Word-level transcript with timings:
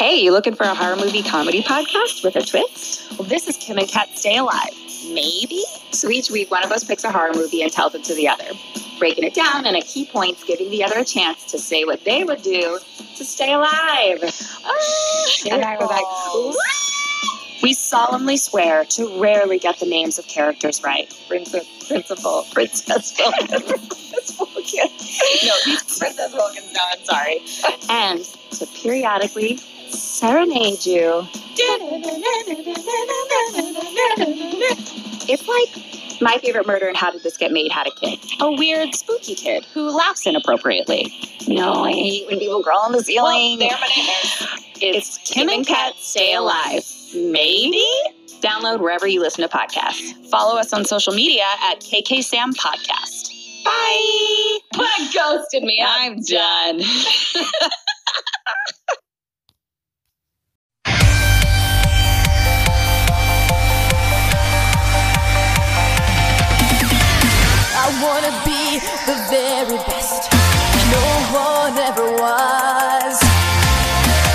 Hey, 0.00 0.16
you 0.22 0.32
looking 0.32 0.54
for 0.54 0.64
a 0.64 0.74
horror 0.74 0.96
movie 0.96 1.22
comedy 1.22 1.62
podcast 1.62 2.24
with 2.24 2.34
a 2.34 2.40
twist? 2.40 3.18
Well, 3.18 3.28
this 3.28 3.46
is 3.46 3.58
Kim 3.58 3.76
and 3.76 3.86
Kat 3.86 4.08
Stay 4.16 4.38
Alive. 4.38 4.72
Maybe? 5.12 5.62
So 5.90 6.08
each 6.08 6.30
week, 6.30 6.50
one 6.50 6.64
of 6.64 6.72
us 6.72 6.84
picks 6.84 7.04
a 7.04 7.12
horror 7.12 7.34
movie 7.34 7.60
and 7.60 7.70
tells 7.70 7.94
it 7.94 8.02
to 8.04 8.14
the 8.14 8.26
other, 8.26 8.46
breaking 8.98 9.24
it 9.24 9.34
down 9.34 9.66
and 9.66 9.76
at 9.76 9.84
key 9.84 10.08
points, 10.10 10.42
giving 10.42 10.70
the 10.70 10.82
other 10.82 11.00
a 11.00 11.04
chance 11.04 11.44
to 11.52 11.58
say 11.58 11.84
what 11.84 12.02
they 12.06 12.24
would 12.24 12.40
do 12.40 12.78
to 13.18 13.24
stay 13.26 13.52
alive. 13.52 14.20
Oh, 14.64 15.34
and 15.50 15.62
I 15.62 15.76
was 15.76 15.90
like, 15.90 16.54
"What?" 16.56 17.62
We 17.62 17.74
solemnly 17.74 18.38
swear 18.38 18.86
to 18.86 19.20
rarely 19.20 19.58
get 19.58 19.80
the 19.80 19.86
names 19.86 20.18
of 20.18 20.26
characters 20.26 20.82
right. 20.82 21.14
Princess, 21.28 21.86
principal, 21.86 22.46
princess, 22.54 23.12
princess 23.18 24.30
Vulcan. 24.34 24.88
No, 25.44 25.52
Princess 25.98 26.32
Vulcans, 26.32 26.72
no, 26.72 26.80
I'm 26.90 27.04
sorry. 27.04 27.42
And 27.90 28.24
to 28.52 28.66
periodically 28.82 29.58
serenade 29.92 30.84
you. 30.86 31.26
It's 35.28 35.46
like 35.46 36.20
my 36.20 36.38
favorite 36.38 36.66
murder 36.66 36.88
and 36.88 36.96
how 36.96 37.10
did 37.10 37.22
this 37.22 37.36
get 37.36 37.52
made 37.52 37.72
had 37.72 37.86
a 37.86 37.90
kid. 37.92 38.18
A 38.40 38.50
weird, 38.52 38.94
spooky 38.94 39.34
kid 39.34 39.64
who 39.72 39.90
laughs 39.90 40.26
inappropriately. 40.26 41.12
No, 41.48 41.84
I 41.84 41.92
hate 41.92 42.26
when 42.28 42.38
people 42.38 42.62
crawl 42.62 42.84
on 42.84 42.92
the 42.92 43.02
ceiling. 43.02 43.58
Well, 43.58 43.70
my 43.70 43.88
nightmares. 43.96 44.66
It's 44.82 45.18
Kim 45.18 45.48
and 45.48 45.66
Kat 45.66 45.94
Stay 45.96 46.34
Alive. 46.34 46.84
Maybe? 47.14 47.84
Download 48.40 48.80
wherever 48.80 49.06
you 49.06 49.20
listen 49.20 49.46
to 49.46 49.54
podcasts. 49.54 50.26
Follow 50.30 50.58
us 50.58 50.72
on 50.72 50.84
social 50.84 51.12
media 51.12 51.44
at 51.70 51.80
KK 51.80 52.22
Sam 52.24 52.52
Podcast. 52.54 53.30
Bye. 53.64 54.58
What 54.76 55.12
ghosted 55.12 55.64
me. 55.64 55.84
I'm 55.84 56.20
done. 56.22 56.80
wanna 68.02 68.32
be 68.44 68.80
the 69.04 69.16
very 69.28 69.78
best. 69.84 70.32
No 70.88 71.04
one 71.36 71.76
ever 71.76 72.08
was. 72.16 73.16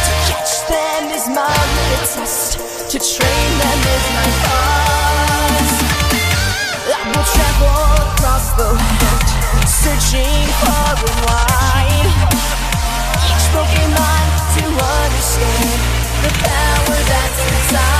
To 0.05 0.11
catch 0.29 0.53
them 0.69 1.09
is 1.09 1.25
my 1.29 1.57
real 1.75 2.05
test. 2.13 2.59
To 2.91 2.97
train 2.99 3.49
them 3.61 3.79
is 3.95 4.05
my 4.17 4.27
cause. 4.45 5.73
I 6.93 7.01
will 7.09 7.27
travel 7.35 7.81
across 8.05 8.45
the 8.59 8.69
world, 8.77 9.27
searching 9.65 10.41
far 10.61 10.93
and 11.09 11.19
wide. 11.25 12.11
Each 13.29 13.45
Pokemon 13.55 14.25
to 14.55 14.63
understand 15.01 15.79
the 16.23 16.31
power 16.45 16.97
that's 17.09 17.41
inside. 17.51 17.94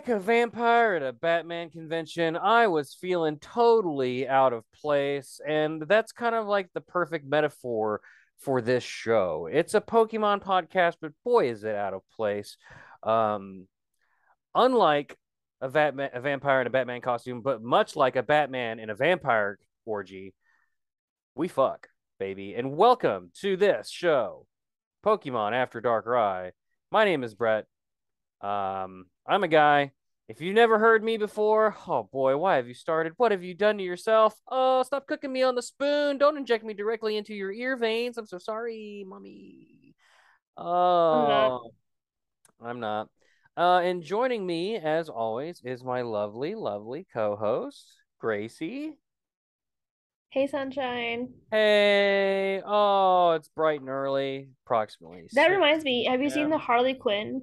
Like 0.00 0.08
a 0.08 0.18
vampire 0.18 0.94
at 0.94 1.02
a 1.02 1.12
Batman 1.12 1.68
convention, 1.68 2.34
I 2.34 2.68
was 2.68 2.96
feeling 2.98 3.36
totally 3.36 4.26
out 4.26 4.54
of 4.54 4.64
place, 4.72 5.42
and 5.46 5.82
that's 5.82 6.10
kind 6.10 6.34
of 6.34 6.46
like 6.46 6.70
the 6.72 6.80
perfect 6.80 7.28
metaphor 7.28 8.00
for 8.38 8.62
this 8.62 8.82
show. 8.82 9.46
It's 9.52 9.74
a 9.74 9.80
Pokemon 9.82 10.42
podcast, 10.42 10.94
but 11.02 11.12
boy, 11.22 11.50
is 11.50 11.64
it 11.64 11.74
out 11.74 11.92
of 11.92 12.00
place. 12.16 12.56
Um, 13.02 13.66
unlike 14.54 15.18
a, 15.60 15.66
a 15.66 16.20
vampire 16.22 16.62
in 16.62 16.66
a 16.66 16.70
Batman 16.70 17.02
costume, 17.02 17.42
but 17.42 17.62
much 17.62 17.94
like 17.94 18.16
a 18.16 18.22
Batman 18.22 18.78
in 18.78 18.88
a 18.88 18.94
vampire 18.94 19.58
orgy, 19.84 20.32
we 21.34 21.46
fuck, 21.46 21.88
baby. 22.18 22.54
And 22.54 22.74
welcome 22.74 23.32
to 23.42 23.54
this 23.54 23.90
show, 23.90 24.46
Pokemon 25.04 25.52
After 25.52 25.82
Darkrai. 25.82 26.52
My 26.90 27.04
name 27.04 27.22
is 27.22 27.34
Bret. 27.34 27.66
Um, 28.40 29.06
I'm 29.26 29.44
a 29.44 29.48
guy. 29.48 29.92
If 30.28 30.40
you've 30.40 30.54
never 30.54 30.78
heard 30.78 31.02
me 31.02 31.16
before, 31.16 31.76
oh 31.88 32.04
boy, 32.04 32.36
why 32.36 32.56
have 32.56 32.68
you 32.68 32.74
started? 32.74 33.14
What 33.16 33.32
have 33.32 33.42
you 33.42 33.52
done 33.52 33.78
to 33.78 33.84
yourself? 33.84 34.34
Oh, 34.48 34.82
stop 34.84 35.08
cooking 35.08 35.32
me 35.32 35.42
on 35.42 35.56
the 35.56 35.62
spoon. 35.62 36.18
Don't 36.18 36.36
inject 36.36 36.64
me 36.64 36.72
directly 36.72 37.16
into 37.16 37.34
your 37.34 37.50
ear 37.52 37.76
veins. 37.76 38.16
I'm 38.16 38.26
so 38.26 38.38
sorry, 38.38 39.04
mommy. 39.06 39.94
Oh, 40.56 41.70
I'm 42.62 42.78
not. 42.78 43.08
Uh, 43.56 43.80
and 43.80 44.02
joining 44.04 44.46
me, 44.46 44.76
as 44.76 45.08
always, 45.08 45.60
is 45.64 45.82
my 45.82 46.02
lovely, 46.02 46.54
lovely 46.54 47.06
co-host, 47.12 47.84
Gracie. 48.20 48.96
Hey, 50.30 50.46
sunshine. 50.46 51.34
Hey, 51.50 52.62
oh, 52.64 53.32
it's 53.32 53.48
bright 53.48 53.80
and 53.80 53.88
early, 53.88 54.48
approximately. 54.64 55.24
That 55.32 55.46
six. 55.46 55.54
reminds 55.54 55.84
me, 55.84 56.04
have 56.04 56.22
you 56.22 56.28
Yeah. 56.28 56.34
seen 56.34 56.50
the 56.50 56.58
Harley 56.58 56.94
Quinn? 56.94 57.42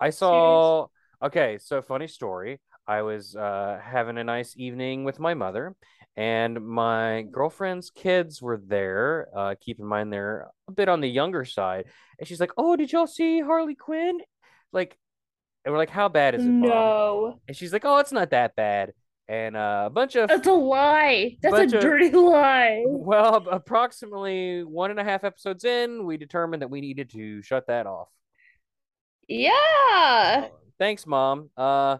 I 0.00 0.10
saw. 0.10 0.86
Okay, 1.22 1.58
so 1.58 1.82
funny 1.82 2.06
story. 2.08 2.60
I 2.86 3.02
was 3.02 3.36
uh, 3.36 3.78
having 3.82 4.18
a 4.18 4.24
nice 4.24 4.54
evening 4.56 5.04
with 5.04 5.20
my 5.20 5.34
mother, 5.34 5.76
and 6.16 6.60
my 6.66 7.22
girlfriend's 7.30 7.90
kids 7.90 8.40
were 8.40 8.60
there. 8.66 9.28
Uh, 9.36 9.54
keep 9.60 9.78
in 9.78 9.86
mind 9.86 10.12
they're 10.12 10.48
a 10.68 10.72
bit 10.72 10.88
on 10.88 11.00
the 11.00 11.08
younger 11.08 11.44
side, 11.44 11.84
and 12.18 12.26
she's 12.26 12.40
like, 12.40 12.52
"Oh, 12.56 12.74
did 12.76 12.90
y'all 12.90 13.06
see 13.06 13.40
Harley 13.40 13.74
Quinn?" 13.74 14.18
Like, 14.72 14.96
and 15.64 15.72
we're 15.72 15.78
like, 15.78 15.90
"How 15.90 16.08
bad 16.08 16.34
is 16.34 16.44
it, 16.44 16.48
mom?" 16.48 16.68
No. 16.68 17.40
And 17.46 17.56
she's 17.56 17.72
like, 17.72 17.84
"Oh, 17.84 17.98
it's 17.98 18.12
not 18.12 18.30
that 18.30 18.56
bad." 18.56 18.92
And 19.28 19.56
uh, 19.56 19.84
a 19.86 19.90
bunch 19.90 20.16
of 20.16 20.28
That's 20.28 20.48
a 20.48 20.52
lie. 20.52 21.36
That's 21.42 21.72
a 21.72 21.76
of- 21.76 21.82
dirty 21.82 22.10
lie. 22.10 22.82
well, 22.86 23.46
approximately 23.48 24.64
one 24.64 24.90
and 24.90 24.98
a 24.98 25.04
half 25.04 25.22
episodes 25.22 25.64
in, 25.64 26.04
we 26.04 26.16
determined 26.16 26.62
that 26.62 26.70
we 26.70 26.80
needed 26.80 27.10
to 27.10 27.40
shut 27.42 27.68
that 27.68 27.86
off. 27.86 28.08
Yeah. 29.30 30.48
Thanks, 30.78 31.06
mom. 31.06 31.50
Uh, 31.56 31.98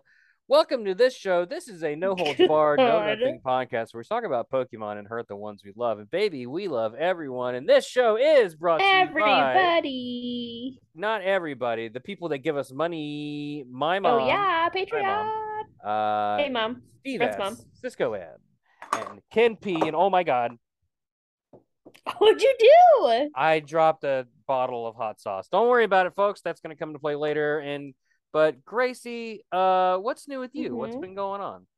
Welcome 0.48 0.84
to 0.86 0.96
this 0.96 1.14
show. 1.14 1.44
This 1.44 1.68
is 1.68 1.84
a 1.84 1.94
no 1.94 2.16
holds 2.16 2.40
barred, 2.48 2.80
no 2.80 2.98
nothing 3.06 3.40
podcast 3.46 3.94
where 3.94 4.00
we 4.00 4.04
talk 4.04 4.24
about 4.24 4.50
Pokemon 4.50 4.98
and 4.98 5.06
hurt 5.06 5.28
the 5.28 5.36
ones 5.36 5.62
we 5.64 5.72
love. 5.76 6.00
And 6.00 6.10
baby, 6.10 6.48
we 6.48 6.66
love 6.66 6.92
everyone. 6.96 7.54
And 7.54 7.68
this 7.68 7.86
show 7.86 8.16
is 8.16 8.56
brought 8.56 8.78
to 8.78 8.84
you 8.84 8.90
by 8.90 9.00
Everybody. 9.02 10.80
not 10.92 11.22
everybody, 11.22 11.86
the 11.86 12.00
people 12.00 12.30
that 12.30 12.38
give 12.38 12.56
us 12.56 12.72
money. 12.72 13.64
My 13.70 14.00
mom, 14.00 14.22
Oh 14.22 14.26
yeah, 14.26 14.68
Patreon. 14.70 15.30
uh, 15.84 16.36
Hey 16.42 16.48
mom. 16.48 16.82
Steve 16.98 17.22
S, 17.22 17.36
mom. 17.38 17.56
Cisco 17.74 18.14
M, 18.14 18.26
and 18.92 19.20
Ken 19.30 19.54
P. 19.54 19.76
And 19.80 19.94
oh 19.94 20.10
my 20.10 20.24
God, 20.24 20.56
What'd 22.18 22.42
you 22.42 22.54
do? 22.58 23.30
I 23.36 23.60
dropped 23.60 24.02
a 24.02 24.26
bottle 24.50 24.84
of 24.84 24.96
hot 24.96 25.20
sauce. 25.20 25.46
Don't 25.46 25.68
worry 25.68 25.84
about 25.84 26.06
it, 26.06 26.14
folks. 26.16 26.40
That's 26.40 26.60
going 26.60 26.74
to 26.74 26.78
come 26.78 26.92
to 26.92 26.98
play 26.98 27.14
later. 27.14 27.60
And 27.60 27.94
but 28.32 28.64
Gracie, 28.64 29.44
uh, 29.52 29.98
what's 29.98 30.26
new 30.26 30.40
with 30.40 30.56
you? 30.56 30.74
What's 30.74 30.96
Mhm. 30.96 31.00
been 31.02 31.14
going 31.14 31.40
on? 31.40 31.68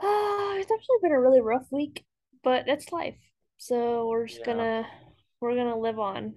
Ah, 0.00 0.56
it's 0.56 0.72
actually 0.72 0.96
been 1.02 1.12
a 1.12 1.20
really 1.20 1.42
rough 1.42 1.66
week, 1.70 2.06
but 2.42 2.64
that's 2.64 2.92
life. 2.92 3.18
So 3.58 4.08
we're 4.08 4.26
just 4.26 4.40
Yeah. 4.40 4.46
gonna 4.46 4.86
we're 5.40 5.54
gonna 5.54 5.78
live 5.78 5.98
on. 5.98 6.34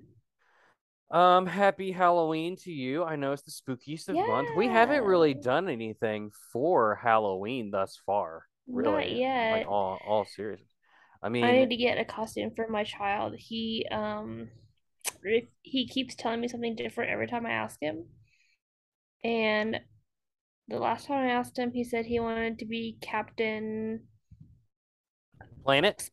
Um, 1.09 1.45
happy 1.45 1.91
Halloween 1.93 2.57
to 2.57 2.71
you. 2.71 3.05
I 3.05 3.15
know 3.15 3.31
it's 3.31 3.43
the 3.43 3.51
spookiest 3.51 4.09
of 4.09 4.15
month. 4.27 4.49
We 4.57 4.67
haven't 4.67 5.03
really 5.03 5.33
done 5.33 5.69
anything 5.69 6.31
for 6.51 6.95
Halloween 6.95 7.71
thus 7.71 7.97
far. 8.05 8.45
Really, 8.67 9.21
Not 9.21 9.51
like 9.51 9.67
all 9.69 10.01
all 10.05 10.25
serious. 10.25 10.61
I 11.23 11.29
mean, 11.29 11.45
I 11.45 11.51
need 11.51 11.69
to 11.69 11.77
get 11.77 11.97
a 11.97 12.05
costume 12.05 12.51
for 12.55 12.67
my 12.67 12.83
child. 12.83 13.35
He 13.37 13.85
um 13.91 14.49
if- 15.23 15.49
he 15.61 15.87
keeps 15.87 16.15
telling 16.15 16.41
me 16.41 16.47
something 16.47 16.75
different 16.75 17.11
every 17.11 17.27
time 17.27 17.45
I 17.45 17.51
ask 17.51 17.79
him. 17.81 18.05
And 19.23 19.79
the 20.67 20.79
last 20.79 21.07
time 21.07 21.27
I 21.27 21.31
asked 21.31 21.57
him, 21.57 21.71
he 21.71 21.83
said 21.83 22.05
he 22.05 22.19
wanted 22.19 22.59
to 22.59 22.65
be 22.65 22.97
Captain 23.01 24.07
planet 25.63 26.09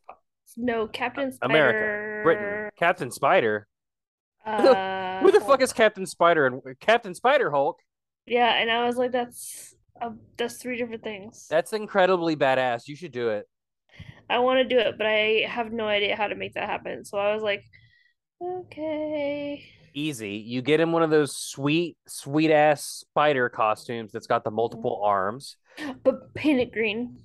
no, 0.56 0.88
Captain 0.88 1.36
America, 1.42 2.22
Britain, 2.24 2.70
Captain 2.78 3.10
Spider. 3.10 3.66
Uh, 4.44 5.20
Who 5.20 5.30
the 5.30 5.40
fuck 5.40 5.62
is 5.62 5.72
Captain 5.72 6.06
Spider 6.06 6.46
and 6.46 6.62
Captain 6.80 7.14
Spider 7.14 7.50
Hulk? 7.50 7.78
Yeah, 8.26 8.52
and 8.54 8.70
I 8.70 8.86
was 8.86 8.96
like, 8.96 9.12
that's 9.12 9.74
uh, 10.00 10.10
that's 10.36 10.56
three 10.56 10.76
different 10.76 11.02
things. 11.02 11.46
That's 11.48 11.72
incredibly 11.72 12.34
badass. 12.34 12.88
You 12.88 12.96
should 12.96 13.12
do 13.12 13.30
it. 13.30 13.46
I 14.30 14.40
want 14.40 14.58
to 14.58 14.74
do 14.74 14.80
it, 14.80 14.98
but 14.98 15.06
I 15.06 15.46
have 15.48 15.72
no 15.72 15.86
idea 15.86 16.16
how 16.16 16.26
to 16.26 16.34
make 16.34 16.54
that 16.54 16.68
happen. 16.68 17.04
So 17.04 17.18
I 17.18 17.34
was 17.34 17.42
like, 17.42 17.64
okay. 18.40 19.64
Easy. 19.94 20.36
You 20.36 20.62
get 20.62 20.80
him 20.80 20.92
one 20.92 21.02
of 21.02 21.10
those 21.10 21.36
sweet, 21.36 21.96
sweet 22.06 22.50
ass 22.52 22.84
spider 22.84 23.48
costumes 23.48 24.12
that's 24.12 24.26
got 24.26 24.44
the 24.44 24.50
multiple 24.50 25.00
arms. 25.02 25.56
But 26.02 26.34
paint 26.34 26.60
it 26.60 26.72
green. 26.72 27.18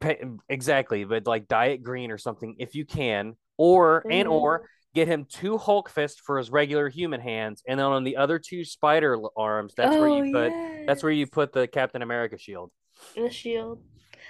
Pa- 0.00 0.14
exactly, 0.48 1.04
but 1.04 1.26
like 1.26 1.46
dye 1.48 1.66
it 1.66 1.82
green 1.82 2.10
or 2.10 2.18
something 2.18 2.56
if 2.58 2.74
you 2.74 2.84
can, 2.86 3.36
or 3.58 4.06
and 4.10 4.26
Mhm. 4.26 4.32
or 4.32 4.68
get 4.94 5.08
him 5.08 5.26
two 5.26 5.58
Hulk 5.58 5.90
fist 5.90 6.20
for 6.24 6.38
his 6.38 6.50
regular 6.50 6.88
human 6.88 7.20
hands, 7.20 7.62
and 7.68 7.78
then 7.78 7.86
on 7.86 8.04
the 8.04 8.16
other 8.16 8.38
two 8.38 8.64
spider 8.64 9.18
arms, 9.36 9.74
that's 9.74 9.98
where 9.98 10.08
Oh, 10.08 10.16
you 10.22 10.32
put 10.32 10.54
that's 10.86 11.02
where 11.02 11.12
you 11.12 11.26
put 11.26 11.52
the 11.52 11.66
Captain 11.68 12.02
America 12.02 12.38
shield. 12.38 12.70
the 13.14 13.30
shield. 13.30 13.82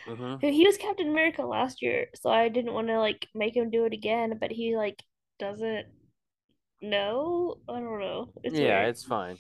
hmm 0.07 0.37
He 0.41 0.53
he 0.53 0.67
was 0.67 0.77
Captain 0.77 1.09
America 1.09 1.43
last 1.43 1.83
year, 1.83 2.09
so 2.15 2.31
I 2.31 2.49
didn't 2.49 2.75
want 2.75 2.89
to 2.89 2.99
like 2.99 3.29
make 3.35 3.57
him 3.57 3.71
do 3.71 3.85
it 3.87 3.93
again, 3.93 4.39
but 4.41 4.51
he 4.53 4.77
like 4.77 5.03
doesn't 5.39 5.87
know. 6.91 7.57
I 7.69 7.75
don't 7.81 8.01
know. 8.01 8.33
It's 8.43 8.55
Yeah, 8.59 8.81
weird. 8.81 8.89
it's 8.91 9.05
fine. 9.05 9.39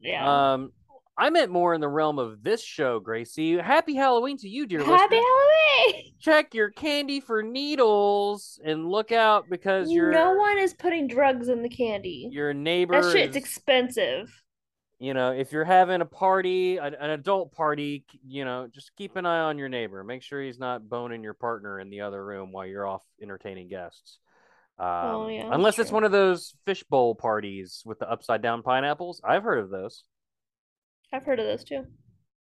yeah. 0.00 0.52
Um, 0.54 0.72
I 1.18 1.28
meant 1.28 1.50
more 1.50 1.74
in 1.74 1.82
the 1.82 1.88
realm 1.88 2.18
of 2.18 2.42
this 2.42 2.62
show, 2.62 2.98
Gracie. 2.98 3.58
Happy 3.58 3.94
Halloween 3.94 4.38
to 4.38 4.48
you, 4.48 4.66
dear 4.66 4.78
Happy 4.82 5.16
listener. 5.16 5.18
Halloween! 5.18 6.12
Check 6.20 6.54
your 6.54 6.70
candy 6.70 7.20
for 7.20 7.42
needles 7.42 8.58
and 8.64 8.88
look 8.88 9.12
out 9.12 9.44
because 9.50 9.90
you're 9.90 10.12
No 10.12 10.32
one 10.34 10.58
is 10.58 10.72
putting 10.74 11.06
drugs 11.08 11.48
in 11.48 11.62
the 11.62 11.68
candy. 11.68 12.28
your 12.32 12.54
neighbor 12.54 13.02
That 13.02 13.12
shit's 13.12 13.36
is- 13.36 13.42
expensive. 13.42 14.32
you 14.98 15.12
know, 15.12 15.32
if 15.32 15.52
you're 15.52 15.64
having 15.64 16.00
a 16.00 16.06
party, 16.06 16.78
an, 16.78 16.94
an 16.94 17.10
adult 17.10 17.52
party, 17.52 18.04
you 18.26 18.44
know, 18.46 18.68
just 18.72 18.94
keep 18.96 19.16
an 19.16 19.26
eye 19.26 19.40
on 19.40 19.58
your 19.58 19.68
neighbor. 19.68 20.02
Make 20.04 20.22
sure 20.22 20.42
he's 20.42 20.58
not 20.58 20.88
boning 20.88 21.22
your 21.22 21.34
partner 21.34 21.80
in 21.80 21.90
the 21.90 22.00
other 22.02 22.24
room 22.24 22.50
while 22.52 22.66
you're 22.66 22.86
off 22.86 23.02
entertaining 23.20 23.68
guests. 23.68 24.18
Um, 24.80 24.86
Oh, 24.86 25.28
yeah, 25.28 25.42
that's 25.42 25.54
unless 25.54 25.78
it's 25.78 25.92
one 25.92 26.04
of 26.04 26.12
those 26.12 26.54
fishbowl 26.64 27.14
parties 27.14 27.82
with 27.84 27.98
the 27.98 28.10
upside 28.10 28.40
down 28.40 28.62
pineapples. 28.62 29.20
I've 29.22 29.42
heard 29.42 29.58
of 29.58 29.68
those. 29.68 30.04
I've 31.12 31.24
heard 31.24 31.38
of 31.38 31.44
those 31.46 31.64
too. 31.64 31.84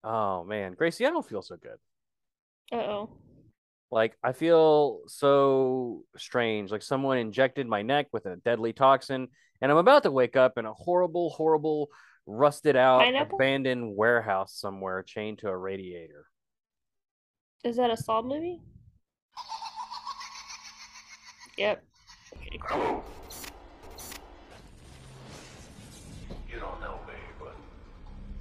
Oh 0.03 0.43
man, 0.45 0.73
Gracie, 0.73 1.05
I 1.07 1.11
don't 1.11 1.29
feel 1.29 1.43
so 1.43 1.57
good. 1.57 1.77
Uh-oh. 2.73 3.11
Like 3.91 4.17
I 4.25 4.33
feel 4.33 5.01
so 5.09 6.05
strange. 6.17 6.71
Like 6.71 6.83
someone 6.83 7.19
injected 7.19 7.67
my 7.67 7.83
neck 7.83 8.07
with 8.13 8.25
a 8.25 8.37
deadly 8.37 8.73
toxin, 8.73 9.29
and 9.61 9.71
I'm 9.71 9.77
about 9.77 10.05
to 10.05 10.11
wake 10.11 10.35
up 10.35 10.57
in 10.57 10.65
a 10.65 10.73
horrible, 10.73 11.29
horrible, 11.31 11.89
rusted 12.25 12.77
out, 12.77 13.01
Pineapple? 13.03 13.37
abandoned 13.37 13.95
warehouse 13.95 14.55
somewhere 14.59 15.03
chained 15.03 15.41
to 15.41 15.49
a 15.49 15.57
radiator. 15.57 16.25
Is 17.63 17.77
that 17.77 17.91
a 17.91 17.97
Saw 17.97 18.23
movie? 18.23 18.61
Yep. 21.59 21.85
Okay. 22.55 23.01
You 26.53 26.61
don't 26.61 26.81
know 26.81 26.99
me, 27.09 27.15
but 27.39 27.57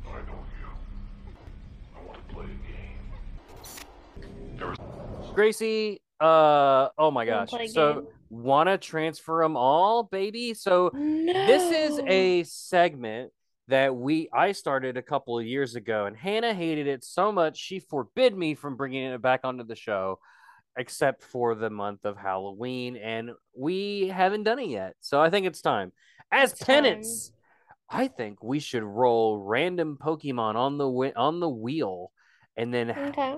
I 0.06 0.20
know 0.28 0.44
you. 0.60 0.68
I 1.96 2.04
want 2.06 2.18
to 2.28 2.34
play 2.34 2.46
a 2.46 2.48
game. 4.68 4.76
Gracie, 5.34 6.02
uh, 6.20 6.90
oh 6.98 7.10
my 7.12 7.26
gosh. 7.26 7.52
So 7.72 8.10
wanna 8.30 8.78
transfer 8.78 9.42
them 9.42 9.56
all, 9.56 10.04
baby? 10.04 10.54
So 10.56 10.92
this 10.94 11.92
is 11.92 12.00
a 12.06 12.44
segment 12.44 13.32
that 13.70 13.96
we 13.96 14.28
I 14.34 14.52
started 14.52 14.98
a 14.98 15.02
couple 15.02 15.40
of 15.40 15.46
years 15.46 15.76
ago, 15.76 16.06
and 16.06 16.18
Hannah 16.18 16.54
hated 16.54 16.88
it 16.88 17.06
so 17.06 17.32
much 17.32 17.58
she 17.58 17.80
forbid 17.80 18.38
me 18.38 18.56
from 18.56 18.76
bringing 18.76 19.06
it 19.06 19.22
back 19.22 19.42
onto 19.46 19.64
the 19.64 19.76
show, 19.78 20.20
except 20.78 21.24
for 21.24 21.56
the 21.56 21.70
month 21.70 22.06
of 22.06 22.18
Halloween, 22.18 22.96
and 22.98 23.32
we 23.56 24.08
haven't 24.08 24.44
done 24.44 24.60
it 24.60 24.70
yet. 24.70 24.96
So 25.00 25.22
I 25.22 25.30
think 25.30 25.46
it's 25.46 25.62
time. 25.62 25.92
As 26.32 26.52
It's 26.54 26.64
penance, 26.64 27.32
I 27.90 28.08
think 28.08 28.42
we 28.42 28.60
should 28.60 28.84
roll 28.84 29.38
random 29.38 29.98
Pokemon 30.02 30.56
on 30.56 30.78
the 30.78 30.86
wi- 30.86 31.14
on 31.16 31.40
the 31.40 31.50
wheel, 31.50 32.12
and 32.56 32.74
then 32.74 32.92
Okay. 32.92 33.36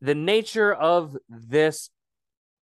the 0.00 0.14
nature 0.14 0.72
of 0.72 1.16
this 1.28 1.90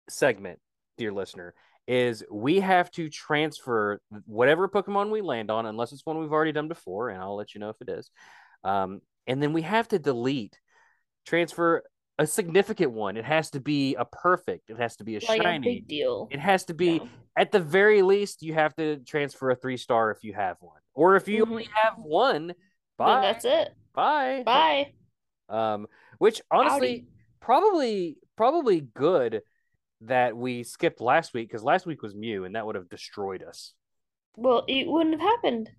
segment, 0.09 0.59
dear 0.99 1.13
listener, 1.13 1.55
is 1.87 2.25
we 2.31 2.61
have 2.61 2.91
to 2.93 3.09
transfer 3.09 4.01
whatever 4.27 4.69
Pokemon 4.69 5.11
we 5.11 5.21
land 5.21 5.51
on, 5.51 5.67
unless 5.67 5.93
it's 5.93 6.07
one 6.07 6.19
we've 6.19 6.33
already 6.33 6.53
done 6.53 6.69
before, 6.69 7.11
and 7.11 7.21
I'll 7.23 7.37
let 7.37 7.55
you 7.55 7.61
know 7.61 7.71
if 7.71 7.81
it 7.81 7.89
is. 7.89 8.11
Um, 8.65 9.01
and 9.27 9.43
then 9.43 9.53
we 9.53 9.63
have 9.63 9.89
to 9.89 9.99
delete, 9.99 10.59
transfer 11.27 11.85
a 12.19 12.27
significant 12.27 12.93
one. 12.93 13.17
It 13.17 13.25
has 13.25 13.51
to 13.51 13.61
be 13.61 13.95
a 13.95 14.05
perfect. 14.05 14.71
It 14.71 14.79
has 14.79 14.97
to 14.97 15.05
be 15.05 15.17
a 15.17 15.21
Like 15.29 15.41
a 15.41 15.43
shiny. 15.43 15.75
big 15.77 15.89
deal. 15.89 16.29
It 16.31 16.41
has 16.41 16.65
to 16.67 16.75
be 16.75 16.95
Yeah. 16.99 17.07
at 17.37 17.53
the 17.53 17.61
very 17.61 18.03
least. 18.03 18.43
You 18.43 18.55
have 18.55 18.75
to 18.77 18.99
transfer 18.99 19.51
a 19.51 19.57
three 19.57 19.77
star 19.77 20.11
if 20.11 20.23
you 20.23 20.35
have 20.35 20.57
one, 20.61 20.81
or 20.95 21.17
if 21.17 21.27
you 21.29 21.45
Mhm. 21.45 21.51
only 21.51 21.65
have 21.75 21.99
one. 21.99 22.49
Then 22.49 22.57
Bye. 22.99 23.21
that's 23.23 23.45
it. 23.45 23.75
Bye. 23.95 24.43
Bye. 24.45 24.93
Um, 25.49 25.87
which 26.19 26.41
honestly, 26.51 26.89
Howdy. 27.01 27.07
probably 27.41 28.19
probably 28.37 28.81
good 28.81 29.43
that 30.03 30.37
we 30.37 30.65
skipped 30.65 31.01
last 31.01 31.33
week 31.35 31.49
because 31.49 31.63
last 31.63 31.87
week 31.87 32.03
was 32.03 32.15
Mew 32.15 32.45
and 32.45 32.55
that 32.57 32.67
would 32.67 32.75
have 32.75 32.89
destroyed 32.89 33.43
us. 33.43 33.75
Well, 34.37 34.65
it 34.67 34.87
wouldn't 34.89 35.21
have 35.21 35.29
happened. 35.29 35.71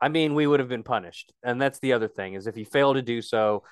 I 0.00 0.08
mean, 0.08 0.34
we 0.34 0.46
would 0.46 0.60
have 0.60 0.68
been 0.68 0.82
punished, 0.82 1.32
and 1.42 1.60
that's 1.60 1.78
the 1.80 1.92
other 1.94 2.08
thing 2.08 2.34
is 2.34 2.46
if 2.46 2.56
you 2.56 2.64
fail 2.64 2.94
to 2.94 3.02
do 3.02 3.20
so, 3.22 3.64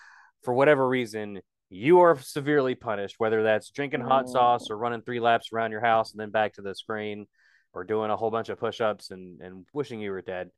for 0.43 0.53
whatever 0.55 0.87
reason, 0.89 1.41
you 1.71 2.01
are 2.01 2.19
severely 2.19 2.75
punished. 2.75 3.17
Whether 3.19 3.43
that's 3.43 3.71
drinking 3.71 4.03
hot 4.03 4.29
sauce 4.29 4.71
or 4.71 4.79
running 4.79 5.03
three 5.03 5.21
laps 5.21 5.51
around 5.53 5.71
your 5.71 5.81
house 5.81 6.13
and 6.13 6.21
then 6.21 6.31
back 6.31 6.55
to 6.55 6.63
the 6.63 6.75
screen, 6.75 7.27
or 7.73 7.85
doing 7.85 8.11
a 8.11 8.17
whole 8.17 8.31
bunch 8.31 8.49
of 8.49 8.59
push-ups 8.59 9.11
and 9.11 9.41
and 9.41 9.67
wishing 9.73 10.01
you 10.01 10.11
were 10.11 10.23
dead. 10.23 10.51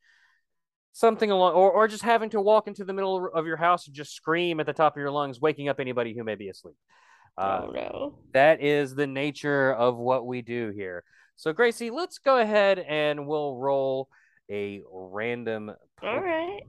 Something 0.93 1.31
along, 1.31 1.55
or, 1.55 1.71
or 1.71 1.89
just 1.89 2.03
having 2.03 2.31
to 2.31 2.41
walk 2.41 2.69
into 2.69 2.85
the 2.85 2.93
middle 2.93 3.29
of 3.35 3.47
your 3.47 3.59
house 3.59 3.87
and 3.87 3.95
just 3.95 4.15
scream 4.15 4.61
at 4.61 4.67
the 4.67 4.73
top 4.73 4.97
of 4.97 5.01
your 5.01 5.11
lungs, 5.11 5.41
waking 5.41 5.69
up 5.69 5.79
anybody 5.79 6.15
who 6.15 6.25
may 6.25 6.37
be 6.37 6.49
asleep. 6.49 6.77
Uh, 7.37 7.61
oh 7.65 7.71
no. 7.71 8.19
that 8.33 8.63
is 8.63 8.95
the 8.95 9.07
nature 9.07 9.75
of 9.75 9.99
what 9.99 10.27
we 10.27 10.41
do 10.41 10.73
here. 10.75 11.05
So, 11.37 11.53
Gracie, 11.53 11.91
let's 11.91 12.17
go 12.17 12.39
ahead 12.39 12.79
and 12.79 13.27
we'll 13.27 13.57
roll 13.57 14.09
a 14.51 14.81
random. 14.91 15.71
All 16.03 16.21
right 16.21 16.63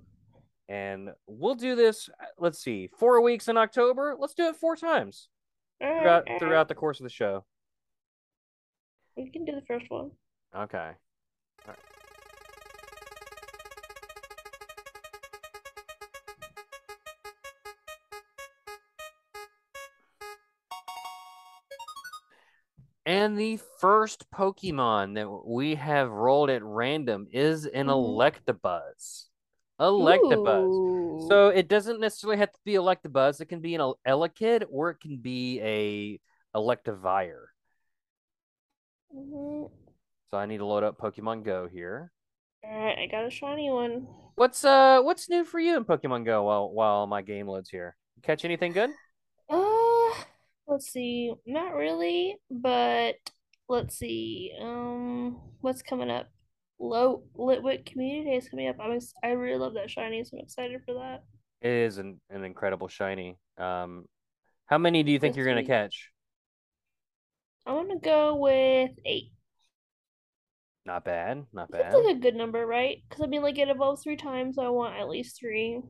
and 0.70 1.10
we'll 1.28 1.56
do 1.56 1.76
this. 1.76 2.10
Uh, 2.22 2.26
let's 2.38 2.60
see, 2.60 2.90
four 2.98 3.22
weeks 3.22 3.48
in 3.48 3.58
October. 3.58 4.16
Let's 4.18 4.34
do 4.34 4.48
it 4.48 4.56
four 4.56 4.76
times 4.76 5.30
throughout 5.80 6.26
mm-hmm. 6.26 6.38
throughout 6.40 6.68
the 6.68 6.76
course 6.76 7.00
of 7.00 7.04
the 7.04 7.10
show. 7.10 7.46
You 9.16 9.32
can 9.32 9.46
do 9.46 9.54
the 9.54 9.66
first 9.68 9.90
one. 9.90 10.12
Okay. 10.56 10.92
And 23.08 23.40
the 23.40 23.58
first 23.80 24.30
Pokemon 24.32 25.16
that 25.16 25.30
we 25.30 25.76
have 25.76 26.12
rolled 26.12 26.50
at 26.50 26.62
random 26.62 27.28
is 27.32 27.66
an 27.66 27.88
mm-hmm. 27.88 27.90
Electabuzz. 27.90 29.28
Electabuzz. 29.80 30.66
Ooh. 30.66 31.28
So 31.30 31.50
it 31.50 31.68
doesn't 31.68 32.00
necessarily 32.00 32.38
have 32.38 32.52
to 32.52 32.60
be 32.64 32.74
Electabuzz. 32.74 33.42
It 33.42 33.46
can 33.46 33.60
be 33.60 33.76
an 33.76 33.82
El- 33.82 34.00
Elekid 34.08 34.66
or 34.72 34.92
it 34.92 35.00
can 35.00 35.18
be 35.18 35.60
a 35.62 36.20
Electivire. 36.58 37.46
Mhm. 39.16 39.70
So 40.30 40.38
I 40.38 40.46
need 40.46 40.58
to 40.58 40.66
load 40.66 40.84
up 40.84 40.98
Pokemon 40.98 41.44
Go 41.44 41.68
here. 41.68 42.12
All 42.64 42.72
right, 42.72 42.98
I 43.00 43.08
got 43.08 43.26
a 43.26 43.30
shiny 43.30 43.70
one. 43.70 44.08
What's 44.36 44.64
uh 44.66 45.02
what's 45.02 45.30
new 45.30 45.46
for 45.46 45.60
you 45.60 45.78
in 45.78 45.86
Pokemon 45.86 46.26
Go 46.26 46.44
while 46.44 46.70
while 46.70 47.08
my 47.08 47.22
game 47.22 47.48
loads 47.48 47.70
here? 47.70 47.96
Catch 48.24 48.46
anything 48.46 48.72
good? 48.74 48.90
Uh, 49.50 50.14
let's 50.74 50.92
see. 50.92 51.34
Not 51.46 51.74
really, 51.74 52.38
but 52.52 53.16
let's 53.70 53.98
see. 53.98 54.52
Um, 54.62 55.40
what's 55.62 55.82
coming 55.82 56.10
up? 56.10 56.28
Low 56.80 57.24
Litwick 57.36 57.86
Community 57.86 58.30
Day 58.30 58.38
is 58.38 58.50
coming 58.50 58.68
up. 58.68 58.78
I'm 58.80 58.92
ex- 58.92 59.14
I 59.24 59.30
really 59.30 59.58
love 59.58 59.74
that 59.74 59.90
shiny, 59.90 60.24
so 60.24 60.38
I'm 60.38 60.44
excited 60.44 60.82
for 60.86 60.94
that. 60.96 61.24
It 61.62 61.72
is 61.72 61.98
an, 61.98 62.20
an 62.30 62.44
incredible 62.44 62.88
shiny. 62.88 63.38
Um 63.58 64.06
how 64.68 64.78
many 64.78 65.02
do 65.04 65.12
you 65.12 65.20
think 65.20 65.36
you're 65.36 65.46
gonna 65.46 65.64
catch? 65.64 66.12
I'm 67.66 67.88
gonna 67.88 68.00
go 68.00 68.36
with 68.36 68.92
eight. 69.06 69.32
Not 70.86 71.04
bad, 71.04 71.46
not 71.52 71.70
bad. 71.70 71.82
That's 71.82 71.96
like 71.96 72.16
a 72.16 72.20
good 72.20 72.36
number, 72.36 72.66
right? 72.66 73.04
Because 73.10 73.24
I 73.24 73.28
mean, 73.28 73.42
like 73.42 73.58
it 73.58 73.70
evolves 73.70 74.04
three 74.04 74.16
times, 74.16 74.56
so 74.56 74.64
I 74.64 74.70
want 74.70 74.96
at 74.96 75.10
least 75.10 75.38
three. 75.38 75.82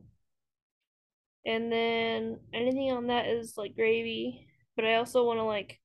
And 1.46 1.72
then 1.72 2.40
anything 2.52 2.90
on 2.92 3.06
that 3.06 3.26
is 3.26 3.54
like 3.56 3.76
gravy. 3.76 4.46
But 4.74 4.84
I 4.84 4.96
also 4.96 5.24
want 5.24 5.38
to 5.38 5.44
like 5.44 5.78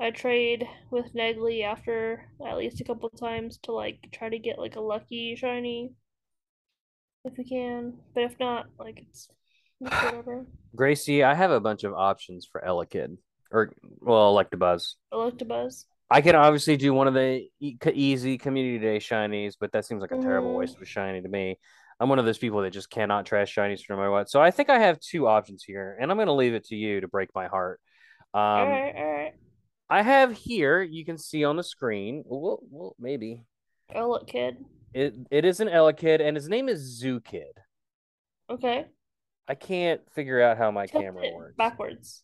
I 0.00 0.10
trade 0.10 0.64
with 0.90 1.14
Negley 1.14 1.64
after 1.64 2.28
at 2.46 2.56
least 2.56 2.80
a 2.80 2.84
couple 2.84 3.08
times 3.10 3.58
to 3.64 3.72
like 3.72 4.08
try 4.12 4.28
to 4.28 4.38
get 4.38 4.58
like 4.58 4.76
a 4.76 4.80
lucky 4.80 5.34
shiny 5.36 5.92
if 7.24 7.36
we 7.36 7.44
can. 7.44 7.94
But 8.14 8.24
if 8.24 8.38
not, 8.38 8.66
like 8.78 9.00
it's, 9.00 9.28
it's 9.80 9.90
whatever. 10.02 10.46
Gracie, 10.76 11.24
I 11.24 11.34
have 11.34 11.50
a 11.50 11.60
bunch 11.60 11.82
of 11.84 11.94
options 11.94 12.46
for 12.50 12.62
Elekid. 12.66 13.16
Or 13.50 13.72
well, 14.00 14.34
Electabuzz. 14.34 14.94
Electabuzz. 15.12 15.86
I 16.10 16.20
can 16.20 16.36
obviously 16.36 16.76
do 16.76 16.94
one 16.94 17.08
of 17.08 17.14
the 17.14 17.46
e- 17.60 17.76
easy 17.92 18.38
community 18.38 18.78
day 18.78 18.98
shinies, 18.98 19.54
but 19.58 19.72
that 19.72 19.84
seems 19.84 20.00
like 20.00 20.12
a 20.12 20.18
terrible 20.18 20.52
Mhm. 20.52 20.58
waste 20.58 20.76
of 20.76 20.82
a 20.82 20.86
shiny 20.86 21.20
to 21.20 21.28
me. 21.28 21.58
I'm 22.00 22.08
one 22.08 22.18
of 22.18 22.24
those 22.24 22.38
people 22.38 22.62
that 22.62 22.70
just 22.70 22.88
cannot 22.88 23.26
trash 23.26 23.54
shinies 23.54 23.80
no 23.90 23.96
matter 23.96 24.10
what. 24.10 24.30
So 24.30 24.40
I 24.40 24.50
think 24.50 24.70
I 24.70 24.78
have 24.78 25.00
two 25.00 25.26
options 25.26 25.64
here, 25.64 25.98
and 26.00 26.10
I'm 26.10 26.16
going 26.16 26.28
to 26.28 26.32
leave 26.32 26.54
it 26.54 26.64
to 26.66 26.76
you 26.76 27.00
to 27.00 27.08
break 27.08 27.30
my 27.34 27.48
heart. 27.48 27.80
Um, 28.32 28.40
Alright, 28.40 28.94
alright. 28.94 29.34
I 29.90 30.02
have 30.02 30.32
here, 30.36 30.82
you 30.82 31.04
can 31.04 31.16
see 31.18 31.44
on 31.44 31.56
the 31.56 31.62
screen, 31.62 32.22
well, 32.26 32.60
well 32.70 32.94
maybe 32.98 33.44
look, 33.94 34.26
kid. 34.26 34.56
it 34.92 35.14
it 35.30 35.44
is 35.44 35.60
an 35.60 35.68
Elekid, 35.68 36.20
and 36.20 36.36
his 36.36 36.48
name 36.48 36.68
is 36.68 36.80
Zoo 36.80 37.20
Kid. 37.20 37.52
Okay. 38.50 38.86
I 39.46 39.54
can't 39.54 40.00
figure 40.12 40.42
out 40.42 40.58
how 40.58 40.70
my 40.70 40.86
Tilt 40.86 41.04
camera 41.04 41.24
works. 41.34 41.54
backwards. 41.56 42.22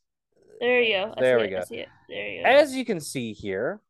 There 0.61 0.81
you 0.83 0.93
go. 0.95 1.15
I 1.17 1.21
There 1.21 1.39
we 1.39 1.45
it, 1.47 1.51
go. 1.51 1.59
I 1.59 1.65
see 1.65 1.77
it. 1.77 1.89
There 2.09 2.29
you 2.29 2.43
go. 2.43 2.49
As 2.49 2.75
you 2.77 2.85
can 2.85 3.01
see 3.01 3.33
here, 3.33 3.81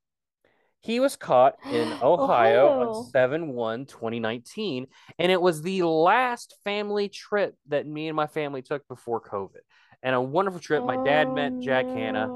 he 0.81 1.00
was 1.00 1.16
caught 1.16 1.57
in 1.71 1.93
Ohio, 1.95 2.69
Ohio. 2.69 2.90
on 2.90 3.04
7 3.11 3.49
1 3.49 3.87
2019. 3.87 4.87
And 5.19 5.33
it 5.33 5.40
was 5.40 5.62
the 5.62 5.83
last 5.83 6.54
family 6.62 7.09
trip 7.09 7.57
that 7.69 7.87
me 7.87 8.07
and 8.09 8.14
my 8.16 8.26
family 8.28 8.62
took 8.62 8.87
before 8.87 9.21
COVID. 9.21 9.62
And 10.02 10.14
a 10.14 10.21
wonderful 10.21 10.61
trip. 10.61 10.85
My 10.85 11.02
dad 11.04 11.33
met 11.33 11.52
Oh, 11.57 11.61
Jack 11.61 11.87
Hanna. 11.87 12.28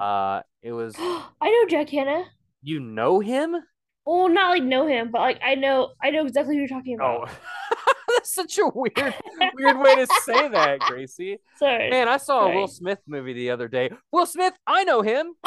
Uh, 0.00 0.42
it 0.62 0.72
was, 0.72 0.94
I 0.98 1.24
know 1.50 1.66
Jack 1.68 1.88
Hanna. 1.90 2.24
you 2.62 2.80
know 2.80 3.20
him? 3.20 3.56
Well, 4.06 4.28
not 4.28 4.50
like 4.50 4.62
know 4.64 4.86
him, 4.86 5.10
but 5.12 5.20
like 5.20 5.40
I 5.44 5.54
know 5.54 5.90
I 6.02 6.10
know 6.10 6.26
exactly 6.26 6.54
who 6.54 6.60
you're 6.60 6.68
talking 6.68 6.94
about. 6.96 7.28
Oh, 7.30 7.84
that's 8.08 8.34
such 8.34 8.58
a 8.58 8.66
weird, 8.74 9.14
weird 9.54 9.78
way 9.78 9.94
to 9.96 10.06
say 10.24 10.48
that, 10.48 10.80
Gracie. 10.80 11.38
Sorry. 11.58 11.90
Man, 11.90 12.08
I 12.08 12.16
saw 12.16 12.46
a 12.50 12.54
Will 12.54 12.66
Smith 12.66 12.98
movie 13.06 13.34
the 13.34 13.50
other 13.50 13.68
day. 13.68 13.90
Will 14.10 14.26
Smith, 14.26 14.54
I 14.66 14.84
know 14.84 15.02
him. 15.02 15.26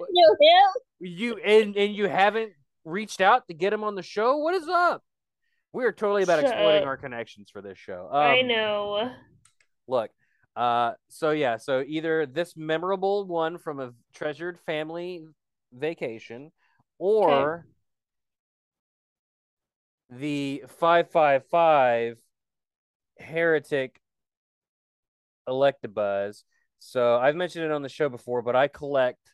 know 0.00 0.36
him? 0.40 0.70
You 1.00 1.36
and 1.36 1.76
and 1.76 1.94
you 1.94 2.08
haven't 2.08 2.52
reached 2.84 3.20
out 3.20 3.46
to 3.48 3.54
get 3.54 3.72
him 3.72 3.84
on 3.84 3.94
the 3.94 4.02
show. 4.02 4.38
What 4.38 4.54
is 4.54 4.66
up? 4.66 5.02
We 5.72 5.84
are 5.84 5.92
totally 5.92 6.22
about 6.24 6.40
Shut 6.40 6.50
exploiting 6.50 6.82
up. 6.82 6.88
our 6.88 6.96
connections 6.96 7.50
for 7.52 7.60
this 7.62 7.78
show. 7.78 8.08
I 8.12 8.40
Um, 8.40 8.48
know. 8.48 9.12
Look, 9.86 10.10
uh, 10.60 10.92
so 11.08 11.30
yeah, 11.30 11.56
so 11.56 11.82
either 11.86 12.26
this 12.26 12.54
memorable 12.54 13.24
one 13.24 13.56
from 13.56 13.80
a 13.80 13.92
treasured 14.12 14.58
family 14.66 15.24
vacation, 15.72 16.52
or 16.98 17.64
the 20.10 20.62
five 20.78 21.10
five 21.10 21.46
five 21.46 22.18
heretic 23.18 23.98
Electabuzz. 25.48 26.42
So 26.78 27.16
I've 27.16 27.36
mentioned 27.36 27.64
it 27.64 27.70
on 27.70 27.80
the 27.80 27.88
show 27.88 28.10
before, 28.10 28.42
but 28.42 28.54
I 28.54 28.68
collect 28.68 29.32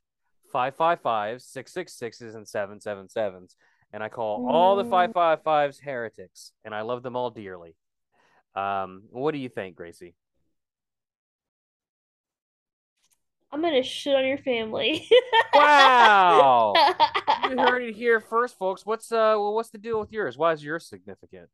555s, 0.54 1.42
666s, 1.42 2.36
and 2.36 2.46
777s. 2.46 3.56
And 3.92 4.00
I 4.00 4.08
call 4.08 4.46
all 4.48 4.76
the 4.76 4.84
Mm. 4.84 5.12
555s 5.12 5.80
heretics, 5.80 6.52
and 6.64 6.72
I 6.72 6.82
love 6.82 7.02
them 7.02 7.16
all 7.16 7.30
dearly. 7.30 7.74
Um, 8.54 9.08
what 9.10 9.32
do 9.32 9.38
you 9.38 9.48
think, 9.48 9.74
Gracie? 9.74 10.14
I'm 13.52 13.62
gonna 13.62 13.82
shit 13.82 14.14
on 14.14 14.26
your 14.26 14.38
family. 14.38 15.08
Wow! 15.54 16.74
you 17.50 17.56
heard 17.56 17.82
it 17.82 17.94
here 17.94 18.20
first, 18.20 18.58
folks. 18.58 18.84
What's 18.84 19.10
uh, 19.10 19.34
well, 19.38 19.54
what's 19.54 19.70
the 19.70 19.78
deal 19.78 19.98
with 19.98 20.12
yours? 20.12 20.36
Why 20.36 20.52
is 20.52 20.62
yours 20.62 20.86
significant? 20.86 21.48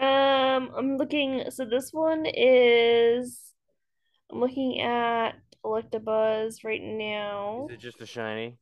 Um, 0.00 0.70
I'm 0.76 0.96
looking. 0.96 1.44
So 1.50 1.64
this 1.64 1.90
one 1.92 2.24
is. 2.26 3.52
I'm 4.32 4.40
looking 4.40 4.80
at 4.80 5.32
Electabuzz 5.64 6.64
right 6.64 6.82
now. 6.82 7.66
Is 7.68 7.74
it 7.74 7.80
just 7.80 8.00
a 8.00 8.06
shiny? 8.06 8.56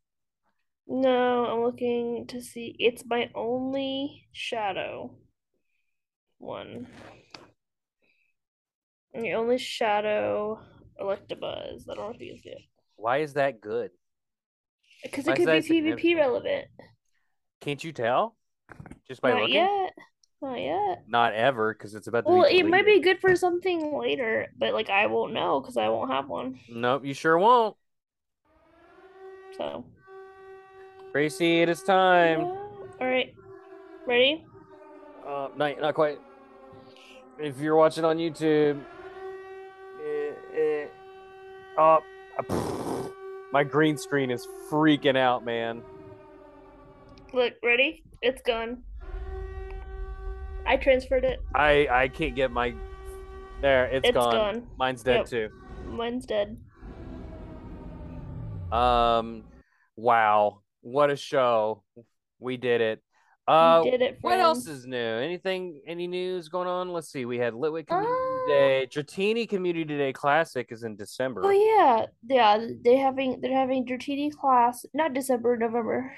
No, 0.87 1.45
I'm 1.45 1.63
looking 1.63 2.27
to 2.29 2.41
see. 2.41 2.75
It's 2.79 3.05
my 3.07 3.31
only 3.35 4.27
shadow 4.33 5.15
one. 6.39 6.89
The 9.13 9.35
only 9.35 9.59
shadow 9.59 10.61
Electabuzz. 11.01 11.89
I 11.89 11.95
don't 11.95 11.99
know 11.99 12.13
if 12.15 12.21
you 12.21 12.39
can. 12.43 12.55
Why 12.97 13.19
is 13.19 13.35
that 13.35 13.61
good? 13.61 13.91
Because 15.03 15.29
it 15.29 15.37
could 15.37 15.47
be? 15.47 15.93
PvP 15.93 16.17
relevant. 16.17 16.67
Can't 17.61 17.83
you 17.83 17.93
tell? 17.93 18.37
Just 19.07 19.21
by 19.21 19.31
Not 19.31 19.43
looking? 19.43 19.55
yet. 19.55 19.93
Not 20.41 20.61
yet. 20.61 21.05
Not 21.09 21.33
ever, 21.35 21.73
because 21.73 21.95
it's 21.95 22.07
about 22.07 22.25
to 22.27 22.33
Well, 22.33 22.47
it 22.49 22.63
might 22.65 22.87
be 22.87 23.01
good 23.01 23.21
for 23.21 23.35
something 23.35 23.97
later, 23.99 24.49
but 24.57 24.73
like 24.73 24.89
I 24.89 25.07
won't 25.07 25.33
know 25.33 25.61
because 25.61 25.77
I 25.77 25.89
won't 25.89 26.11
have 26.13 26.29
one. 26.29 26.61
Nope, 26.69 27.05
you 27.05 27.15
sure 27.15 27.39
won't. 27.39 27.77
So, 29.57 29.85
Gracie, 31.11 31.63
it 31.63 31.69
is 31.69 31.83
time. 31.83 32.41
all 32.41 32.59
right, 33.01 33.35
ready? 34.07 34.45
Uh, 35.27 35.49
not, 35.57 35.81
not 35.81 35.95
quite. 35.95 36.19
If 37.41 37.59
you're 37.59 37.77
watching 37.77 38.05
on 38.05 38.19
YouTube, 38.19 38.81
oh, 41.79 43.13
my 43.53 43.65
green 43.65 43.97
screen 43.97 44.31
is 44.31 44.47
freaking 44.71 45.17
out, 45.17 45.45
man. 45.45 45.83
Look, 47.33 47.55
ready? 47.65 48.03
It's 48.23 48.43
gone. 48.43 48.83
I 50.67 50.77
transferred 50.77 51.25
it. 51.25 51.41
I 51.55 51.87
I 51.91 52.09
can't 52.09 52.35
get 52.35 52.51
my. 52.51 52.75
There, 53.61 53.87
it's 53.87 54.09
It's 54.09 54.15
gone. 54.15 54.33
gone. 54.35 54.67
Mine's 54.79 55.03
dead 55.03 55.17
Yep. 55.19 55.27
too. 55.27 55.49
Mine's 55.87 56.27
dead. 56.27 56.57
Um, 58.71 59.45
wow, 59.97 60.61
what 60.83 61.11
a 61.11 61.17
show! 61.17 61.83
We 62.39 62.57
did 62.59 62.81
it. 62.81 63.03
Uh, 63.47 63.81
we 63.83 63.91
did 63.93 64.03
it, 64.03 64.19
What 64.21 64.39
else 64.39 64.67
is 64.67 64.87
new? 64.87 64.97
Anything? 64.99 65.81
Any 65.87 66.07
news 66.07 66.49
going 66.51 66.69
on? 66.69 66.93
Let's 66.93 67.09
see. 67.11 67.25
We 67.25 67.39
had 67.39 67.55
Litwick 67.55 67.87
Uh, 67.91 67.97
Community 67.97 68.28
Day. 68.49 68.89
Dratini 68.91 69.49
Community 69.49 69.97
Day 69.97 70.13
Classic 70.13 70.67
is 70.71 70.83
in 70.83 70.97
December. 70.97 71.43
Oh 71.45 71.51
yeah, 71.51 72.07
yeah. 72.29 72.67
They're 72.83 72.99
having 73.05 73.41
they're 73.41 73.57
having 73.57 73.87
Dratini 73.87 74.33
class. 74.33 74.85
Not 74.95 75.15
December, 75.15 75.57
November. 75.57 76.13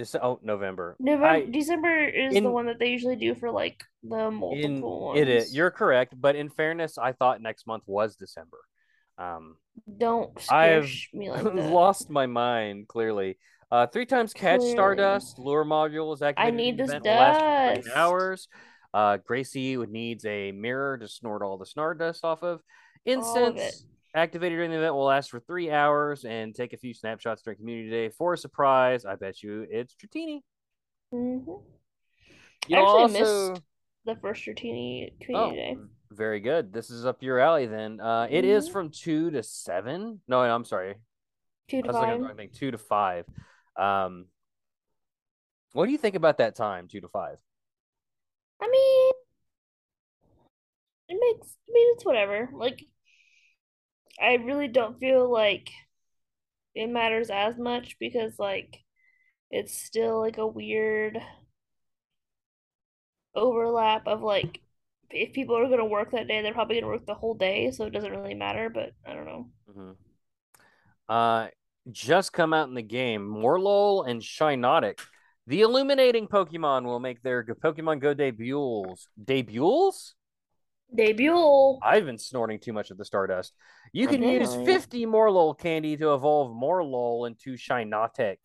Dece- 0.00 0.20
oh, 0.22 0.38
November. 0.42 0.94
November, 0.98 1.26
I- 1.26 1.44
December 1.50 2.04
is 2.04 2.34
in- 2.34 2.44
the 2.44 2.50
one 2.50 2.66
that 2.66 2.78
they 2.78 2.88
usually 2.88 3.16
do 3.16 3.34
for 3.34 3.50
like 3.50 3.82
the 4.02 4.26
in 4.26 4.34
multiple 4.34 5.00
ones. 5.06 5.20
it 5.20 5.28
is. 5.28 5.54
You're 5.56 5.70
correct, 5.70 6.14
but 6.20 6.36
in 6.36 6.50
fairness, 6.50 6.98
I 6.98 7.12
thought 7.12 7.40
next 7.40 7.66
month 7.66 7.84
was 7.86 8.16
December. 8.16 8.58
Um, 9.18 9.56
Don't 9.96 10.30
I've 10.52 10.90
me 11.14 11.30
like 11.30 11.44
lost 11.54 12.10
my 12.10 12.26
mind 12.26 12.88
clearly. 12.88 13.38
Uh, 13.72 13.86
three 13.86 14.04
times 14.06 14.32
catch 14.34 14.58
Clearly. 14.58 14.74
Stardust 14.76 15.38
lure 15.38 15.64
module 15.64 16.14
is 16.14 16.20
activated. 16.22 16.54
need 16.54 16.68
in 16.80 16.86
the 16.86 16.92
this 16.92 17.02
will 17.02 17.10
last 17.10 17.40
for 17.40 17.46
48 17.46 17.84
dust. 17.86 17.96
hours. 17.96 18.48
Uh, 18.94 19.18
Gracie 19.18 19.76
would 19.76 19.90
needs 19.90 20.24
a 20.24 20.52
mirror 20.52 20.96
to 20.98 21.08
snort 21.08 21.42
all 21.42 21.58
the 21.58 21.66
Stardust 21.66 22.24
off 22.24 22.42
of. 22.42 22.60
All 23.06 23.46
of. 23.46 23.54
Incense 23.56 23.84
activated 24.14 24.56
during 24.56 24.70
the 24.70 24.78
event 24.78 24.94
will 24.94 25.04
last 25.04 25.30
for 25.30 25.40
three 25.40 25.70
hours 25.70 26.24
and 26.24 26.54
take 26.54 26.72
a 26.72 26.76
few 26.78 26.94
snapshots 26.94 27.42
during 27.42 27.58
Community 27.58 27.90
Day 27.90 28.08
for 28.08 28.32
a 28.32 28.38
surprise. 28.38 29.04
I 29.04 29.14
bet 29.16 29.42
you 29.42 29.66
it's 29.70 29.94
Dratini. 29.94 30.40
hmm 31.10 31.38
You'll 32.68 32.80
actually 32.80 33.02
also 33.02 33.52
missed 33.52 33.62
the 34.06 34.16
first 34.16 34.42
Dratini 34.44 35.10
oh, 35.12 35.24
community 35.24 35.56
day. 35.56 35.76
very 36.10 36.40
good. 36.40 36.72
This 36.72 36.90
is 36.90 37.04
up 37.06 37.22
your 37.22 37.38
alley 37.38 37.66
then. 37.66 38.00
Uh, 38.00 38.26
it 38.30 38.44
is 38.44 38.68
Mhm. 38.68 38.72
from 38.72 38.90
two 38.90 39.30
to 39.32 39.42
seven. 39.42 40.20
No, 40.26 40.40
I'm 40.40 40.64
sorry. 40.64 40.94
Two 41.68 41.78
I 41.78 41.80
to 41.82 41.86
was 41.88 41.94
looking 41.96 42.08
at 42.08 42.12
five. 42.12 42.20
the 42.20 42.26
wrong 42.26 42.36
thing. 42.36 42.50
Two 42.52 42.70
to 42.70 42.78
five. 42.78 43.26
Um, 43.76 44.26
what 45.72 45.86
do 45.86 45.92
you 45.92 45.98
think 45.98 46.14
about 46.14 46.38
that 46.38 46.54
time? 46.56 46.88
Two 46.88 47.00
to 47.02 47.08
five. 47.08 47.38
I 48.60 48.68
mean, 48.68 49.12
it 51.08 51.18
makes. 51.20 51.56
I 51.68 51.72
mean, 51.72 51.94
it's 51.94 52.04
whatever. 52.04 52.48
Like, 52.52 52.82
I 54.20 54.34
really 54.34 54.68
don't 54.68 54.98
feel 55.00 55.30
like 55.30 55.70
it 56.74 56.88
matters 56.88 57.30
as 57.30 57.58
much 57.58 57.98
because, 57.98 58.38
like, 58.38 58.78
it's 59.50 59.74
still 59.80 60.20
like 60.20 60.38
a 60.38 60.46
weird 60.46 61.18
overlap 63.34 64.06
of 64.06 64.22
like, 64.22 64.60
if 65.10 65.32
people 65.32 65.56
are 65.56 65.68
gonna 65.68 65.84
work 65.84 66.10
that 66.12 66.26
day, 66.28 66.42
they're 66.42 66.52
probably 66.52 66.80
gonna 66.80 66.92
work 66.92 67.06
the 67.06 67.14
whole 67.14 67.34
day, 67.34 67.70
so 67.70 67.84
it 67.84 67.90
doesn't 67.90 68.10
really 68.10 68.34
matter. 68.34 68.68
But 68.70 68.92
I 69.06 69.14
don't 69.14 69.26
know. 69.26 69.50
hmm 69.72 69.92
Uh, 71.08 71.48
just 71.92 72.32
come 72.32 72.52
out 72.52 72.68
in 72.68 72.74
the 72.74 72.82
game. 72.82 73.22
Morelull 73.28 74.08
and 74.08 74.20
Shiinotic. 74.20 74.98
The 75.46 75.60
illuminating 75.62 76.26
Pokemon 76.26 76.84
will 76.84 76.98
make 77.00 77.22
their 77.22 77.42
Go- 77.42 77.54
Pokemon 77.54 78.00
Go 78.00 78.14
debuts. 78.14 79.06
Debuts? 79.22 80.14
Debut. 80.94 81.78
I've 81.82 82.04
been 82.04 82.18
snorting 82.18 82.58
too 82.60 82.72
much 82.72 82.90
of 82.90 82.98
the 82.98 83.04
Stardust. 83.04 83.52
You 83.92 84.06
can 84.08 84.22
use 84.22 84.50
Apparently. 84.50 84.72
50 84.72 85.06
Morelull 85.06 85.58
candy 85.58 85.96
to 85.96 86.14
evolve 86.14 86.50
Morelull 86.52 87.26
into 87.26 87.54
Shiinotic. 87.54 88.36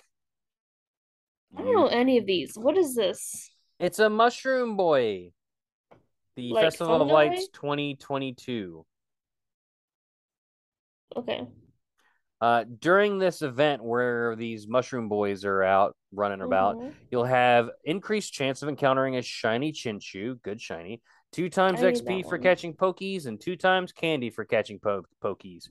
I 1.55 1.61
don't 1.61 1.73
know 1.73 1.87
any 1.87 2.17
of 2.17 2.25
these. 2.25 2.53
What 2.55 2.77
is 2.77 2.95
this? 2.95 3.51
It's 3.79 3.99
a 3.99 4.09
Mushroom 4.09 4.75
Boy. 4.77 5.31
The 6.35 6.53
Like 6.53 6.63
Festival 6.65 6.95
of 6.95 7.09
fungi? 7.09 7.13
Lights 7.13 7.47
2022. 7.49 8.85
Okay. 11.17 11.41
Uh, 12.39 12.63
during 12.79 13.19
this 13.19 13.41
event 13.41 13.83
where 13.83 14.35
these 14.35 14.67
Mushroom 14.67 15.09
Boys 15.09 15.45
are 15.45 15.61
out 15.61 15.95
running 16.11 16.41
about, 16.41 16.77
Mhm. 16.77 16.93
You'll 17.09 17.25
have 17.25 17.69
increased 17.83 18.33
chance 18.33 18.61
of 18.61 18.69
encountering 18.69 19.15
a 19.17 19.21
shiny 19.21 19.71
Chinchou, 19.71 20.41
good 20.41 20.61
shiny, 20.61 21.01
two 21.31 21.49
times 21.49 21.83
I 21.83 21.87
XP 21.91 22.23
for 22.23 22.31
one. 22.37 22.41
catching 22.41 22.73
Pokies, 22.75 23.25
and 23.25 23.39
two 23.39 23.55
times 23.55 23.91
candy 23.91 24.29
for 24.29 24.45
catching 24.45 24.79
po- 24.79 25.05
Pokies. 25.21 25.69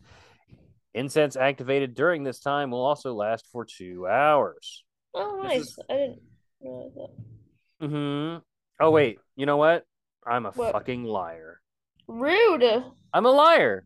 Incense 0.95 1.37
activated 1.37 1.95
during 1.95 2.25
this 2.25 2.41
time 2.41 2.71
will 2.71 2.85
also 2.85 3.15
last 3.15 3.47
for 3.53 3.65
two 3.65 4.07
hours. 4.09 4.85
Oh, 5.15 5.41
nice. 5.43 5.61
is- 5.63 5.79
I 5.89 5.93
didn't 5.95 6.23
realize 6.61 6.95
that. 6.95 7.89
hmm 7.89 8.37
Oh 8.83 8.91
wait, 8.91 9.19
you 9.37 9.47
know 9.47 9.57
what? 9.57 9.85
I'm 10.27 10.47
a 10.47 10.53
What? 10.53 10.73
fucking 10.73 11.05
liar. 11.05 11.61
Rude. 12.07 12.85
I'm 13.13 13.27
a 13.27 13.31
liar 13.31 13.85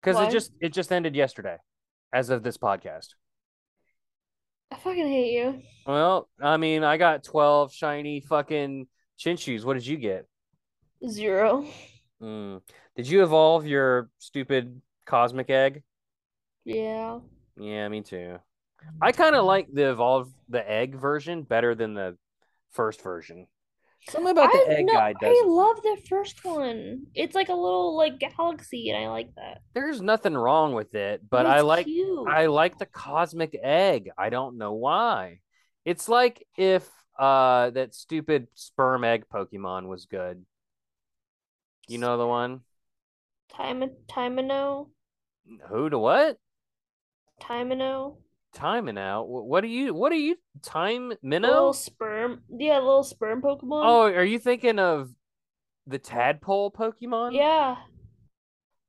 because 0.00 0.16
it 0.28 0.30
just 0.30 0.52
it 0.60 0.72
just 0.72 0.92
ended 0.92 1.14
yesterday, 1.16 1.58
as 2.12 2.30
of 2.30 2.42
this 2.42 2.56
podcast. 2.58 3.14
I 4.70 4.76
fucking 4.76 5.08
hate 5.08 5.32
you. 5.32 5.62
Well, 5.86 6.28
I 6.40 6.56
mean, 6.56 6.82
I 6.82 6.96
got 6.96 7.24
twelve 7.24 7.72
shiny 7.72 8.20
fucking 8.20 8.88
Chinchous. 9.18 9.64
What 9.64 9.74
did 9.74 9.86
you 9.86 9.96
get? 9.96 10.26
Zero. 11.08 11.66
Mm. 12.20 12.60
Did 12.96 13.08
you 13.08 13.22
evolve 13.22 13.66
your 13.66 14.10
stupid 14.18 14.80
cosmic 15.04 15.50
egg? 15.50 15.82
Yeah. 16.64 17.20
Yeah, 17.58 17.88
me 17.88 18.02
too. 18.02 18.38
I 19.00 19.12
kind 19.12 19.34
of 19.34 19.44
like 19.44 19.68
the 19.72 19.90
evolve 19.90 20.32
the 20.48 20.68
egg 20.68 20.96
version 20.96 21.42
better 21.42 21.74
than 21.74 21.94
the 21.94 22.16
first 22.72 23.02
version. 23.02 23.46
Something 24.08 24.30
about 24.30 24.52
the 24.52 24.58
I 24.58 24.74
egg 24.74 24.86
no, 24.86 24.92
guide 24.92 25.16
I 25.20 25.42
love 25.46 25.82
the 25.82 25.98
first 26.08 26.44
one. 26.44 27.06
It's 27.14 27.34
like 27.34 27.48
a 27.48 27.54
little 27.54 27.96
like 27.96 28.20
galaxy, 28.20 28.90
and 28.90 29.04
I 29.04 29.08
like 29.08 29.34
that. 29.34 29.62
There's 29.74 30.00
nothing 30.00 30.34
wrong 30.34 30.74
with 30.74 30.94
it, 30.94 31.22
but 31.28 31.44
I 31.44 31.60
like 31.62 31.86
cute. 31.86 32.28
I 32.28 32.46
like 32.46 32.78
the 32.78 32.86
cosmic 32.86 33.58
egg. 33.60 34.10
I 34.16 34.28
don't 34.30 34.58
know 34.58 34.74
why. 34.74 35.40
It's 35.84 36.08
like 36.08 36.46
if 36.56 36.88
uh 37.18 37.70
that 37.70 37.94
stupid 37.94 38.46
sperm 38.54 39.02
egg 39.02 39.24
Pokemon 39.32 39.88
was 39.88 40.06
good. 40.06 40.44
You 41.88 41.98
know 41.98 42.16
the 42.16 42.26
one? 42.26 42.60
Time 43.48 43.82
Timino, 44.08 44.88
Who 45.68 45.90
to 45.90 45.98
what? 45.98 46.36
Timino, 47.40 48.18
Time 48.56 48.88
out. 48.96 49.28
What 49.28 49.62
are 49.64 49.68
you? 49.68 49.92
What 49.92 50.12
are 50.12 50.16
you? 50.16 50.34
Time 50.62 51.12
minnow? 51.22 51.48
little 51.48 51.72
sperm. 51.74 52.40
Yeah, 52.48 52.78
little 52.78 53.02
sperm 53.04 53.42
Pokemon. 53.42 53.82
Oh, 53.84 54.02
are 54.04 54.24
you 54.24 54.38
thinking 54.38 54.78
of 54.78 55.10
the 55.86 55.98
tadpole 55.98 56.70
Pokemon? 56.70 57.34
yeah, 57.34 57.76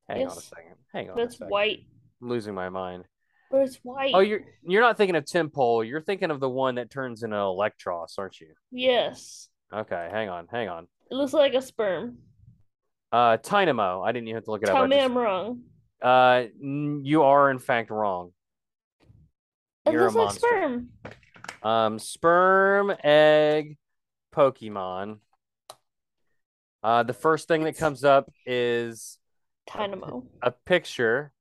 Hang 0.08 0.22
on 0.26 0.28
a 0.32 0.40
second. 0.40 0.76
Hang 0.94 1.10
on 1.10 1.20
it's 1.20 1.36
second. 1.38 1.50
white. 1.50 1.80
I'm 2.22 2.30
losing 2.30 2.56
my 2.56 2.70
mind. 2.70 3.04
But 3.52 3.58
it's 3.64 3.76
white. 3.84 4.12
Oh, 4.14 4.22
you're 4.22 4.46
you're 4.64 4.82
not 4.82 4.96
thinking 4.96 5.18
of 5.18 5.26
Tympole. 5.26 5.86
You're 5.86 6.02
thinking 6.02 6.32
of 6.32 6.40
the 6.40 6.50
one 6.50 6.76
that 6.76 6.90
turns 6.90 7.24
into 7.24 7.36
Eelektross, 7.36 8.18
aren't 8.18 8.40
you? 8.40 8.54
Yes, 8.72 9.50
Okay, 9.74 10.08
hang 10.10 10.30
on, 10.30 10.48
hang 10.50 10.70
on. 10.70 10.88
it 11.12 11.16
looks 11.16 11.34
like 11.34 11.54
a 11.56 11.62
sperm. 11.62 12.20
Uh, 13.12 13.36
Tynamo. 13.36 14.02
I 14.02 14.14
didn't 14.14 14.30
even 14.30 14.36
have 14.36 14.46
to 14.46 14.52
look 14.52 14.64
it 14.64 14.70
up. 14.70 14.76
Tell 14.76 14.88
me 14.88 14.96
just- 14.96 15.06
I'm 15.10 15.18
wrong. 15.18 15.62
Uh, 16.02 16.44
you 16.62 17.24
are 17.24 17.52
in 17.52 17.60
fact 17.60 17.90
wrong. 17.90 18.32
It 19.88 19.94
You're 19.94 20.08
a 20.08 20.12
looks 20.12 20.42
like 20.44 20.52
sperm. 20.52 20.90
Um, 21.64 22.00
sperm, 22.00 22.94
egg, 23.04 23.78
Pokemon. 24.36 25.20
Uh, 26.84 27.04
the 27.04 27.14
first 27.14 27.48
thing 27.48 27.64
that 27.64 27.78
comes 27.78 28.04
up 28.04 28.30
is 28.46 29.18
Tynamo. 29.70 30.26
a 30.42 30.52
picture 30.52 31.32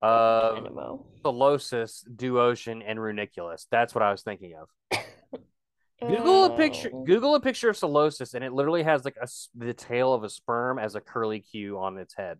of 0.00 0.56
Tynamo. 0.56 1.06
Duosion, 1.24 2.82
and 2.86 2.98
Reuniclus. 2.98 3.66
That's 3.70 3.94
what 3.94 4.02
I 4.02 4.10
was 4.10 4.22
thinking 4.22 4.54
of. 4.54 4.98
Google 6.00 6.44
a 6.44 6.56
picture. 6.56 6.90
Oh. 6.92 7.04
Google 7.04 7.34
a 7.34 7.40
picture 7.40 7.70
of 7.70 7.76
Solosis, 7.76 8.34
and 8.34 8.44
it 8.44 8.52
literally 8.52 8.82
has 8.82 9.04
like 9.04 9.16
a 9.20 9.28
the 9.54 9.72
tail 9.72 10.12
of 10.12 10.24
a 10.24 10.28
sperm 10.28 10.78
as 10.78 10.94
a 10.94 11.00
curly 11.00 11.40
Q 11.40 11.78
on 11.78 11.98
its 11.98 12.14
head. 12.14 12.38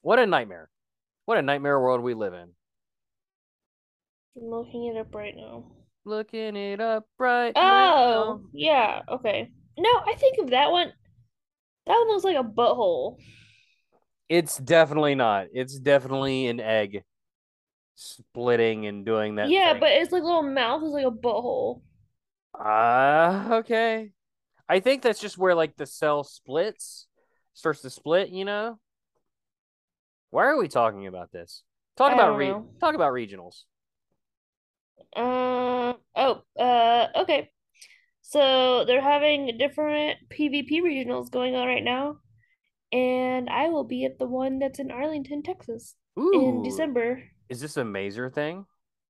What 0.00 0.18
a 0.18 0.26
nightmare! 0.26 0.68
What 1.26 1.38
a 1.38 1.42
nightmare 1.42 1.78
world 1.80 2.00
we 2.00 2.14
live 2.14 2.34
in. 2.34 2.50
I'm 4.36 4.48
looking 4.50 4.84
it 4.86 4.96
up 4.98 5.14
right 5.14 5.34
now. 5.34 5.64
Looking 6.04 6.54
it 6.56 6.80
up 6.80 7.06
right 7.18 7.56
Oh, 7.56 8.40
now. 8.40 8.40
yeah. 8.52 9.02
Okay. 9.08 9.50
No, 9.78 9.90
I 10.06 10.14
think 10.14 10.38
of 10.38 10.50
that 10.50 10.70
one. 10.70 10.92
That 11.86 11.94
one 11.98 12.08
looks 12.08 12.24
like 12.24 12.36
a 12.36 12.44
butthole. 12.44 13.18
It's 14.28 14.56
definitely 14.56 15.14
not. 15.14 15.48
It's 15.52 15.78
definitely 15.78 16.46
an 16.46 16.60
egg 16.60 17.04
splitting 17.94 18.86
and 18.86 19.04
doing 19.04 19.36
that. 19.36 19.50
yeah, 19.50 19.72
thing. 19.72 19.80
but 19.80 19.90
its 19.92 20.12
like 20.12 20.22
little 20.22 20.42
mouth 20.42 20.82
is 20.82 20.92
like 20.92 21.06
a 21.06 21.10
butthole. 21.10 21.82
Ah, 22.54 23.54
okay. 23.56 24.12
I 24.68 24.80
think 24.80 25.02
that's 25.02 25.20
just 25.20 25.38
where 25.38 25.54
like 25.54 25.76
the 25.76 25.86
cell 25.86 26.24
splits, 26.24 27.06
starts 27.54 27.82
to 27.82 27.90
split, 27.90 28.30
you 28.30 28.44
know? 28.44 28.78
Why 30.30 30.46
are 30.46 30.58
we 30.58 30.68
talking 30.68 31.06
about 31.06 31.30
this? 31.32 31.62
Talk 31.96 32.12
I 32.12 32.14
about 32.14 32.28
don't 32.28 32.38
re- 32.38 32.48
know. 32.48 32.68
talk 32.80 32.94
about 32.94 33.12
regionals. 33.12 33.64
Um. 35.16 35.96
Oh. 36.16 36.42
Uh. 36.58 37.06
Okay. 37.22 37.50
So 38.22 38.84
they're 38.86 39.02
having 39.02 39.58
different 39.58 40.18
PvP 40.30 40.80
regionals 40.80 41.30
going 41.30 41.54
on 41.54 41.66
right 41.66 41.84
now, 41.84 42.16
and 42.92 43.50
I 43.50 43.68
will 43.68 43.84
be 43.84 44.04
at 44.06 44.18
the 44.18 44.26
one 44.26 44.58
that's 44.58 44.78
in 44.78 44.90
Arlington, 44.90 45.42
Texas, 45.42 45.94
in 46.16 46.62
December. 46.62 47.22
is 47.50 47.60
this 47.60 47.76
a 47.76 47.84
Mazer 47.84 48.30
thing? 48.30 48.64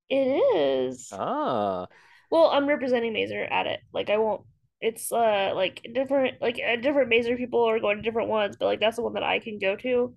It 0.09 0.27
is. 0.55 1.09
Ah, 1.13 1.87
Well, 2.29 2.47
I'm 2.47 2.67
representing 2.67 3.13
Mazer 3.13 3.43
at 3.43 3.67
it. 3.67 3.79
Like 3.93 4.09
I 4.09 4.17
won't. 4.17 4.41
It's 4.81 5.09
uh 5.13 5.53
like 5.55 5.81
different 5.93 6.41
like 6.41 6.59
uh, 6.59 6.75
different 6.75 7.07
Mazer 7.07 7.37
people 7.37 7.63
are 7.63 7.79
going 7.79 7.97
to 7.97 8.03
different 8.03 8.27
ones, 8.29 8.57
but 8.59 8.65
like 8.65 8.81
that's 8.81 8.97
the 8.97 9.03
one 9.03 9.13
that 9.13 9.23
I 9.23 9.39
can 9.39 9.57
go 9.59 9.77
to. 9.77 10.13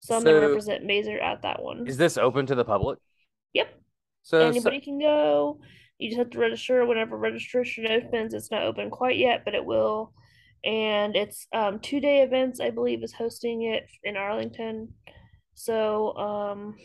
So 0.00 0.16
I'm 0.16 0.24
gonna 0.24 0.40
represent 0.40 0.84
Mazer 0.84 1.18
at 1.18 1.42
that 1.42 1.62
one. 1.62 1.86
is 1.86 1.98
this 1.98 2.16
open 2.16 2.46
to 2.46 2.54
the 2.54 2.64
public? 2.64 2.98
Yep. 3.52 3.68
So, 4.22 4.40
so 4.40 4.48
Anybody 4.48 4.80
can 4.80 4.98
go. 4.98 5.60
You 5.98 6.10
just 6.10 6.18
have 6.18 6.30
to 6.30 6.38
register 6.38 6.84
whenever 6.84 7.16
registration 7.16 7.86
opens. 7.86 8.34
It's 8.34 8.50
not 8.50 8.62
open 8.62 8.90
quite 8.90 9.18
yet, 9.18 9.42
but 9.44 9.54
it 9.54 9.64
will. 9.64 10.12
And 10.64 11.16
it's 11.16 11.46
um 11.52 11.80
two 11.80 12.00
day 12.00 12.22
events, 12.22 12.60
I 12.60 12.70
believe, 12.70 13.02
is 13.02 13.12
hosting 13.12 13.62
it 13.62 13.86
in 14.04 14.16
Arlington. 14.16 14.94
So 15.54 16.16
um 16.16 16.76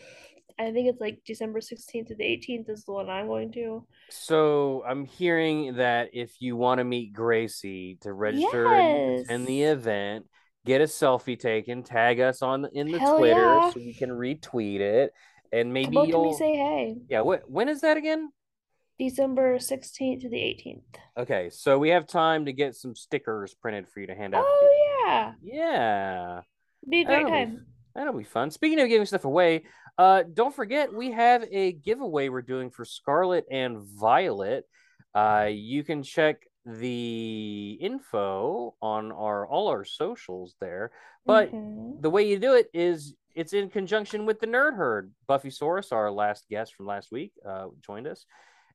I 0.60 0.72
think 0.72 0.90
it's 0.90 1.00
like 1.00 1.20
December 1.26 1.60
16th 1.60 2.08
to 2.08 2.16
the 2.16 2.24
18th 2.24 2.70
is 2.70 2.84
the 2.84 2.92
one 2.92 3.10
I'm 3.10 3.28
going 3.28 3.52
to. 3.54 3.86
so 4.10 4.84
I'm 4.88 5.06
hearing 5.06 5.76
that 5.76 6.10
if 6.14 6.36
you 6.40 6.56
want 6.56 6.80
to 6.80 6.84
meet 6.84 7.14
Gracie 7.14 7.98
to 8.02 8.12
register 8.12 8.66
and 8.66 9.20
attend 9.20 9.46
the 9.46 9.64
event, 9.64 10.26
get 10.66 10.82
a 10.82 10.86
selfie 10.86 11.40
taken, 11.40 11.84
tag 11.84 12.20
us 12.20 12.42
on 12.42 12.68
in 12.74 12.92
the 12.92 12.98
Hell 12.98 13.20
Twitter 13.20 13.40
yeah. 13.40 13.70
so 13.70 13.80
we 13.80 13.94
can 13.94 14.10
retweet 14.10 14.80
it, 14.80 15.12
and 15.52 15.74
maybe 15.74 15.96
you'll. 16.06 16.34
say 16.34 16.56
hey. 16.56 16.98
yeah, 17.10 17.22
what 17.22 17.50
when 17.50 17.70
is 17.70 17.82
that 17.82 17.98
again? 17.98 18.30
December 19.00 19.58
16th 19.58 20.22
to 20.22 20.30
the 20.30 20.38
18th. 20.38 20.82
Okay, 21.18 21.50
so 21.52 21.78
we 21.78 21.90
have 21.90 22.08
time 22.08 22.46
to 22.46 22.54
get 22.54 22.76
some 22.76 22.96
stickers 22.96 23.54
printed 23.54 23.88
for 23.88 24.00
you 24.00 24.08
to 24.08 24.16
hand 24.16 24.34
out. 24.34 24.44
Oh, 24.48 25.04
yeah. 25.06 25.34
Yeah. 25.44 26.42
Be 26.90 27.02
a 27.02 27.06
great 27.06 27.14
That'll 27.18 27.30
be, 27.30 27.32
time. 27.32 27.66
that'll 27.94 28.18
be 28.18 28.24
fun. 28.24 28.50
Speaking 28.50 28.80
of 28.80 28.90
giving 28.90 29.06
stuff 29.06 29.26
away, 29.26 29.66
uh, 30.00 30.24
don't 30.34 30.56
forget 30.56 30.92
we 30.92 31.12
have 31.12 31.44
a 31.52 31.74
giveaway 31.74 32.30
we're 32.30 32.42
doing 32.42 32.72
for 32.72 32.86
Scarlet 32.86 33.46
and 33.52 33.78
Violet. 33.84 34.66
Uh, 35.14 35.48
you 35.52 35.84
can 35.84 36.02
check 36.02 36.42
the 36.66 37.78
info 37.80 38.76
on 38.82 39.12
our 39.12 39.48
all 39.48 39.68
our 39.68 39.86
socials 39.86 40.56
there. 40.60 40.92
But 41.26 41.52
Mhm. 41.54 42.02
the 42.02 42.10
way 42.10 42.24
you 42.28 42.40
do 42.40 42.56
it 42.56 42.68
is 42.74 43.16
it's 43.38 43.54
in 43.54 43.70
conjunction 43.70 44.26
with 44.26 44.40
the 44.40 44.48
Nerd 44.48 44.76
Herd. 44.76 45.12
Buffy 45.28 45.50
Soros, 45.50 45.94
our 45.94 46.10
last 46.12 46.50
guest 46.50 46.74
from 46.74 46.88
last 46.88 47.12
week, 47.12 47.34
uh, 47.48 47.68
joined 47.86 48.08
us. 48.08 48.26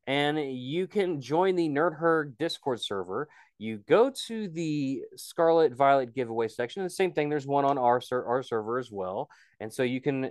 And 0.07 0.38
you 0.38 0.87
can 0.87 1.20
join 1.20 1.57
the 1.57 1.68
Nerd 1.68 1.96
Herd 1.96 2.38
Discord 2.38 2.81
server. 2.81 3.29
You 3.59 3.79
go 3.88 4.12
to 4.29 4.48
the 4.48 5.03
Scarlet 5.16 5.75
Violet 5.75 6.14
giveaway 6.14 6.46
section. 6.46 6.85
The 6.85 6.90
same 6.90 7.12
thing. 7.12 7.29
There's 7.29 7.46
one 7.46 7.64
on 7.64 7.77
our 7.77 8.01
ser- 8.01 8.25
our 8.25 8.42
server 8.44 8.79
as 8.79 8.90
well, 8.90 9.29
and 9.61 9.72
so 9.72 9.83
you 9.83 10.01
can 10.01 10.31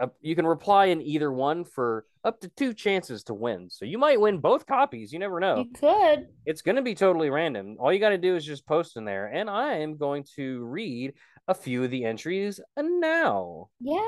uh, 0.00 0.08
you 0.20 0.34
can 0.34 0.46
reply 0.46 0.86
in 0.86 1.02
either 1.02 1.30
one 1.30 1.64
for 1.64 2.06
up 2.24 2.40
to 2.40 2.48
two 2.48 2.72
chances 2.72 3.24
to 3.24 3.34
win. 3.34 3.68
So 3.68 3.84
you 3.84 3.98
might 3.98 4.20
win 4.20 4.38
both 4.38 4.66
copies. 4.66 5.12
You 5.12 5.18
never 5.18 5.40
know. 5.40 5.58
You 5.58 5.70
could. 5.78 6.28
It's 6.46 6.62
going 6.62 6.76
to 6.76 6.82
be 6.82 6.94
totally 6.94 7.28
random. 7.28 7.76
All 7.78 7.92
you 7.92 7.98
got 7.98 8.10
to 8.10 8.18
do 8.18 8.36
is 8.36 8.44
just 8.44 8.66
post 8.66 8.96
in 8.96 9.04
there, 9.04 9.26
and 9.26 9.50
I 9.50 9.78
am 9.78 9.96
going 9.96 10.24
to 10.36 10.64
read 10.64 11.14
a 11.48 11.54
few 11.54 11.84
of 11.84 11.90
the 11.90 12.04
entries 12.04 12.60
and 12.76 13.00
now. 13.00 13.68
Yeah. 13.80 14.00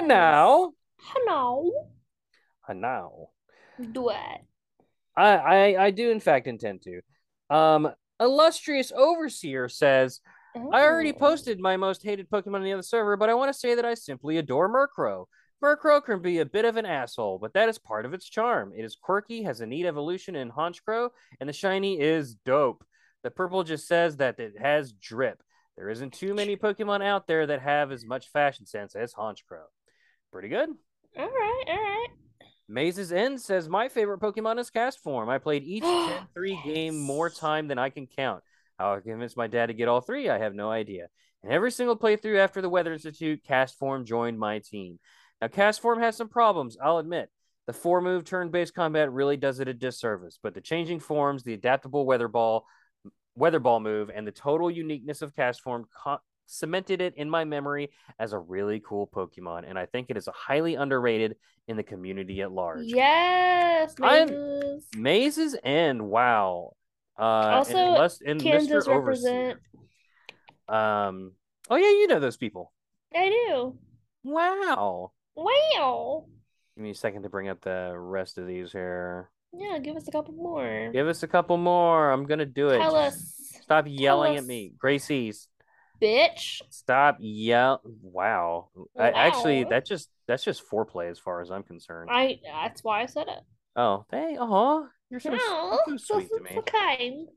Now, 0.00 0.72
Hello. 0.98 1.72
now. 2.72 3.12
Do 3.92 4.10
it. 4.10 4.16
I, 5.16 5.36
I 5.36 5.84
I 5.86 5.90
do 5.90 6.10
in 6.10 6.20
fact 6.20 6.46
intend 6.46 6.82
to. 6.82 7.00
Um, 7.54 7.90
illustrious 8.20 8.92
overseer 8.94 9.68
says 9.68 10.20
I 10.54 10.82
already 10.82 11.10
Oh. 11.12 11.18
posted 11.18 11.58
my 11.60 11.76
most 11.76 12.02
hated 12.02 12.28
Pokemon 12.30 12.56
on 12.56 12.64
the 12.64 12.72
other 12.72 12.82
server, 12.82 13.16
but 13.16 13.28
I 13.28 13.34
want 13.34 13.52
to 13.52 13.58
say 13.58 13.74
that 13.74 13.84
I 13.84 13.94
simply 13.94 14.38
adore 14.38 14.68
Murkrow. 14.68 15.26
Murkrow 15.62 16.02
can 16.04 16.22
be 16.22 16.38
a 16.38 16.46
bit 16.46 16.64
of 16.64 16.76
an 16.76 16.86
asshole, 16.86 17.38
but 17.38 17.52
that 17.52 17.68
is 17.68 17.78
part 17.78 18.06
of 18.06 18.14
its 18.14 18.28
charm. 18.28 18.72
It 18.76 18.84
is 18.84 18.96
quirky, 18.96 19.42
has 19.42 19.60
a 19.60 19.66
neat 19.66 19.84
evolution 19.86 20.34
in 20.34 20.50
Honchkrow, 20.50 21.10
and 21.38 21.48
the 21.48 21.52
shiny 21.52 22.00
is 22.00 22.34
dope. 22.34 22.82
The 23.22 23.30
purple 23.30 23.62
just 23.62 23.86
says 23.86 24.16
that 24.16 24.40
it 24.40 24.54
has 24.58 24.92
drip. 24.92 25.42
There 25.76 25.88
isn't 25.88 26.12
too 26.12 26.34
many 26.34 26.56
Pokemon 26.56 27.02
out 27.02 27.26
there 27.26 27.46
that 27.46 27.62
have 27.62 27.90
as 27.92 28.04
much 28.04 28.28
fashion 28.28 28.66
sense 28.66 28.94
as 28.94 29.14
Honchkrow. 29.14 29.64
Pretty 30.32 30.48
good. 30.48 30.68
All 31.18 31.26
right. 31.26 31.64
All 31.68 31.76
right. 31.76 32.08
Mazes 32.68 33.12
End 33.12 33.40
says 33.40 33.68
my 33.68 33.88
favorite 33.88 34.20
Pokemon 34.20 34.58
is 34.60 34.70
Castform. 34.70 35.28
I 35.28 35.38
played 35.38 35.64
each 35.64 35.82
Gen 35.82 36.26
3 36.34 36.60
game 36.64 37.00
more 37.00 37.28
time 37.28 37.66
than 37.66 37.78
I 37.78 37.90
can 37.90 38.06
count. 38.06 38.42
How 38.78 38.94
I 38.94 39.00
convinced 39.00 39.36
my 39.36 39.46
dad 39.46 39.66
to 39.66 39.74
get 39.74 39.88
all 39.88 40.00
three, 40.00 40.28
I 40.28 40.38
have 40.38 40.54
no 40.54 40.70
idea. 40.70 41.08
And 41.42 41.52
every 41.52 41.70
single 41.70 41.96
playthrough 41.96 42.38
after 42.38 42.62
the 42.62 42.68
Weather 42.68 42.92
Institute, 42.92 43.42
Castform 43.46 44.04
joined 44.04 44.38
my 44.38 44.60
team. 44.60 44.98
Now, 45.40 45.48
Castform 45.48 46.00
has 46.00 46.16
some 46.16 46.28
problems, 46.28 46.76
I'll 46.82 46.98
admit. 46.98 47.30
The 47.66 47.72
four 47.72 48.00
move 48.00 48.24
turn 48.24 48.50
based 48.50 48.74
combat 48.74 49.12
really 49.12 49.36
does 49.36 49.60
it 49.60 49.68
a 49.68 49.74
disservice, 49.74 50.38
but 50.42 50.54
the 50.54 50.60
changing 50.60 51.00
forms, 51.00 51.42
the 51.42 51.54
adaptable 51.54 52.06
Weather 52.06 52.28
Ball, 52.28 52.64
Weather 53.40 53.58
Ball 53.58 53.80
move, 53.80 54.10
and 54.14 54.26
the 54.26 54.32
total 54.32 54.70
uniqueness 54.70 55.22
of 55.22 55.34
Castform 55.34 55.84
co- 56.04 56.18
cemented 56.46 57.00
it 57.00 57.14
in 57.16 57.30
my 57.30 57.44
memory 57.44 57.90
as 58.18 58.32
a 58.34 58.38
really 58.38 58.80
cool 58.86 59.06
Pokemon, 59.08 59.64
and 59.68 59.78
I 59.78 59.86
think 59.86 60.10
it 60.10 60.16
is 60.16 60.28
a 60.28 60.32
highly 60.32 60.74
underrated 60.74 61.36
in 61.66 61.76
the 61.76 61.82
community 61.82 62.42
at 62.42 62.52
large. 62.52 62.82
Yes. 62.84 63.94
I'm- 64.02 64.28
Mazes. 64.28 64.86
Mazes 64.96 65.56
End, 65.64 66.02
wow. 66.02 66.72
Uh, 67.18 67.22
Also, 67.22 67.76
and, 67.76 67.94
Les- 67.94 68.20
and 68.20 68.40
Kansas 68.42 68.86
Mr. 68.86 68.96
represent. 68.98 69.58
Overseer. 69.58 69.60
Um, 70.68 71.32
oh 71.70 71.76
yeah, 71.76 71.90
you 71.90 72.06
know 72.08 72.20
those 72.20 72.36
people. 72.36 72.72
I 73.14 73.28
do. 73.28 73.78
Wow. 74.22 75.12
Wow. 75.34 76.26
Give 76.76 76.82
me 76.84 76.90
a 76.90 76.94
second 76.94 77.22
to 77.24 77.28
bring 77.28 77.48
up 77.48 77.60
the 77.62 77.92
rest 77.96 78.38
of 78.38 78.46
these 78.46 78.72
here. 78.72 79.30
Yeah, 79.52 79.78
give 79.78 79.96
us 79.96 80.06
a 80.08 80.10
couple 80.12 80.34
more. 80.34 80.90
Give 80.92 81.08
us 81.08 81.22
a 81.22 81.28
couple 81.28 81.56
more. 81.56 82.10
I'm 82.10 82.24
gonna 82.26 82.46
do 82.46 82.68
it. 82.68 82.78
Tell 82.78 82.94
us, 82.96 83.36
Stop 83.62 83.86
yelling 83.88 84.36
at 84.36 84.44
me, 84.44 84.72
Gracie's. 84.78 85.48
bitch. 86.00 86.60
Stop 86.70 87.16
yell. 87.20 87.80
Wow. 88.02 88.68
I, 88.98 89.10
actually, 89.10 89.64
Wow. 89.64 89.70
that 89.70 89.86
just 89.86 90.08
that's 90.26 90.44
just 90.44 90.68
foreplay 90.68 91.10
as 91.10 91.18
far 91.18 91.40
as 91.40 91.50
I'm 91.50 91.62
concerned. 91.62 92.10
I. 92.12 92.40
That's 92.44 92.82
why 92.84 93.02
I 93.02 93.06
said 93.06 93.28
it. 93.28 93.40
Oh, 93.76 94.04
hey, 94.10 94.36
uh 94.38 94.46
huh. 94.46 94.82
You're 95.10 95.20
so, 95.20 95.30
No, 95.30 95.78
so 95.96 96.18
sweet 96.20 96.28
to 96.36 96.42
me. 96.42 96.50
so 96.54 96.62
kind. 96.62 97.28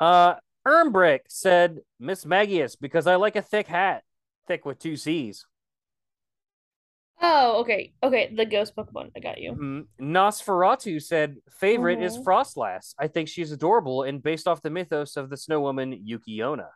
Uh, 0.00 0.34
Ermbrick 0.66 1.20
said 1.28 1.80
Mismagius 2.00 2.76
because 2.80 3.06
I 3.06 3.16
like 3.16 3.36
a 3.36 3.42
thick 3.42 3.66
hat, 3.66 4.04
thick 4.48 4.64
with 4.64 4.78
two 4.78 4.96
C's. 4.96 5.44
Oh, 7.20 7.60
okay, 7.60 7.92
okay. 8.02 8.32
The 8.34 8.44
ghost 8.46 8.74
Pokemon. 8.74 9.10
I 9.16 9.20
got 9.20 9.38
you. 9.38 9.52
Mm, 9.52 9.86
Nosferatu 10.00 11.00
said 11.00 11.36
favorite 11.50 12.02
is 12.02 12.18
Mhm. 12.18 12.24
Froslass. 12.24 12.94
I 12.98 13.06
think 13.08 13.28
she's 13.28 13.52
adorable 13.52 14.02
and 14.02 14.22
based 14.22 14.48
off 14.48 14.62
the 14.62 14.70
mythos 14.70 15.16
of 15.16 15.30
the 15.30 15.36
snow 15.36 15.60
woman 15.60 15.92
Yuki-onna. 15.92 16.70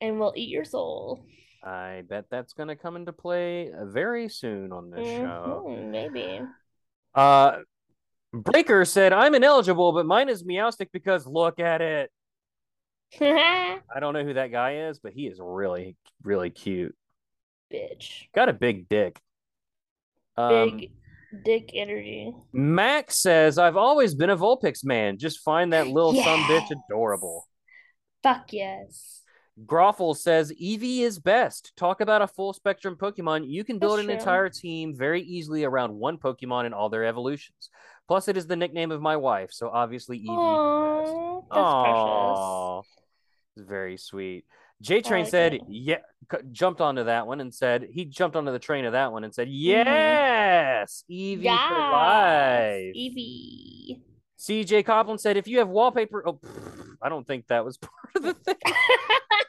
And 0.00 0.20
will 0.20 0.34
eat 0.36 0.50
your 0.50 0.64
soul. 0.64 1.24
I 1.62 2.02
bet 2.06 2.26
that's 2.30 2.52
gonna 2.52 2.76
come 2.76 2.96
into 2.96 3.12
play 3.12 3.72
very 3.74 4.28
soon 4.28 4.72
on 4.72 4.90
this 4.90 5.06
show. 5.06 5.64
Mhm, 5.66 5.90
maybe. 5.90 6.42
Uh, 7.14 7.60
Breaker 8.32 8.84
said 8.84 9.14
I'm 9.14 9.34
ineligible, 9.34 9.92
but 9.92 10.04
mine 10.04 10.28
is 10.28 10.44
Meowstic 10.44 10.88
because 10.92 11.26
look 11.26 11.58
at 11.58 11.80
it. 11.80 12.12
I 13.20 14.00
don't 14.00 14.12
know 14.12 14.24
who 14.24 14.34
that 14.34 14.50
guy 14.52 14.88
is, 14.88 14.98
but 14.98 15.14
he 15.14 15.26
is 15.26 15.38
really, 15.40 15.96
really 16.22 16.50
cute. 16.50 16.94
Bitch. 17.72 18.26
Got 18.34 18.48
a 18.50 18.52
big 18.52 18.88
dick. 18.88 19.20
Um, 20.36 20.76
Big 20.78 20.90
dick 21.44 21.70
energy. 21.74 22.32
Max 22.52 23.20
says, 23.20 23.58
I've 23.58 23.76
always 23.76 24.14
been 24.14 24.30
a 24.30 24.36
Vulpix 24.36 24.84
man. 24.84 25.18
Just 25.18 25.40
find 25.40 25.72
that 25.72 25.88
little 25.88 26.14
some 26.14 26.40
bitch 26.44 26.68
adorable. 26.88 27.48
Fuck 28.22 28.52
yes. 28.52 29.22
Groffle 29.64 30.14
says, 30.16 30.52
Eevee 30.52 31.00
is 31.00 31.18
best. 31.18 31.72
Talk 31.76 32.00
about 32.02 32.20
a 32.22 32.26
full 32.26 32.52
spectrum 32.52 32.96
Pokemon. 32.96 33.48
You 33.48 33.64
can 33.64 33.78
build 33.78 33.98
That's 33.98 34.02
an 34.02 34.06
true. 34.08 34.18
entire 34.18 34.48
team 34.50 34.94
very 34.94 35.22
easily 35.22 35.64
around 35.64 35.94
one 35.94 36.18
Pokemon 36.18 36.66
and 36.66 36.74
all 36.74 36.90
their 36.90 37.06
evolutions. 37.06 37.70
Plus, 38.06 38.28
it 38.28 38.36
is 38.36 38.46
the 38.46 38.56
nickname 38.56 38.92
of 38.92 39.00
my 39.00 39.16
wife, 39.16 39.50
so 39.52 39.68
obviously 39.68 40.18
Eevee 40.18 41.02
is 41.02 41.10
best. 41.10 41.58
Aww, 41.58 42.82
precious. 42.82 43.02
It's 43.56 43.68
very 43.68 43.96
sweet. 43.96 44.44
J 44.82 45.00
Train 45.00 45.24
like 45.24 45.30
said, 45.30 45.54
it. 45.54 45.62
yeah, 45.68 45.98
c- 46.30 46.38
jumped 46.52 46.80
onto 46.80 47.04
that 47.04 47.26
one 47.26 47.40
and 47.40 47.52
said, 47.54 47.86
he 47.90 48.04
jumped 48.04 48.36
onto 48.36 48.52
the 48.52 48.58
train 48.58 48.84
of 48.84 48.92
that 48.92 49.10
one 49.12 49.24
and 49.24 49.34
said, 49.34 49.48
Mm-hmm. 49.48 49.54
yes, 49.56 51.04
Eevee 51.10 51.36
for 51.36 51.42
Yes, 51.42 51.92
life. 51.92 52.94
Eevee. 52.94 54.00
CJ 54.38 54.84
Copland 54.84 55.20
said, 55.20 55.36
if 55.36 55.48
you 55.48 55.58
have 55.60 55.68
wallpaper, 55.68 56.22
oh, 56.26 56.34
pfft, 56.34 56.96
I 57.02 57.08
don't 57.08 57.26
think 57.26 57.46
that 57.48 57.64
was 57.64 57.78
part 57.78 57.92
of 58.16 58.22
the 58.22 58.34
thing. 58.34 58.54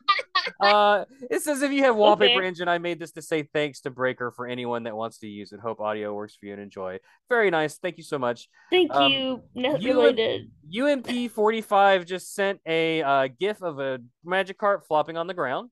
Uh, 0.60 1.06
it 1.30 1.42
says 1.42 1.62
if 1.62 1.72
you 1.72 1.84
have 1.84 1.96
wallpaper 1.96 2.40
Okay. 2.40 2.48
engine, 2.48 2.68
I 2.68 2.78
made 2.78 3.00
this 3.00 3.12
to 3.14 3.22
say 3.22 3.44
thanks 3.44 3.82
to 3.82 3.90
Breaker 3.92 4.32
for 4.32 4.48
anyone 4.48 4.84
that 4.84 4.96
wants 4.96 5.20
to 5.20 5.28
use 5.28 5.52
it. 5.52 5.60
Hope 5.60 5.80
audio 5.80 6.14
works 6.14 6.36
for 6.36 6.46
you 6.48 6.54
and 6.54 6.62
enjoy. 6.62 7.00
Very 7.30 7.50
nice. 7.52 7.78
Thank 7.78 7.98
you 7.98 8.04
so 8.04 8.18
much. 8.18 8.50
Thank 8.72 8.94
Um, 8.94 9.12
you. 9.12 9.44
Not 9.56 9.76
and- 9.76 9.86
related. 9.86 10.52
UMP 10.76 11.30
45 11.32 12.06
just 12.06 12.34
sent 12.34 12.60
a 12.66 13.02
uh, 13.04 13.28
gif 13.40 13.62
of 13.62 13.80
a 13.80 14.00
Magikarp 14.26 14.84
flopping 14.86 15.16
on 15.18 15.28
the 15.28 15.34
ground. 15.34 15.70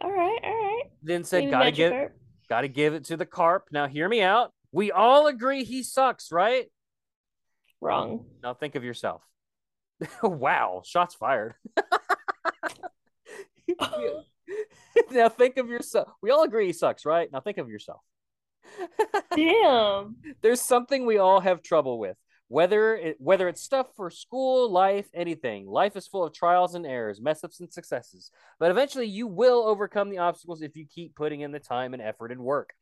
All 0.00 0.10
right, 0.12 0.40
all 0.42 0.54
right. 0.54 0.82
Then 1.02 1.24
said, 1.24 1.40
Maybe 1.44 1.50
gotta 1.52 1.70
give, 1.72 1.92
Magikarp. 1.92 2.10
gotta 2.48 2.68
give 2.68 2.94
it 2.94 3.04
to 3.04 3.16
the 3.16 3.26
carp. 3.26 3.68
Now 3.72 3.86
hear 3.86 4.08
me 4.08 4.20
out. 4.22 4.52
We 4.72 4.92
all 4.92 5.26
agree 5.26 5.64
he 5.64 5.82
sucks, 5.82 6.30
right? 6.30 6.66
Wrong. 7.80 8.26
Now 8.42 8.52
think 8.54 8.74
of 8.74 8.84
yourself. 8.84 9.22
wow, 10.22 10.82
shots 10.84 11.14
fired. 11.14 11.54
now 15.10 15.28
think 15.28 15.56
of 15.56 15.68
yourself. 15.68 16.08
We 16.22 16.30
all 16.30 16.44
agree 16.44 16.66
he 16.66 16.72
sucks, 16.72 17.04
right? 17.04 17.28
Now 17.32 17.40
think 17.40 17.58
of 17.58 17.68
yourself. 17.68 18.00
Damn. 19.34 20.16
There's 20.42 20.60
something 20.60 21.04
we 21.04 21.18
all 21.18 21.40
have 21.40 21.62
trouble 21.62 21.98
with. 21.98 22.16
Whether 22.48 22.94
it, 22.94 23.16
whether 23.18 23.48
it's 23.48 23.62
stuff 23.62 23.88
for 23.96 24.08
school, 24.08 24.70
life, 24.70 25.08
anything. 25.12 25.66
Life 25.66 25.96
is 25.96 26.06
full 26.06 26.24
of 26.24 26.32
trials 26.32 26.76
and 26.76 26.86
errors, 26.86 27.20
mess 27.20 27.42
ups 27.42 27.58
and 27.58 27.72
successes. 27.72 28.30
But 28.60 28.70
eventually 28.70 29.06
you 29.06 29.26
will 29.26 29.64
overcome 29.64 30.10
the 30.10 30.18
obstacles 30.18 30.62
if 30.62 30.76
you 30.76 30.86
keep 30.86 31.16
putting 31.16 31.40
in 31.40 31.50
the 31.50 31.58
time 31.58 31.92
and 31.92 32.02
effort 32.02 32.30
and 32.30 32.40
work. 32.40 32.74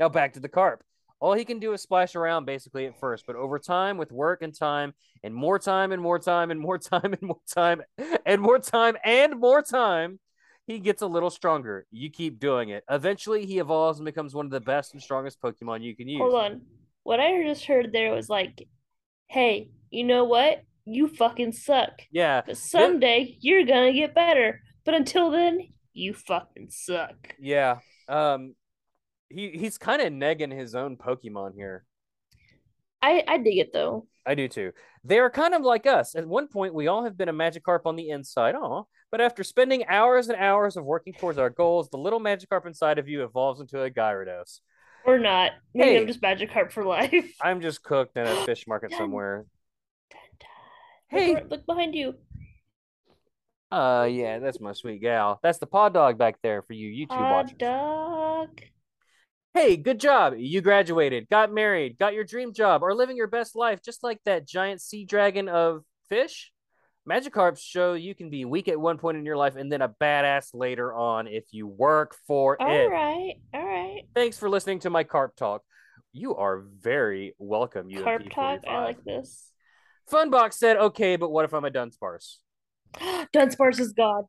Now 0.00 0.08
back 0.08 0.32
to 0.34 0.40
the 0.40 0.48
carp. 0.48 0.82
All 1.20 1.34
he 1.34 1.44
can 1.44 1.60
do 1.60 1.72
is 1.72 1.80
splash 1.80 2.16
around 2.16 2.46
basically 2.46 2.84
at 2.86 2.98
first, 2.98 3.24
but 3.28 3.36
over 3.36 3.60
time, 3.60 3.96
with 3.96 4.10
work 4.10 4.42
and 4.42 4.52
time, 4.52 4.92
and 5.22 5.32
more 5.32 5.60
time 5.60 5.92
and 5.92 6.02
more 6.02 6.18
time 6.18 6.50
and 6.50 6.58
more 6.58 6.78
time 6.90 7.12
and 7.12 7.22
more 7.22 7.40
time 7.46 7.82
and 8.26 8.40
more 8.40 8.58
time 8.58 8.96
and 9.04 9.38
more 9.38 9.62
time, 9.62 10.18
he 10.66 10.78
gets 10.78 11.02
a 11.02 11.06
little 11.06 11.30
stronger. 11.30 11.86
You 11.90 12.10
keep 12.10 12.38
doing 12.38 12.68
it. 12.70 12.84
Eventually, 12.90 13.46
he 13.46 13.58
evolves 13.58 13.98
and 13.98 14.04
becomes 14.06 14.34
one 14.34 14.46
of 14.46 14.52
the 14.52 14.60
best 14.60 14.92
and 14.94 15.02
strongest 15.02 15.40
Pokemon 15.40 15.82
you 15.82 15.96
can 15.96 16.08
use. 16.08 16.20
Hold 16.20 16.34
on. 16.34 16.60
What 17.02 17.18
I 17.20 17.42
just 17.42 17.64
heard 17.64 17.92
there 17.92 18.12
was 18.14 18.28
like, 18.28 18.66
hey, 19.28 19.70
you 19.90 20.04
know 20.04 20.24
what? 20.24 20.62
You 20.84 21.08
fucking 21.08 21.52
suck. 21.52 21.90
Yeah, 22.10 22.42
But 22.46 22.56
someday 22.58 23.36
you're 23.40 23.64
gonna 23.64 23.92
get 23.92 24.14
better. 24.14 24.60
But 24.84 24.94
until 24.94 25.30
then, 25.30 25.60
you 25.92 26.14
fucking 26.14 26.68
suck. 26.70 27.34
yeah. 27.38 27.78
Um, 28.08 28.54
he 29.28 29.50
he's 29.50 29.78
kind 29.78 30.02
of 30.02 30.12
negging 30.12 30.52
his 30.52 30.74
own 30.74 30.96
Pokemon 30.96 31.54
here. 31.54 31.84
I 33.00 33.24
I 33.26 33.38
dig 33.38 33.58
it 33.58 33.72
though. 33.72 34.06
I 34.26 34.34
do 34.34 34.46
too. 34.48 34.72
They're 35.04 35.30
kind 35.30 35.54
of 35.54 35.62
like 35.62 35.86
us. 35.86 36.14
At 36.14 36.26
one 36.26 36.46
point, 36.48 36.74
we 36.74 36.86
all 36.86 37.04
have 37.04 37.16
been 37.16 37.28
a 37.28 37.32
Magikarp 37.32 37.80
on 37.86 37.96
the 37.96 38.10
inside. 38.10 38.54
Aw. 38.54 38.82
But 39.12 39.20
after 39.20 39.44
spending 39.44 39.84
hours 39.86 40.28
and 40.28 40.38
hours 40.38 40.76
of 40.76 40.84
working 40.84 41.12
towards 41.12 41.38
our 41.38 41.50
goals, 41.50 41.90
the 41.90 41.98
little 41.98 42.18
Magikarp 42.18 42.66
inside 42.66 42.98
of 42.98 43.08
you 43.08 43.22
evolves 43.22 43.60
into 43.60 43.82
a 43.82 43.90
Gyarados. 43.90 44.60
Or 45.04 45.18
not. 45.18 45.52
Maybe 45.74 45.90
Hey. 45.90 46.00
I'm 46.00 46.06
just 46.06 46.20
Magikarp 46.22 46.72
for 46.72 46.82
life. 46.84 47.34
I'm 47.42 47.60
just 47.60 47.82
cooked 47.82 48.16
in 48.16 48.26
a 48.26 48.34
fish 48.46 48.66
market 48.66 48.92
somewhere. 48.92 49.44
Hey, 51.08 51.34
ar- 51.34 51.42
look 51.50 51.66
behind 51.66 51.94
you. 51.94 52.14
uh, 53.70 54.08
yeah, 54.10 54.38
that's 54.38 54.60
my 54.60 54.72
sweet 54.72 55.02
gal. 55.02 55.38
That's 55.42 55.58
the 55.58 55.66
pod 55.66 55.92
dog 55.92 56.16
back 56.16 56.36
there 56.42 56.62
for 56.62 56.72
you 56.72 56.88
YouTube 57.06 57.16
Hot 57.16 57.30
watchers. 57.44 57.58
dog. 57.58 58.60
Hey, 59.54 59.76
good 59.76 60.00
job. 60.00 60.34
You 60.38 60.62
graduated, 60.62 61.28
got 61.28 61.52
married, 61.52 61.98
got 61.98 62.14
your 62.14 62.24
dream 62.24 62.54
job, 62.54 62.82
or 62.82 62.94
living 62.94 63.18
your 63.18 63.26
best 63.26 63.54
life, 63.54 63.82
just 63.82 64.02
like 64.02 64.18
that 64.24 64.46
giant 64.48 64.80
sea 64.80 65.04
dragon 65.04 65.48
of 65.50 65.82
fish. 66.08 66.51
Magikarps 67.08 67.58
show 67.60 67.94
you 67.94 68.14
can 68.14 68.30
be 68.30 68.44
weak 68.44 68.68
at 68.68 68.78
one 68.80 68.96
point 68.98 69.16
in 69.16 69.24
your 69.24 69.36
life 69.36 69.56
and 69.56 69.70
then 69.72 69.82
a 69.82 69.88
badass 69.88 70.50
later 70.54 70.94
on 70.94 71.26
if 71.26 71.44
you 71.50 71.66
work 71.66 72.14
for 72.28 72.60
All 72.62 72.70
it. 72.70 72.86
right. 72.88 73.34
All 73.52 73.64
right. 73.66 74.02
Thanks 74.14 74.38
for 74.38 74.48
listening 74.48 74.78
to 74.80 74.90
my 74.90 75.02
carp 75.02 75.34
talk. 75.34 75.62
You 76.12 76.36
are 76.36 76.62
very 76.80 77.34
welcome, 77.38 77.88
UMP 77.92 78.04
Carp 78.04 78.22
talk. 78.30 78.60
I 78.68 78.84
like 78.84 79.02
this. 79.04 79.50
Funbox 80.10 80.54
said, 80.54 80.76
okay, 80.76 81.16
but 81.16 81.30
what 81.30 81.44
if 81.44 81.52
I'm 81.54 81.64
a 81.64 81.70
Dunsparce? 81.70 82.36
Dunsparce 83.34 83.80
is 83.80 83.92
God. 83.92 84.24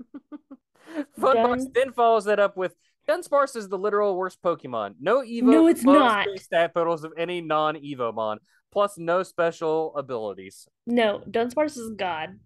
Funbox 1.18 1.58
Dun- 1.58 1.72
then 1.74 1.92
follows 1.92 2.24
that 2.26 2.38
up 2.38 2.56
with 2.56 2.74
Dunsparce 3.08 3.56
is 3.56 3.68
the 3.68 3.76
literal 3.78 4.16
worst 4.16 4.40
Pokemon. 4.42 4.94
No 5.00 5.20
Evo, 5.22 5.42
No, 5.42 5.66
it's 5.66 5.82
not. 5.82 6.26
stat 6.38 6.72
totals 6.74 7.04
of 7.04 7.12
any 7.18 7.40
non 7.42 7.76
Evomon, 7.76 8.38
plus 8.74 8.98
no 8.98 9.22
special 9.22 9.96
abilities. 9.96 10.68
No, 10.84 11.22
Dunsparce 11.30 11.78
is 11.78 11.92
God. 11.96 12.40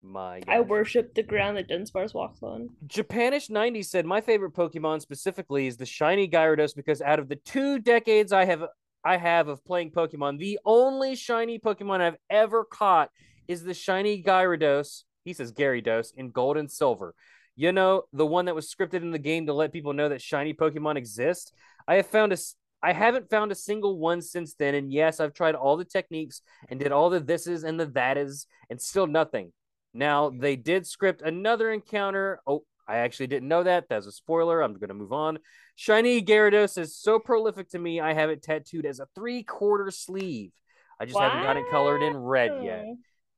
My 0.00 0.42
I 0.48 0.60
worship 0.60 1.14
the 1.14 1.22
ground 1.22 1.56
that 1.56 1.68
Dunsparce 1.68 2.14
walks 2.14 2.42
on. 2.42 2.70
Japanish 2.86 3.50
90 3.50 3.82
said 3.82 4.06
my 4.06 4.20
favorite 4.20 4.54
Pokemon 4.54 5.00
specifically 5.00 5.66
is 5.66 5.76
the 5.76 5.86
shiny 5.86 6.28
Gyarados 6.28 6.74
because 6.74 7.02
out 7.02 7.18
of 7.18 7.28
the 7.28 7.36
two 7.36 7.78
decades 7.80 8.32
I 8.32 8.44
have 8.44 8.64
I 9.04 9.16
have 9.16 9.48
of 9.48 9.64
playing 9.64 9.90
Pokemon, 9.90 10.38
the 10.38 10.58
only 10.64 11.16
shiny 11.16 11.58
Pokemon 11.58 12.00
I've 12.00 12.16
ever 12.30 12.64
caught 12.64 13.10
is 13.48 13.64
the 13.64 13.74
shiny 13.74 14.22
Gyarados. 14.22 15.02
He 15.24 15.32
says 15.32 15.52
Gyarados 15.52 16.12
in 16.16 16.30
gold 16.30 16.56
and 16.56 16.70
silver. 16.70 17.14
You 17.56 17.72
know, 17.72 18.04
the 18.12 18.26
one 18.26 18.44
that 18.46 18.54
was 18.54 18.72
scripted 18.72 19.02
in 19.02 19.10
the 19.10 19.18
game 19.18 19.46
to 19.46 19.52
let 19.52 19.72
people 19.72 19.92
know 19.92 20.08
that 20.08 20.22
shiny 20.22 20.54
Pokemon 20.54 20.96
exist. 20.96 21.52
I 21.86 21.96
have 21.96 22.06
found 22.06 22.32
a 22.32 22.36
I 22.82 22.92
haven't 22.92 23.30
found 23.30 23.52
a 23.52 23.56
single 23.56 23.98
one 23.98 24.20
since 24.22 24.54
then, 24.54 24.74
and 24.74 24.92
yes, 24.92 25.20
I've 25.20 25.34
tried 25.34 25.54
all 25.54 25.76
the 25.76 25.84
techniques 25.84 26.42
and 26.68 26.80
did 26.80 26.90
all 26.90 27.10
the 27.10 27.20
thises 27.20 27.64
and 27.64 27.78
the 27.78 27.86
thates, 27.86 28.46
and 28.70 28.80
still 28.80 29.06
nothing. 29.06 29.52
Now 29.94 30.30
they 30.30 30.56
did 30.56 30.86
script 30.86 31.22
another 31.22 31.70
encounter. 31.70 32.40
Oh, 32.46 32.64
I 32.88 32.98
actually 32.98 33.28
didn't 33.28 33.48
know 33.48 33.62
that. 33.62 33.88
That's 33.88 34.06
a 34.06 34.12
spoiler. 34.12 34.60
I'm 34.60 34.74
gonna 34.74 34.94
move 34.94 35.12
on. 35.12 35.38
Shiny 35.76 36.22
Gyarados 36.22 36.76
is 36.76 36.96
so 36.96 37.18
prolific 37.18 37.68
to 37.70 37.78
me. 37.78 38.00
I 38.00 38.14
have 38.14 38.30
it 38.30 38.42
tattooed 38.42 38.86
as 38.86 38.98
a 38.98 39.06
three 39.14 39.42
quarter 39.44 39.90
sleeve. 39.90 40.50
I 40.98 41.04
just 41.04 41.18
haven't 41.18 41.42
got 41.42 41.56
it 41.56 41.64
colored 41.70 42.02
in 42.02 42.16
red 42.16 42.64
yet. 42.64 42.84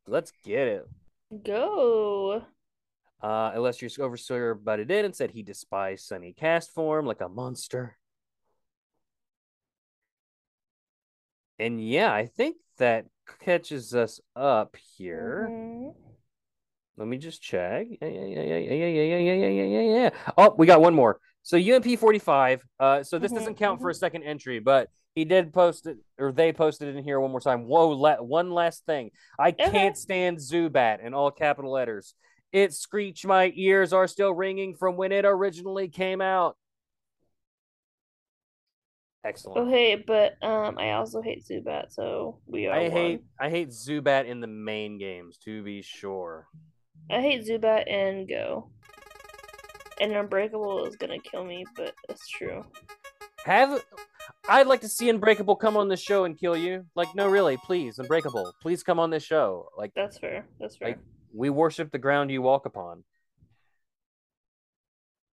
Let's 0.06 0.32
get 0.44 0.68
it. 0.68 0.84
Go. 1.44 2.42
Uh, 3.22 3.52
illustrious 3.54 3.98
overseer 3.98 4.54
butted 4.54 4.90
in 4.90 5.06
and 5.06 5.16
said 5.16 5.30
he 5.30 5.42
despised 5.42 6.06
Sunny 6.06 6.34
Castform 6.38 7.06
like 7.06 7.22
a 7.22 7.28
monster. 7.28 7.96
And 11.58 11.80
yeah, 11.86 12.12
I 12.12 12.26
think 12.26 12.56
that 12.78 13.06
catches 13.40 13.94
us 13.94 14.20
up 14.34 14.76
here. 14.96 15.48
Mhm. 15.50 15.94
Let 16.96 17.08
me 17.08 17.18
just 17.18 17.42
check. 17.42 17.86
Yeah, 18.00 18.08
yeah, 18.08 18.24
yeah, 18.24 18.42
yeah, 18.42 18.58
yeah, 18.58 18.86
yeah, 18.86 19.18
yeah, 19.18 19.48
yeah, 19.48 19.62
yeah, 19.64 19.80
yeah. 20.02 20.10
Oh, 20.38 20.54
we 20.56 20.66
got 20.66 20.80
one 20.80 20.94
more. 20.94 21.18
So 21.42 21.56
UMP 21.56 21.96
45. 21.98 22.62
Uh, 22.78 23.02
so 23.02 23.18
this 23.18 23.32
Mhm, 23.32 23.36
doesn't 23.36 23.54
count 23.56 23.80
for 23.80 23.90
a 23.90 23.94
second 23.94 24.22
entry, 24.22 24.60
but 24.60 24.88
he 25.14 25.24
did 25.24 25.52
post 25.52 25.86
it, 25.86 25.98
or 26.18 26.32
they 26.32 26.52
posted 26.52 26.88
it 26.88 26.96
in 26.96 27.04
here 27.04 27.20
one 27.20 27.30
more 27.30 27.40
time. 27.40 27.66
Whoa, 27.66 27.88
la- 27.90 28.22
one 28.22 28.50
last 28.52 28.84
thing. 28.86 29.10
I 29.38 29.48
Okay. 29.48 29.70
can't 29.70 29.96
stand 29.96 30.38
Zubat 30.38 31.00
in 31.04 31.14
all 31.14 31.30
capital 31.30 31.72
letters. 31.72 32.14
It 32.52 32.72
screeched. 32.72 33.26
My 33.26 33.52
ears 33.56 33.92
are 33.92 34.06
still 34.06 34.32
ringing 34.32 34.74
from 34.76 34.96
when 34.96 35.10
it 35.12 35.24
originally 35.24 35.88
came 35.88 36.20
out. 36.20 36.56
Excellent. 39.24 39.68
Okay, 39.68 39.96
but 39.96 40.34
um, 40.42 40.76
I 40.78 40.92
also 40.92 41.22
hate 41.22 41.44
Zubat, 41.46 41.92
so 41.92 42.38
we 42.46 42.66
are 42.66 42.74
I 42.74 42.82
one. 42.82 42.90
hate 42.90 43.20
I 43.40 43.48
hate 43.48 43.70
Zubat 43.70 44.26
in 44.26 44.40
the 44.40 44.46
main 44.46 44.98
games, 44.98 45.38
to 45.44 45.62
be 45.62 45.80
sure. 45.80 46.46
I 47.10 47.20
hate 47.20 47.46
Zubat 47.46 47.90
and 47.90 48.28
Go. 48.28 48.68
And 50.00 50.12
Unbreakable 50.12 50.84
is 50.86 50.96
gonna 50.96 51.18
kill 51.20 51.44
me, 51.44 51.64
but 51.74 51.94
it's 52.08 52.28
true. 52.28 52.64
Have 53.46 53.82
I'd 54.48 54.66
like 54.66 54.82
to 54.82 54.88
see 54.88 55.08
Unbreakable 55.08 55.56
come 55.56 55.76
on 55.76 55.88
this 55.88 56.02
show 56.02 56.24
and 56.24 56.38
kill 56.38 56.56
you. 56.56 56.84
Like, 56.94 57.14
no, 57.14 57.28
really, 57.28 57.56
please, 57.56 57.98
Unbreakable, 57.98 58.52
please 58.60 58.82
come 58.82 58.98
on 58.98 59.08
this 59.08 59.22
show. 59.24 59.68
Like, 59.78 59.92
That's 59.94 60.18
fair. 60.18 60.46
That's 60.60 60.76
fair. 60.76 60.88
Like- 60.88 60.98
we 61.32 61.50
worship 61.50 61.90
the 61.90 61.98
ground 61.98 62.30
you 62.30 62.42
walk 62.42 62.64
upon. 62.66 63.04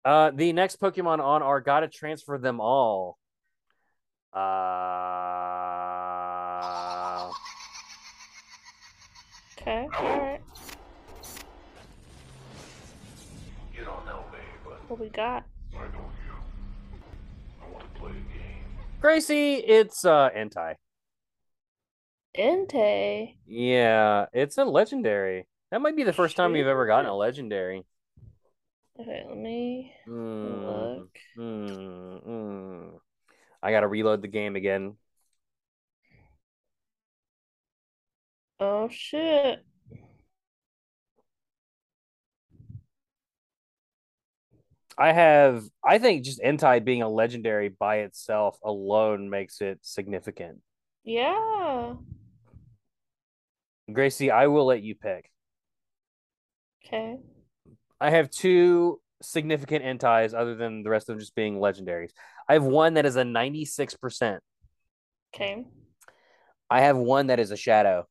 Uh, 0.06 0.32
the 0.32 0.54
next 0.54 0.80
Pokemon 0.80 1.20
on 1.20 1.42
our 1.42 1.60
gotta 1.60 1.88
transfer 1.88 2.38
them 2.38 2.60
all. 2.62 3.18
Uh, 4.34 4.40
okay. 9.60 9.88
Alright. 10.00 10.42
You 13.76 13.84
don't 13.84 14.06
know 14.06 14.24
me, 14.32 14.40
but 14.64 14.80
What 14.90 15.00
we 15.00 15.10
got? 15.10 15.46
I 15.74 15.78
know 15.88 16.10
you. 16.26 16.34
I 17.62 17.70
want 17.72 17.94
to 17.94 18.00
play 18.00 18.12
a 18.12 18.14
game. 18.14 18.66
Gracie, 19.02 19.56
it's 19.56 20.06
uh 20.06 20.30
Entei. 20.36 20.76
Entei. 22.38 23.36
Yeah, 23.46 24.28
it's 24.34 24.58
a 24.58 24.66
legendary. 24.66 25.48
That 25.72 25.82
might 25.82 25.96
be 25.96 26.04
the 26.04 26.14
first 26.14 26.36
time 26.36 26.52
we've 26.52 26.68
ever 26.68 26.86
gotten 26.86 27.06
a 27.10 27.16
legendary. 27.16 27.86
Okay, 29.00 29.24
let 29.28 29.38
me 29.38 29.94
Mm, 30.08 30.66
look. 30.66 31.20
mm, 31.38 32.28
mm. 32.28 33.00
I 33.68 33.72
gotta 33.72 33.90
reload 33.90 34.22
the 34.22 34.30
game 34.30 34.56
again. 34.56 34.96
Oh 38.62 38.88
shit. 38.90 39.60
I 44.98 45.12
have, 45.12 45.66
I 45.84 45.98
think 45.98 46.24
just 46.24 46.40
Entei 46.40 46.82
being 46.82 47.02
a 47.02 47.10
legendary 47.10 47.68
by 47.68 47.98
itself 47.98 48.58
alone 48.64 49.30
makes 49.30 49.60
it 49.60 49.80
significant. 49.82 50.62
Yeah. 51.04 51.96
Gracie, 53.92 54.32
I 54.32 54.48
will 54.48 54.66
let 54.66 54.82
you 54.82 54.96
pick. 54.96 55.30
Okay. 56.86 57.18
I 58.00 58.12
have 58.12 58.30
two 58.30 59.02
significant 59.22 59.84
Entei's 59.84 60.34
other 60.34 60.56
than 60.56 60.84
the 60.84 60.90
rest 60.90 61.10
of 61.10 61.14
them 61.16 61.20
just 61.20 61.36
being 61.36 61.56
legendaries. 61.58 62.12
I 62.48 62.54
have 62.54 62.64
one 62.64 62.96
that 62.96 63.06
is 63.06 63.16
a 63.16 63.24
96%. 63.24 64.40
Okay. 65.34 65.66
I 66.70 66.82
have 66.82 66.98
one 66.98 67.28
that 67.28 67.40
is 67.40 67.52
a 67.52 67.58
shadow. 67.58 68.08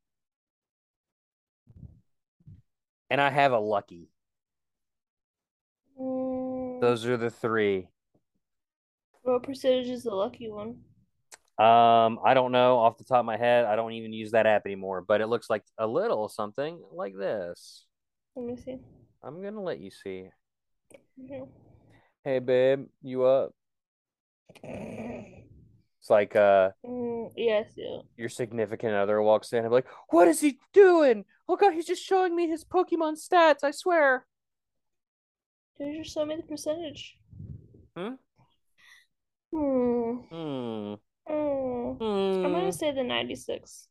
And 3.10 3.20
I 3.20 3.30
have 3.30 3.52
a 3.52 3.58
lucky. 3.58 4.10
Mm, 6.00 6.80
Those 6.80 7.06
are 7.06 7.16
the 7.16 7.30
three. 7.30 7.88
what 9.22 9.42
percentage 9.42 9.88
is 9.88 10.04
the 10.04 10.14
lucky 10.14 10.48
one? 10.50 10.80
Um, 11.58 12.18
I 12.22 12.34
don't 12.34 12.52
know 12.52 12.78
off 12.78 12.98
the 12.98 13.04
top 13.04 13.20
of 13.20 13.24
my 13.24 13.36
head. 13.36 13.64
I 13.64 13.76
don't 13.76 13.92
even 13.92 14.12
use 14.12 14.32
that 14.32 14.46
app 14.46 14.66
anymore, 14.66 15.00
but 15.06 15.20
it 15.20 15.26
looks 15.26 15.48
like 15.48 15.62
a 15.78 15.86
little 15.86 16.28
something 16.28 16.78
like 16.92 17.16
this. 17.16 17.86
Let 18.34 18.46
me 18.46 18.56
see. 18.56 18.78
I'm 19.22 19.42
gonna 19.42 19.62
let 19.62 19.80
you 19.80 19.90
see. 19.90 20.28
Mhm. 21.18 21.48
Hey 22.24 22.38
babe, 22.40 22.86
you 23.02 23.24
up? 23.24 23.52
It's 24.62 26.10
like 26.10 26.36
uh 26.36 26.70
Mm, 26.84 27.32
yes, 27.36 27.72
yeah. 27.76 28.00
your 28.16 28.28
significant 28.28 28.94
other 28.94 29.20
walks 29.22 29.52
in 29.52 29.60
and 29.60 29.68
be 29.68 29.74
like, 29.74 29.88
what 30.10 30.28
is 30.28 30.40
he 30.40 30.58
doing? 30.72 31.24
Oh 31.48 31.56
god, 31.56 31.72
he's 31.74 31.86
just 31.86 32.02
showing 32.04 32.34
me 32.36 32.48
his 32.48 32.64
Pokemon 32.64 33.16
stats, 33.16 33.62
I 33.64 33.70
swear. 33.70 34.26
Did 35.78 35.94
you 35.94 36.02
just 36.02 36.14
show 36.14 36.24
me 36.24 36.36
the 36.36 36.42
percentage. 36.42 37.16
Hmm? 37.96 38.14
Hmm. 39.52 40.12
Hmm. 40.30 40.94
Hmm. 41.26 41.32
I'm 41.32 41.96
Hmm. 41.98 42.52
gonna 42.52 42.72
say 42.72 42.92
the 42.92 43.02
96. 43.02 43.88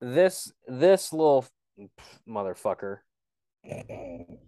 This 0.00 0.52
this 0.66 1.12
little 1.12 1.46
f- 1.88 2.20
motherfucker. 2.28 2.98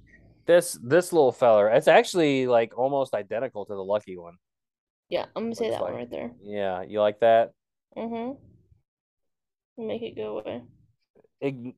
This 0.48 0.78
this 0.82 1.12
little 1.12 1.30
feller. 1.30 1.68
It's 1.68 1.88
actually 1.88 2.46
like 2.46 2.76
almost 2.76 3.12
identical 3.12 3.66
to 3.66 3.74
the 3.74 3.84
lucky 3.84 4.16
one. 4.16 4.38
Yeah, 5.10 5.26
I'm 5.36 5.44
gonna 5.44 5.54
say 5.54 5.68
that 5.68 5.82
one 5.82 5.92
right 5.92 6.10
there. 6.10 6.32
Yeah, 6.42 6.82
you 6.82 7.02
like 7.02 7.20
that? 7.20 7.52
Mm-hmm. 7.94 8.32
Make 9.86 10.00
it 10.00 10.16
go 10.16 10.38
away. 10.38 10.62
Ig- 11.42 11.74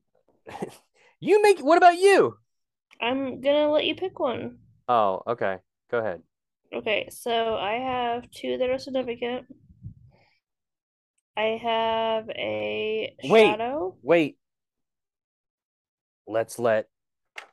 you 1.19 1.41
make 1.41 1.59
what 1.59 1.77
about 1.77 1.97
you? 1.97 2.37
I'm 3.01 3.41
gonna 3.41 3.69
let 3.69 3.83
you 3.83 3.93
pick 3.93 4.17
one. 4.17 4.59
Oh, 4.87 5.21
okay. 5.27 5.57
Go 5.91 5.97
ahead. 5.97 6.21
Okay, 6.73 7.09
so 7.11 7.55
I 7.55 7.73
have 7.73 8.31
two 8.31 8.57
that 8.57 8.69
are 8.69 8.79
significant. 8.79 9.47
I 11.35 11.59
have 11.61 12.29
a 12.29 13.17
Wait. 13.25 13.47
shadow. 13.47 13.97
Wait. 14.01 14.37
Let's 16.25 16.57
let 16.57 16.87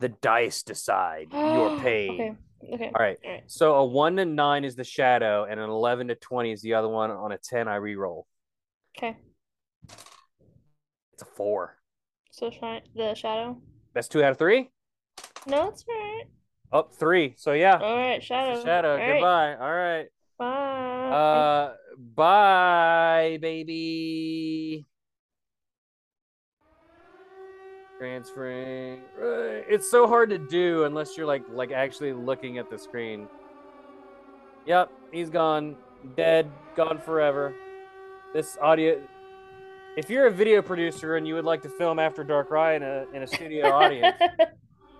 the 0.00 0.08
dice 0.08 0.62
decide 0.62 1.28
your 1.32 1.76
pain. 1.80 2.36
Okay, 2.62 2.74
okay. 2.74 2.84
All 2.94 3.00
right. 3.00 3.18
All 3.24 3.30
right. 3.30 3.42
So 3.46 3.74
a 3.76 3.84
one 3.84 4.16
to 4.16 4.24
nine 4.24 4.64
is 4.64 4.76
the 4.76 4.84
shadow, 4.84 5.44
and 5.48 5.58
an 5.60 5.68
eleven 5.70 6.08
to 6.08 6.14
twenty 6.14 6.52
is 6.52 6.62
the 6.62 6.74
other 6.74 6.88
one. 6.88 7.10
On 7.10 7.32
a 7.32 7.38
ten, 7.38 7.68
I 7.68 7.76
re-roll. 7.76 8.26
Okay. 8.96 9.16
It's 11.12 11.22
a 11.22 11.26
four. 11.36 11.76
So 12.30 12.50
shine 12.50 12.82
the 12.94 13.14
shadow. 13.14 13.60
That's 13.94 14.08
two 14.08 14.22
out 14.22 14.32
of 14.32 14.38
three. 14.38 14.70
No, 15.46 15.68
it's 15.68 15.84
all 15.88 15.94
right. 15.94 16.24
Up 16.70 16.94
three. 16.94 17.34
So 17.36 17.52
yeah, 17.52 17.78
All 17.78 17.96
right, 17.96 18.22
shadow. 18.22 18.62
shadow. 18.62 18.92
All 18.92 18.96
right, 18.98 19.12
Goodbye. 19.14 19.54
All 19.56 19.74
right. 19.74 20.06
Bye. 20.38 21.08
Uh, 21.10 21.74
bye, 21.98 23.38
baby. 23.40 24.86
Transferring. 27.98 29.00
Uh, 29.20 29.64
It's 29.68 29.90
so 29.90 30.06
hard 30.06 30.30
to 30.30 30.38
do 30.38 30.84
unless 30.84 31.16
you're 31.16 31.26
like 31.26 31.42
like 31.50 31.72
actually 31.72 32.12
looking 32.12 32.58
at 32.58 32.70
the 32.70 32.78
screen. 32.78 33.28
Yep, 34.66 34.90
he's 35.12 35.30
gone, 35.30 35.76
dead, 36.16 36.50
gone 36.76 36.98
forever. 36.98 37.54
This 38.32 38.56
audio. 38.60 39.00
If 39.96 40.08
you're 40.08 40.26
a 40.26 40.30
video 40.30 40.62
producer 40.62 41.16
and 41.16 41.26
you 41.26 41.34
would 41.34 41.44
like 41.44 41.60
to 41.62 41.68
film 41.68 41.98
After 41.98 42.24
Darkrai 42.24 42.76
in 42.76 42.82
a, 42.84 43.04
in 43.16 43.22
a 43.24 43.26
studio 43.26 43.68
audience, 43.72 44.16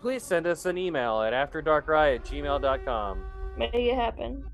please 0.01 0.25
send 0.25 0.47
us 0.49 0.67
an 0.67 0.77
email 0.77 1.21
at 1.23 1.33
afterdarkriot 1.33 2.17
at 2.17 2.25
gmail.com. 2.25 3.25
Make 3.57 3.75
it 3.75 3.95
happen. 3.95 4.45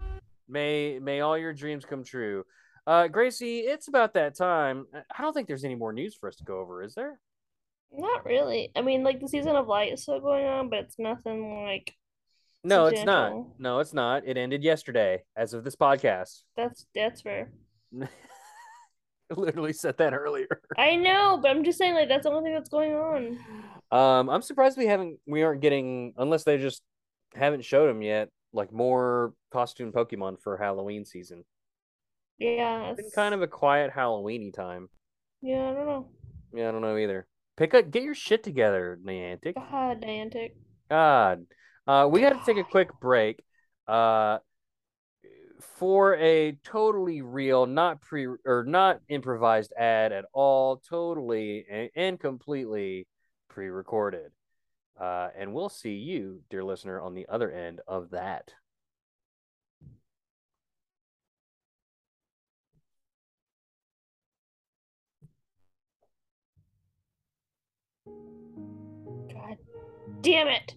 May 0.48 0.98
may 1.00 1.20
all 1.20 1.38
your 1.38 1.54
dreams 1.54 1.86
come 1.86 2.04
true. 2.04 2.44
Uh, 2.86 3.08
Gracie, 3.08 3.60
it's 3.60 3.88
about 3.88 4.12
that 4.12 4.36
time. 4.36 4.86
I 5.16 5.22
don't 5.22 5.32
think 5.32 5.48
there's 5.48 5.64
any 5.64 5.76
more 5.76 5.94
news 5.94 6.14
for 6.14 6.28
us 6.28 6.36
to 6.36 6.44
go 6.44 6.58
over, 6.58 6.82
is 6.82 6.94
there? 6.94 7.18
Not 7.96 8.24
really. 8.24 8.70
I 8.74 8.82
mean, 8.82 9.04
like 9.04 9.20
the 9.20 9.28
season 9.28 9.56
of 9.56 9.66
light 9.68 9.92
is 9.92 10.02
still 10.02 10.20
going 10.20 10.46
on, 10.46 10.68
but 10.70 10.80
it's 10.80 10.98
nothing 10.98 11.62
like 11.64 11.94
No, 12.64 12.86
it's 12.86 13.04
not. 13.04 13.32
No, 13.58 13.78
it's 13.80 13.92
not. 13.94 14.26
It 14.26 14.36
ended 14.36 14.62
yesterday, 14.62 15.22
as 15.36 15.54
of 15.54 15.64
this 15.64 15.76
podcast. 15.76 16.42
that's 16.56 16.86
that's 16.94 17.22
fair. 17.22 17.50
I 18.00 18.08
literally 19.36 19.72
said 19.72 19.96
that 19.98 20.12
earlier. 20.14 20.48
I 20.76 20.96
know, 20.96 21.38
but 21.40 21.50
I'm 21.50 21.64
just 21.64 21.78
saying 21.78 21.94
like 21.94 22.08
that's 22.08 22.24
the 22.24 22.30
only 22.30 22.44
thing 22.48 22.54
that's 22.54 22.70
going 22.70 22.94
on. 22.94 23.38
Um, 23.90 24.28
I'm 24.28 24.42
surprised 24.42 24.76
we 24.76 24.86
haven't 24.86 25.18
we 25.26 25.42
aren't 25.42 25.60
getting 25.60 26.14
unless 26.16 26.44
they 26.44 26.58
just 26.58 26.82
haven't 27.34 27.64
showed 27.64 27.88
them 27.88 28.02
yet, 28.02 28.28
like 28.52 28.72
more 28.72 29.34
costume 29.52 29.92
Pokemon 29.92 30.40
for 30.40 30.56
Halloween 30.56 31.04
season. 31.04 31.44
Yeah, 32.38 32.90
It's 32.90 33.00
been 33.00 33.10
kind 33.14 33.34
of 33.34 33.42
a 33.42 33.46
quiet 33.46 33.92
Halloweeny 33.92 34.52
time. 34.52 34.88
yeah, 35.40 35.70
I 35.70 35.74
don't 35.74 35.86
know. 35.86 36.08
Yeah, 36.52 36.68
I 36.68 36.72
don't 36.72 36.82
know 36.82 36.96
either. 36.96 37.26
Pick 37.56 37.74
up, 37.74 37.90
get 37.90 38.02
your 38.02 38.14
shit 38.14 38.42
together, 38.42 38.98
Niantic. 39.04 39.54
God, 39.54 40.02
Niantic. 40.02 40.52
God. 40.90 41.46
Uh, 41.86 42.08
we 42.10 42.20
got 42.20 42.30
to 42.30 42.40
take 42.44 42.58
a 42.58 42.68
quick 42.68 42.88
break. 43.00 43.42
Uh, 43.86 44.38
for 45.78 46.16
a 46.16 46.52
totally 46.64 47.22
real, 47.22 47.66
not 47.66 48.00
pre 48.00 48.26
or 48.44 48.64
not 48.66 49.00
improvised 49.08 49.72
ad 49.76 50.12
at 50.12 50.24
all, 50.32 50.76
totally 50.88 51.64
and, 51.70 51.90
and 51.94 52.20
completely 52.20 53.06
pre-recorded. 53.48 54.32
Uh, 55.00 55.28
and 55.36 55.52
we'll 55.52 55.68
see 55.68 55.94
you, 55.94 56.40
dear 56.50 56.64
listener, 56.64 57.00
on 57.00 57.14
the 57.14 57.26
other 57.28 57.50
end 57.50 57.80
of 57.86 58.10
that. 58.10 58.52
Damn 70.24 70.48
it. 70.48 70.74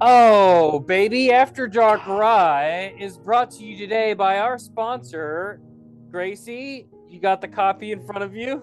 Oh, 0.00 0.78
baby, 0.78 1.32
After 1.32 1.68
Darkrai 1.68 2.98
is 2.98 3.18
brought 3.18 3.50
to 3.52 3.64
you 3.64 3.76
today 3.76 4.14
by 4.14 4.38
our 4.38 4.58
sponsor, 4.58 5.60
Gracie. 6.10 6.86
You 7.08 7.18
got 7.18 7.40
the 7.40 7.48
copy 7.48 7.90
in 7.90 8.00
front 8.06 8.22
of 8.22 8.36
you? 8.36 8.62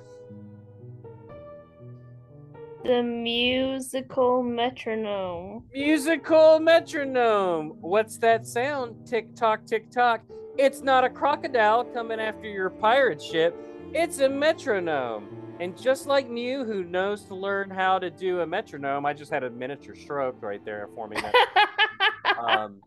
The 2.86 3.04
musical 3.04 4.42
metronome. 4.42 5.66
Musical 5.74 6.60
metronome. 6.62 7.76
What's 7.82 8.18
that 8.20 8.48
sound? 8.48 9.06
Tick 9.06 9.36
tock, 9.36 9.66
tick 9.66 9.92
tock. 9.92 10.22
It's 10.58 10.82
not 10.82 11.04
a 11.04 11.10
crocodile 11.10 11.84
coming 11.84 12.22
after 12.22 12.48
your 12.48 12.70
pirate 12.70 13.22
ship. 13.22 13.56
It's 13.94 14.20
a 14.20 14.30
metronome. 14.30 15.47
And 15.60 15.76
just 15.76 16.06
like 16.06 16.30
Mew, 16.30 16.64
who 16.64 16.84
knows 16.84 17.24
to 17.26 17.36
learn 17.36 17.70
how 17.70 17.98
to 18.00 18.10
do 18.10 18.42
a 18.42 18.48
metronome, 18.48 19.06
I 19.06 19.14
just 19.14 19.32
had 19.32 19.44
a 19.44 19.50
miniature 19.50 19.96
stroke 19.96 20.38
right 20.42 20.64
there 20.64 20.88
forming 20.94 21.20
that. 21.22 21.68
um, 22.38 22.82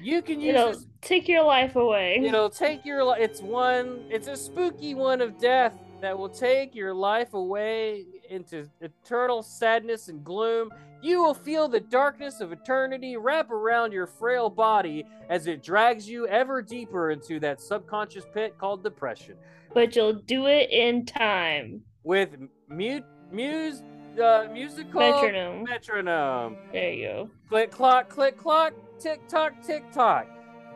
you 0.00 0.22
can 0.22 0.40
use 0.40 0.54
It'll 0.54 0.72
this 0.72 0.86
take 1.02 1.28
your 1.28 1.42
life 1.42 1.76
away. 1.76 2.20
It'll 2.22 2.50
take 2.50 2.84
your 2.84 3.04
li- 3.04 3.18
it's 3.18 3.40
one 3.42 4.04
it's 4.10 4.28
a 4.28 4.36
spooky 4.36 4.94
one 4.94 5.20
of 5.20 5.38
death 5.38 5.74
that 6.00 6.16
will 6.16 6.28
take 6.28 6.74
your 6.74 6.94
life 6.94 7.34
away 7.34 8.06
into 8.30 8.68
eternal 8.80 9.42
sadness 9.42 10.08
and 10.08 10.22
gloom. 10.24 10.70
You 11.00 11.22
will 11.22 11.34
feel 11.34 11.68
the 11.68 11.80
darkness 11.80 12.40
of 12.40 12.50
eternity 12.52 13.16
wrap 13.16 13.50
around 13.50 13.92
your 13.92 14.06
frail 14.06 14.50
body 14.50 15.04
as 15.28 15.46
it 15.46 15.62
drags 15.62 16.08
you 16.08 16.26
ever 16.26 16.60
deeper 16.60 17.10
into 17.12 17.38
that 17.40 17.60
subconscious 17.60 18.24
pit 18.34 18.56
called 18.58 18.82
depression. 18.82 19.36
but 19.74 19.94
you'll 19.94 20.12
do 20.14 20.46
it 20.46 20.70
in 20.70 21.06
time. 21.06 21.82
With 22.02 22.36
mute 22.68 23.04
muse 23.30 23.82
uh, 24.22 24.48
musical 24.52 25.00
Metronome. 25.00 25.62
metronome. 25.64 26.56
There 26.72 26.92
you 26.92 27.06
go. 27.06 27.30
Click 27.48 27.70
clock, 27.70 28.08
click 28.08 28.36
clock, 28.36 28.72
tick 28.98 29.20
tock, 29.28 29.52
tick 29.64 29.84
tock. 29.92 30.26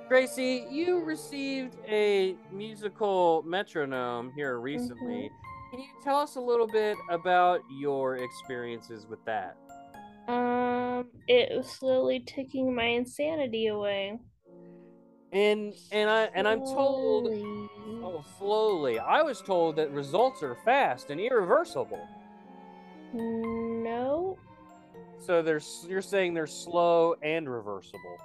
Gracie, 0.08 0.66
you 0.70 1.02
received 1.02 1.76
a 1.88 2.36
musical 2.52 3.42
metronome 3.46 4.30
here 4.36 4.60
recently. 4.60 5.30
Can 5.70 5.80
you 5.80 5.86
tell 6.04 6.18
us 6.18 6.36
a 6.36 6.40
little 6.40 6.66
bit 6.66 6.96
about 7.08 7.62
your 7.70 8.18
experiences 8.18 9.06
with 9.08 9.24
that? 9.24 9.56
Um, 10.28 11.06
it 11.28 11.54
was 11.56 11.66
slowly 11.68 12.20
taking 12.20 12.74
my 12.74 12.84
insanity 12.84 13.66
away. 13.68 14.18
And 15.32 15.72
and 15.90 16.10
I 16.10 16.24
and 16.34 16.46
I'm 16.46 16.60
told 16.60 17.26
Slowly. 17.26 17.42
oh 18.04 18.24
slowly. 18.38 18.98
I 18.98 19.22
was 19.22 19.40
told 19.40 19.76
that 19.76 19.90
results 19.90 20.42
are 20.42 20.54
fast 20.64 21.10
and 21.10 21.18
irreversible. 21.20 22.06
No, 23.14 24.38
So 25.18 25.42
there's 25.42 25.86
you're 25.88 26.02
saying 26.02 26.34
they're 26.34 26.46
slow 26.46 27.14
and 27.22 27.48
reversible. 27.48 28.16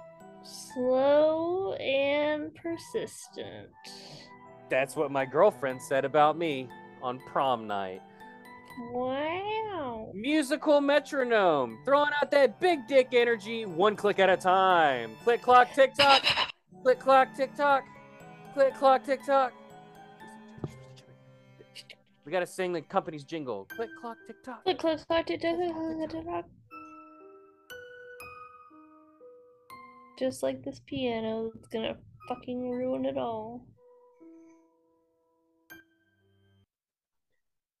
slow 0.42 1.72
and 1.74 2.54
persistent. 2.54 3.68
That's 4.70 4.96
what 4.96 5.10
my 5.10 5.24
girlfriend 5.24 5.80
said 5.82 6.04
about 6.04 6.36
me 6.36 6.68
on 7.02 7.20
prom 7.20 7.66
night. 7.66 8.02
Wow. 8.78 10.10
Musical 10.14 10.80
metronome, 10.80 11.78
throwing 11.84 12.10
out 12.20 12.30
that 12.30 12.60
big 12.60 12.86
dick 12.86 13.08
energy 13.12 13.66
one 13.66 13.96
click 13.96 14.18
at 14.18 14.30
a 14.30 14.36
time. 14.36 15.12
Click 15.24 15.42
clock, 15.42 15.68
tick 15.74 15.94
tock. 15.94 16.24
click 16.82 17.00
clock, 17.00 17.34
tick 17.36 17.54
tock. 17.56 17.84
Click 18.54 18.74
clock, 18.74 19.04
tick 19.04 19.24
tock. 19.24 19.52
We 22.24 22.32
gotta 22.32 22.46
sing 22.46 22.72
the 22.72 22.82
company's 22.82 23.24
jingle. 23.24 23.66
Click 23.70 23.90
clock, 24.00 24.16
tick 24.26 24.42
tock. 24.44 24.62
Click, 24.64 24.78
click, 24.78 25.26
tick, 25.26 25.40
tick. 25.40 26.44
Just 30.18 30.42
like 30.42 30.62
this 30.64 30.80
piano, 30.86 31.50
it's 31.54 31.68
gonna 31.68 31.96
fucking 32.28 32.70
ruin 32.70 33.04
it 33.04 33.16
all. 33.16 33.64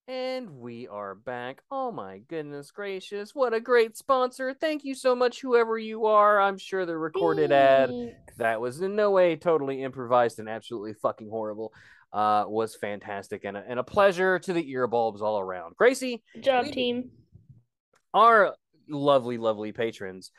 And 0.08 0.48
we 0.58 0.88
are 0.88 1.14
back. 1.14 1.60
Oh 1.70 1.92
my 1.92 2.22
goodness 2.28 2.70
gracious. 2.70 3.34
What 3.34 3.52
a 3.52 3.60
great 3.60 3.94
sponsor. 3.98 4.54
Thank 4.54 4.82
you 4.82 4.94
so 4.94 5.14
much, 5.14 5.42
whoever 5.42 5.76
you 5.78 6.06
are. 6.06 6.40
I'm 6.40 6.56
sure 6.56 6.86
the 6.86 6.96
recorded 6.96 7.52
ad 7.52 7.90
that 8.38 8.58
was 8.58 8.80
in 8.80 8.96
no 8.96 9.10
way 9.10 9.36
totally 9.36 9.82
improvised 9.82 10.38
and 10.38 10.48
absolutely 10.48 10.94
fucking 10.94 11.28
horrible 11.28 11.74
uh, 12.14 12.44
was 12.48 12.74
fantastic 12.74 13.44
and 13.44 13.54
a, 13.54 13.62
and 13.68 13.78
a 13.78 13.82
pleasure 13.84 14.38
to 14.38 14.54
the 14.54 14.72
earbulbs 14.72 15.20
all 15.20 15.38
around. 15.38 15.76
Gracie, 15.76 16.22
Good 16.32 16.44
job, 16.44 16.64
we- 16.64 16.72
team. 16.72 17.10
our 18.14 18.54
lovely, 18.88 19.36
lovely 19.36 19.72
patrons, 19.72 20.30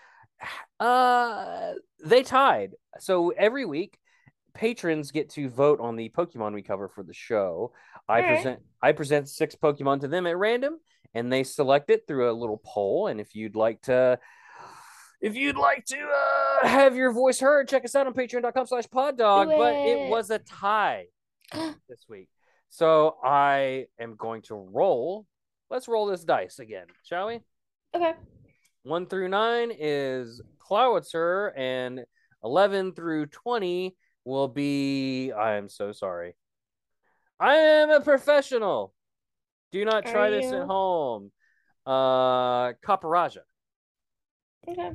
uh, 0.80 1.74
they 2.04 2.24
tied. 2.24 2.72
So 2.98 3.30
every 3.38 3.66
week, 3.66 4.00
patrons 4.54 5.12
get 5.12 5.30
to 5.32 5.50
vote 5.50 5.80
on 5.80 5.96
the 5.96 6.10
Pokemon 6.10 6.54
we 6.54 6.62
cover 6.62 6.88
for 6.88 7.04
the 7.04 7.14
show. 7.14 7.74
I 8.08 8.20
Alright. 8.22 8.36
present 8.36 8.60
I 8.82 8.92
present 8.92 9.30
six 9.30 9.56
Pokemon 9.56 10.02
to 10.02 10.08
them 10.08 10.26
at 10.28 10.38
random, 10.38 10.76
and 11.14 11.32
they 11.32 11.44
select 11.44 11.90
it 11.90 12.08
through 12.08 12.32
a 12.32 12.34
little 12.34 12.62
poll. 12.66 13.08
And 13.08 13.20
if 13.20 13.36
you'd 13.36 13.56
like 13.56 13.82
to. 13.84 14.20
If 15.22 15.36
you'd 15.36 15.58
like 15.58 15.84
to 15.88 15.98
uh, 15.98 16.68
have 16.68 16.96
your 16.96 17.12
voice 17.12 17.42
heard, 17.42 17.68
check 17.68 17.84
us 17.84 17.94
out 17.94 18.08
on 18.08 18.14
patreon.com 18.14 18.68
slash 18.68 18.90
poddog. 18.90 19.50
Do 19.50 19.58
But 19.58 19.74
it 19.74 19.98
it. 20.04 20.10
was 20.10 20.30
a 20.30 20.40
tie 20.40 21.08
this 21.90 22.06
week. 22.08 22.30
So 22.70 23.18
I 23.22 23.88
am 24.00 24.16
going 24.16 24.44
to 24.44 24.56
roll. 24.56 25.26
Let's 25.70 25.90
roll 25.90 26.06
this 26.06 26.24
dice 26.24 26.60
again, 26.60 26.86
shall 27.04 27.28
we? 27.28 27.42
Okay. 27.94 28.14
One 28.84 29.08
through 29.08 29.28
nine 29.28 29.74
is 29.78 30.42
Clawitzer, 30.58 31.52
and 31.58 32.06
11 32.44 32.94
through 32.94 33.26
20 33.26 33.98
will 34.26 34.48
be. 34.48 35.32
I 35.32 35.56
am 35.56 35.70
so 35.70 35.92
sorry. 35.92 36.36
I 37.40 37.56
am 37.56 37.90
a 37.90 38.02
professional. 38.02 38.94
Do 39.72 39.84
not 39.86 40.06
try 40.06 40.28
Are 40.28 40.32
this 40.32 40.52
you? 40.52 40.62
at 40.62 40.68
home. 40.68 41.32
Uh, 41.86 42.74
Caparaja. 42.86 43.40
Okay. 44.68 44.92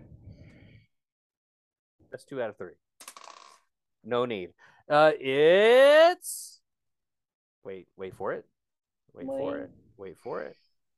That's 2.10 2.24
two 2.24 2.40
out 2.42 2.50
of 2.50 2.56
three. 2.56 2.74
No 4.04 4.24
need. 4.24 4.50
Uh, 4.88 5.12
it's. 5.18 6.60
Wait, 7.64 7.88
wait 7.96 8.14
for 8.14 8.32
it. 8.34 8.44
Wait 9.14 9.26
for 9.26 9.56
it. 9.58 9.70
Wait 9.96 10.18
for 10.18 10.42
it. 10.42 10.56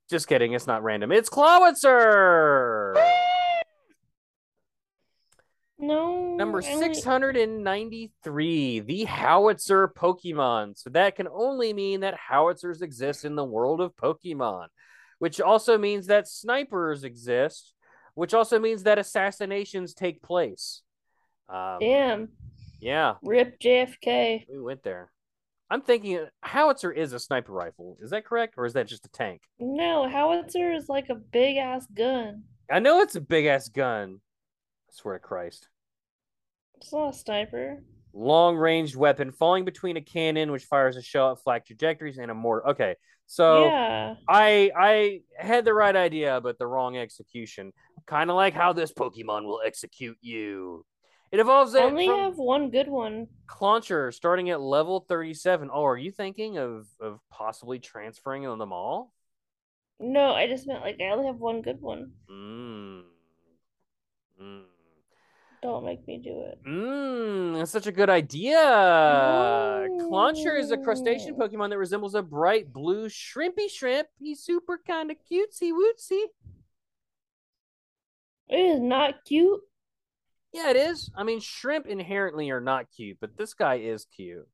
Just 0.10 0.28
kidding. 0.28 0.54
It's 0.54 0.68
not 0.68 0.84
random. 0.84 1.12
It's 1.12 1.30
Clawitzer. 1.30 2.96
No. 5.78 6.36
Number 6.36 6.60
I 6.60 6.78
693, 6.78 8.80
the 8.80 9.04
Howitzer 9.06 9.90
Pokemon. 9.90 10.78
So 10.78 10.90
that 10.92 11.16
can 11.16 11.28
only 11.28 11.74
mean 11.74 12.02
that 12.02 12.16
howitzers 12.16 12.82
exist 12.82 13.26
in 13.26 13.36
the 13.36 13.44
world 13.44 13.82
of 13.82 13.96
Pokemon, 13.96 14.68
which 15.20 15.42
also 15.42 15.78
means 15.78 16.08
that 16.08 16.28
snipers 16.28 17.04
exist, 17.04 17.74
which 18.14 18.34
also 18.34 18.60
means 18.60 18.84
that 18.84 19.00
assassinations 19.00 19.94
take 19.94 20.22
place. 20.22 20.82
Um, 21.50 21.78
Damn. 21.80 22.30
Yeah, 22.80 23.16
Rip 23.22 23.60
JFK. 23.60 24.46
we 24.52 24.60
went 24.60 24.84
there. 24.84 25.12
I'm 25.70 25.82
thinking 25.82 26.26
howitzer 26.42 26.92
is 26.92 27.14
a 27.14 27.20
sniper 27.20 27.52
rifle. 27.52 27.98
Is 28.02 28.12
that 28.12 28.26
correct? 28.26 28.56
Or 28.58 28.66
is 28.66 28.74
that 28.74 28.88
just 28.88 29.06
a 29.06 29.10
tank? 29.10 29.42
No, 29.60 30.08
howitzer 30.08 30.72
is 30.74 30.88
like 30.90 31.10
a 31.10 31.16
big 31.16 31.58
ass 31.58 31.88
gun. 31.94 32.44
I 32.72 32.80
know 32.80 33.00
it's 33.02 33.16
a 33.16 33.22
big 33.22 33.46
ass 33.46 33.70
gun. 33.70 34.22
I 34.90 34.92
swear 34.92 35.16
to 35.16 35.20
Christ. 35.20 35.68
It's 36.78 36.94
not 36.94 37.10
a 37.10 37.18
sniper. 37.18 37.84
long 38.14 38.56
ranged 38.58 38.96
weapon 38.96 39.32
falling 39.32 39.66
between 39.66 39.98
a 39.98 40.02
cannon 40.02 40.52
which 40.52 40.64
fires 40.66 40.98
a 40.98 41.02
shell 41.02 41.32
at 41.32 41.40
flat 41.44 41.66
trajectories 41.66 42.18
and 42.18 42.32
a 42.32 42.34
mortar. 42.34 42.70
Okay, 42.70 42.96
so 43.26 43.66
yeah. 43.66 44.16
I 44.30 44.72
I 44.78 45.22
had 45.38 45.66
the 45.66 45.74
right 45.74 45.96
idea 45.96 46.40
but 46.42 46.58
the 46.60 46.68
wrong 46.68 46.96
execution. 46.98 47.74
Kind 48.06 48.30
of 48.30 48.36
like 48.36 48.54
how 48.54 48.72
this 48.74 48.94
Pokemon 48.94 49.46
will 49.46 49.62
execute 49.66 50.18
you. 50.22 50.86
It 51.32 51.40
evolves 51.40 51.76
I 51.76 51.82
only 51.82 52.08
have 52.08 52.38
one 52.38 52.70
good 52.70 52.88
one. 52.88 53.28
Clauncher 53.48 54.12
starting 54.12 54.50
at 54.52 54.62
level 54.62 55.02
37. 55.02 55.70
Oh, 55.74 55.84
are 55.84 55.98
you 55.98 56.12
thinking 56.12 56.58
of 56.58 56.88
of 57.00 57.20
possibly 57.30 57.80
transferring 57.80 58.44
them 58.44 58.72
all? 58.72 59.12
No, 60.00 60.34
I 60.34 60.48
just 60.48 60.68
meant 60.68 60.82
like 60.82 60.98
I 61.02 61.06
only 61.12 61.28
have 61.28 61.38
one 61.38 61.62
good 61.62 61.82
one. 61.82 62.12
Mmm. 62.30 63.04
Mmm. 64.42 64.64
Don't 65.62 65.86
make 65.86 66.06
me 66.08 66.20
do 66.24 66.44
it. 66.44 66.60
Mmm, 66.64 67.58
that's 67.58 67.72
such 67.72 67.88
a 67.88 67.92
good 67.92 68.10
idea. 68.10 69.88
Clauncher 70.08 70.56
is 70.56 70.70
a 70.70 70.78
crustacean 70.78 71.36
Pokemon 71.36 71.70
that 71.72 71.80
resembles 71.80 72.14
a 72.14 72.22
bright 72.22 72.72
blue 72.72 73.08
shrimpy 73.08 73.70
shrimp. 73.70 74.08
He's 74.20 74.42
super 74.42 74.80
kind 74.86 75.10
of 75.10 75.18
cutesy 75.18 75.72
wootsy. 75.72 76.22
It 78.48 78.60
is 78.60 78.80
not 78.80 79.26
cute. 79.26 79.62
Yeah, 80.56 80.70
it 80.70 80.78
is. 80.78 81.12
I 81.16 81.24
mean, 81.24 81.42
shrimp 81.42 81.86
inherently 81.86 82.50
are 82.50 82.62
not 82.62 82.86
cute, 82.96 83.18
but 83.20 83.38
this 83.38 83.54
guy 83.54 83.76
is 83.76 84.06
cute. 84.06 84.48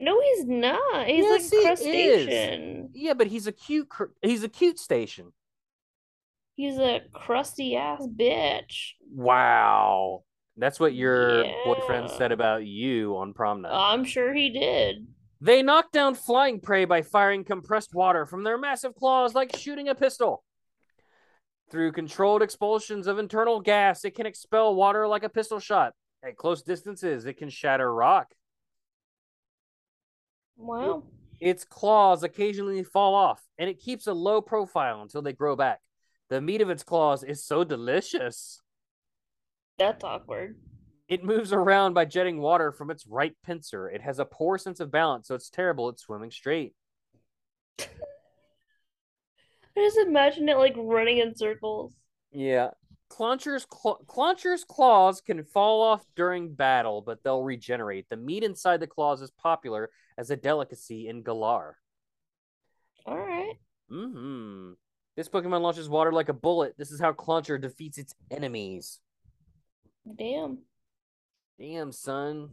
No, 0.00 0.18
he's 0.18 0.46
not. 0.46 1.06
He's 1.06 1.24
Yes, 1.24 1.52
like 1.52 1.62
crustacean. 1.62 2.88
Yeah, 2.94 3.12
but 3.12 3.26
he's 3.26 3.46
a 3.46 3.52
cute. 3.52 3.90
cr- 3.90 4.04
He's 4.22 4.42
a 4.42 4.48
cute 4.48 4.78
station. 4.78 5.32
He's 6.56 6.78
a 6.78 7.00
crusty 7.12 7.76
ass 7.76 8.06
bitch. 8.06 8.92
Wow, 9.12 10.24
that's 10.56 10.80
what 10.80 10.94
your 10.94 11.44
boyfriend 11.66 12.10
said 12.10 12.32
about 12.32 12.64
you 12.66 13.16
on 13.16 13.34
prom 13.34 13.60
night. 13.62 13.72
I'm 13.72 14.04
sure 14.04 14.32
he 14.32 14.50
did. 14.50 15.06
They 15.42 15.62
knock 15.62 15.90
down 15.92 16.14
flying 16.14 16.60
prey 16.60 16.84
by 16.86 17.02
firing 17.02 17.44
compressed 17.44 17.94
water 17.94 18.24
from 18.26 18.42
their 18.44 18.58
massive 18.58 18.94
claws 18.94 19.34
like 19.34 19.56
shooting 19.56 19.88
a 19.88 19.94
pistol. 19.94 20.44
Through 21.70 21.92
controlled 21.92 22.42
expulsions 22.42 23.06
of 23.06 23.18
internal 23.18 23.60
gas, 23.60 24.04
it 24.04 24.16
can 24.16 24.26
expel 24.26 24.74
water 24.74 25.06
like 25.06 25.22
a 25.22 25.28
pistol 25.28 25.60
shot. 25.60 25.94
At 26.22 26.36
close 26.36 26.62
distances, 26.62 27.26
it 27.26 27.38
can 27.38 27.48
shatter 27.48 27.92
rock. 27.92 28.34
Wow. 30.56 31.04
Its 31.40 31.64
claws 31.64 32.22
occasionally 32.22 32.82
fall 32.82 33.14
off, 33.14 33.42
and 33.56 33.70
it 33.70 33.80
keeps 33.80 34.06
a 34.06 34.12
low 34.12 34.42
profile 34.42 35.00
until 35.00 35.22
they 35.22 35.32
grow 35.32 35.54
back. 35.56 35.80
The 36.28 36.40
meat 36.40 36.60
of 36.60 36.70
its 36.70 36.82
claws 36.82 37.22
is 37.22 37.44
so 37.44 37.64
delicious. 37.64 38.60
That's 39.78 40.04
awkward. 40.04 40.56
It 41.08 41.24
moves 41.24 41.52
around 41.52 41.94
by 41.94 42.04
jetting 42.04 42.40
water 42.40 42.72
from 42.72 42.90
its 42.90 43.06
right 43.06 43.34
pincer. 43.44 43.88
It 43.88 44.02
has 44.02 44.18
a 44.18 44.24
poor 44.24 44.58
sense 44.58 44.80
of 44.80 44.90
balance, 44.90 45.28
so 45.28 45.34
it's 45.34 45.48
terrible 45.48 45.88
at 45.88 45.98
swimming 45.98 46.30
straight. 46.30 46.74
I 49.76 49.80
just 49.80 49.98
imagine 49.98 50.48
it 50.48 50.56
like 50.56 50.74
running 50.76 51.18
in 51.18 51.34
circles. 51.36 51.92
Yeah. 52.32 52.70
Clauncher's, 53.08 53.66
cl- 53.72 54.00
Clauncher's 54.06 54.64
claws 54.64 55.20
can 55.20 55.42
fall 55.42 55.82
off 55.82 56.04
during 56.14 56.54
battle, 56.54 57.02
but 57.02 57.22
they'll 57.24 57.42
regenerate. 57.42 58.06
The 58.08 58.16
meat 58.16 58.44
inside 58.44 58.80
the 58.80 58.86
claws 58.86 59.20
is 59.20 59.30
popular 59.32 59.90
as 60.16 60.30
a 60.30 60.36
delicacy 60.36 61.08
in 61.08 61.22
Galar. 61.22 61.76
All 63.06 63.18
right. 63.18 63.54
Mm-hmm. 63.90 64.72
This 65.16 65.28
Pokemon 65.28 65.60
launches 65.60 65.88
water 65.88 66.12
like 66.12 66.28
a 66.28 66.34
bullet. 66.34 66.74
This 66.78 66.92
is 66.92 67.00
how 67.00 67.12
Clauncher 67.12 67.58
defeats 67.58 67.98
its 67.98 68.14
enemies. 68.30 69.00
Damn. 70.16 70.58
Damn, 71.58 71.92
son. 71.92 72.50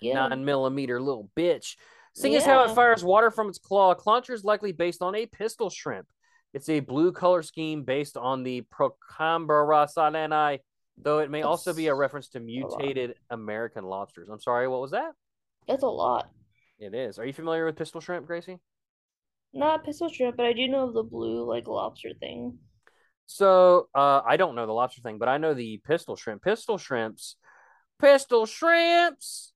Yeah. 0.00 0.28
Nine 0.28 0.44
millimeter 0.44 1.00
little 1.00 1.30
bitch. 1.36 1.76
Seeing 2.12 2.34
as 2.34 2.44
how 2.44 2.64
it 2.64 2.74
fires 2.74 3.04
water 3.04 3.30
from 3.30 3.48
its 3.48 3.58
claw, 3.58 3.94
Clauncher 3.94 4.34
is 4.34 4.44
likely 4.44 4.72
based 4.72 5.02
on 5.02 5.14
a 5.14 5.26
pistol 5.26 5.70
shrimp. 5.70 6.08
It's 6.52 6.68
a 6.68 6.80
blue 6.80 7.12
color 7.12 7.42
scheme 7.42 7.84
based 7.84 8.16
on 8.16 8.42
the 8.42 8.62
Procambarus 8.72 9.94
alleni, 9.96 10.58
though 10.98 11.20
it 11.20 11.30
may 11.30 11.42
also 11.42 11.72
be 11.72 11.86
a 11.86 11.94
reference 11.94 12.28
to 12.30 12.40
mutated 12.40 13.14
American 13.30 13.84
lobsters. 13.84 14.28
I'm 14.28 14.40
sorry, 14.40 14.66
what 14.66 14.80
was 14.80 14.90
that? 14.90 15.12
That's 15.68 15.84
a 15.84 15.88
lot. 15.88 16.28
It 16.80 16.94
is. 16.94 17.18
Are 17.18 17.24
you 17.24 17.32
familiar 17.32 17.64
with 17.64 17.76
pistol 17.76 18.00
shrimp, 18.00 18.26
Gracie? 18.26 18.58
Not 19.52 19.84
pistol 19.84 20.08
shrimp, 20.08 20.36
but 20.36 20.46
I 20.46 20.52
do 20.52 20.66
know 20.66 20.92
the 20.92 21.02
blue 21.02 21.44
like 21.44 21.68
lobster 21.68 22.10
thing. 22.18 22.58
So 23.26 23.88
uh, 23.94 24.22
I 24.26 24.36
don't 24.36 24.56
know 24.56 24.66
the 24.66 24.72
lobster 24.72 25.02
thing, 25.02 25.18
but 25.18 25.28
I 25.28 25.38
know 25.38 25.54
the 25.54 25.80
pistol 25.84 26.16
shrimp. 26.16 26.42
Pistol 26.42 26.78
shrimps, 26.78 27.36
pistol 28.00 28.46
shrimps. 28.46 29.52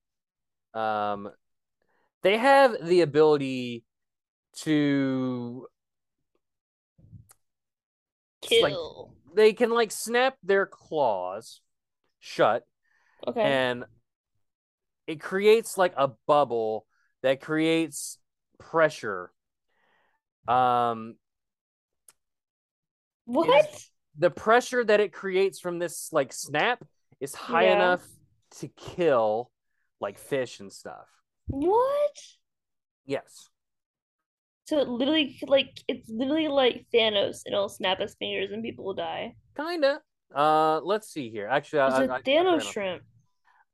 Um, 0.73 1.29
they 2.25 2.39
have 2.39 2.75
the 2.83 3.01
ability 3.01 3.83
to 4.57 5.67
It's 8.41 8.63
like- 8.63 8.73
Kill. 8.73 9.13
they 9.35 9.53
can 9.53 9.69
like 9.69 9.91
snap 9.91 10.35
their 10.41 10.65
claws 10.65 11.61
shut 12.19 12.65
Okay. 13.27 13.41
and 13.41 13.85
it 15.05 15.19
creates 15.21 15.77
like 15.77 15.93
a 15.97 16.07
bubble 16.25 16.87
that 17.21 17.41
creates 17.41 18.17
pressure 18.57 19.31
um 20.47 21.15
what? 23.25 23.85
the 24.17 24.31
pressure 24.31 24.83
that 24.83 24.99
it 24.99 25.13
creates 25.13 25.59
from 25.59 25.77
this 25.77 26.11
like 26.11 26.33
snap 26.33 26.83
is 27.19 27.35
high 27.35 27.65
Yeah. 27.65 27.75
enough 27.75 28.03
to 28.61 28.67
kill 28.67 29.51
like 29.99 30.17
fish 30.17 30.59
and 30.59 30.71
stuff. 30.73 31.07
What? 31.47 32.17
Yes. 33.05 33.49
So 34.65 34.79
it 34.79 34.87
literally 34.87 35.37
like 35.47 35.79
it's 35.87 36.09
literally 36.09 36.47
like 36.47 36.87
Thanos 36.93 37.41
and 37.45 37.53
it'll 37.53 37.69
snap 37.69 37.99
his 37.99 38.15
fingers 38.15 38.51
and 38.51 38.63
people 38.63 38.85
will 38.85 38.95
die. 38.95 39.35
Kinda. 39.55 40.01
Uh, 40.33 40.81
let's 40.81 41.09
see 41.09 41.29
here. 41.29 41.47
Actually, 41.47 41.79
I, 41.79 41.87
It's 41.87 41.95
I, 41.95 42.03
a 42.05 42.11
I- 42.13 42.21
Thanos 42.21 42.61
shrimp. 42.71 43.03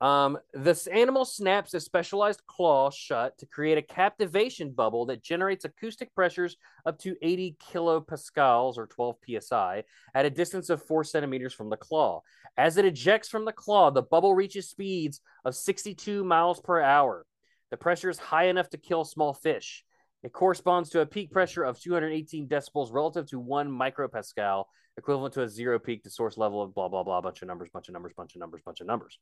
Um, 0.02 0.40
this 0.56 0.88
animal 0.88 1.26
snaps 1.26 1.76
a 1.76 1.80
specialized 1.80 2.42
claw 2.48 2.90
shut 2.90 3.38
to 3.38 3.46
create 3.46 3.78
a 3.78 3.94
cavitation 3.94 4.76
bubble 4.76 5.06
that 5.06 5.22
generates 5.24 5.64
acoustic 5.64 6.14
pressures 6.16 6.58
up 6.88 6.98
to 7.00 7.16
80 7.22 7.56
kilopascals 7.64 8.80
or 8.80 8.88
12 8.88 9.18
psi 9.40 9.84
at 10.16 10.26
a 10.26 10.30
distance 10.32 10.72
of 10.72 10.84
four 10.84 11.04
centimeters 11.04 11.54
from 11.54 11.70
the 11.70 11.78
claw. 11.78 12.22
As 12.58 12.78
it 12.78 12.86
ejects 12.86 13.30
from 13.30 13.46
the 13.46 13.52
claw, 13.52 13.92
the 13.92 14.02
bubble 14.02 14.34
reaches 14.34 14.68
speeds 14.68 15.22
of 15.46 15.56
62 15.56 16.24
miles 16.24 16.60
per 16.60 16.82
hour. 16.82 17.28
The 17.72 17.78
pressure 17.78 18.10
is 18.10 18.20
high 18.20 18.46
enough 18.46 18.70
to 18.70 18.78
kill 18.78 19.06
small 19.06 19.34
fish. 19.34 19.84
It 20.24 20.34
corresponds 20.34 20.90
to 20.92 21.02
a 21.02 21.06
peak 21.06 21.32
pressure 21.32 21.64
of 21.64 21.80
218 21.80 22.48
decibels 22.48 22.94
relative 22.94 23.28
to 23.28 23.40
one 23.40 23.70
micropascal, 23.70 24.66
equivalent 24.98 25.34
to 25.34 25.44
a 25.44 25.50
zero 25.50 25.80
peak 25.80 26.04
to 26.04 26.10
source 26.10 26.38
level 26.38 26.62
of 26.62 26.76
blah, 26.76 26.90
blah, 26.90 27.04
blah, 27.04 27.22
bunch 27.22 27.42
of 27.42 27.48
numbers, 27.48 27.70
bunch 27.74 27.88
of 27.88 27.94
numbers, 27.94 28.14
bunch 28.16 28.36
of 28.36 28.40
numbers, 28.40 28.62
bunch 28.64 28.82
of 28.82 28.88
numbers. 28.88 29.18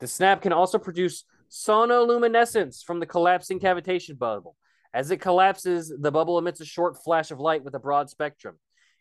The 0.00 0.08
snap 0.08 0.42
can 0.42 0.52
also 0.52 0.78
produce 0.78 1.24
sonoluminescence 1.50 2.82
from 2.82 2.98
the 2.98 3.06
collapsing 3.06 3.60
cavitation 3.60 4.18
bubble. 4.18 4.56
As 4.94 5.10
it 5.10 5.18
collapses, 5.18 5.92
the 6.00 6.10
bubble 6.10 6.38
emits 6.38 6.60
a 6.60 6.66
short 6.66 7.02
flash 7.02 7.30
of 7.30 7.40
light 7.40 7.62
with 7.62 7.74
a 7.74 7.78
broad 7.78 8.10
spectrum. 8.10 8.56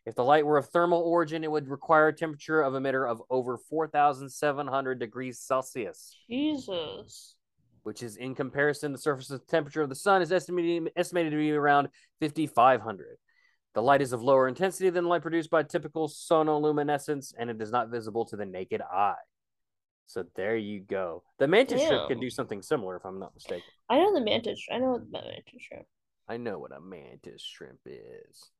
If 0.05 0.15
the 0.15 0.23
light 0.23 0.45
were 0.45 0.57
of 0.57 0.69
thermal 0.69 1.01
origin, 1.01 1.43
it 1.43 1.51
would 1.51 1.69
require 1.69 2.07
a 2.07 2.13
temperature 2.13 2.61
of 2.61 2.73
emitter 2.73 3.09
of 3.09 3.21
over 3.29 3.57
4,700 3.57 4.99
degrees 4.99 5.39
Celsius, 5.39 6.15
Jesus. 6.29 7.35
Which 7.83 8.03
is 8.03 8.17
in 8.17 8.35
comparison, 8.35 8.91
the 8.91 8.97
surface 8.97 9.31
temperature 9.47 9.81
of 9.81 9.89
the 9.89 9.95
sun 9.95 10.21
is 10.21 10.31
estimated, 10.31 10.91
estimated 10.95 11.31
to 11.31 11.37
be 11.37 11.51
around 11.51 11.89
5,500. 12.19 13.17
The 13.73 13.81
light 13.81 14.01
is 14.01 14.11
of 14.13 14.21
lower 14.21 14.47
intensity 14.47 14.89
than 14.89 15.05
light 15.05 15.21
produced 15.21 15.49
by 15.49 15.63
typical 15.63 16.09
sonoluminescence, 16.09 17.33
and 17.37 17.49
it 17.49 17.61
is 17.61 17.71
not 17.71 17.89
visible 17.89 18.25
to 18.25 18.35
the 18.35 18.45
naked 18.45 18.81
eye. 18.81 19.15
So 20.07 20.25
there 20.35 20.57
you 20.57 20.81
go. 20.81 21.23
The 21.39 21.47
mantis 21.47 21.81
shrimp 21.87 22.09
can 22.09 22.19
do 22.19 22.29
something 22.29 22.61
similar, 22.61 22.97
if 22.97 23.05
I'm 23.05 23.19
not 23.19 23.33
mistaken. 23.33 23.63
I 23.89 23.97
know 23.97 24.13
the 24.13 24.21
mantis. 24.21 24.65
I 24.69 24.77
know 24.77 24.97
the 24.99 25.05
mantis 25.09 25.61
shrimp. 25.61 25.85
I 26.27 26.37
know 26.37 26.59
what 26.59 26.75
a 26.75 26.81
mantis 26.81 27.41
shrimp 27.41 27.79
is. 27.85 28.51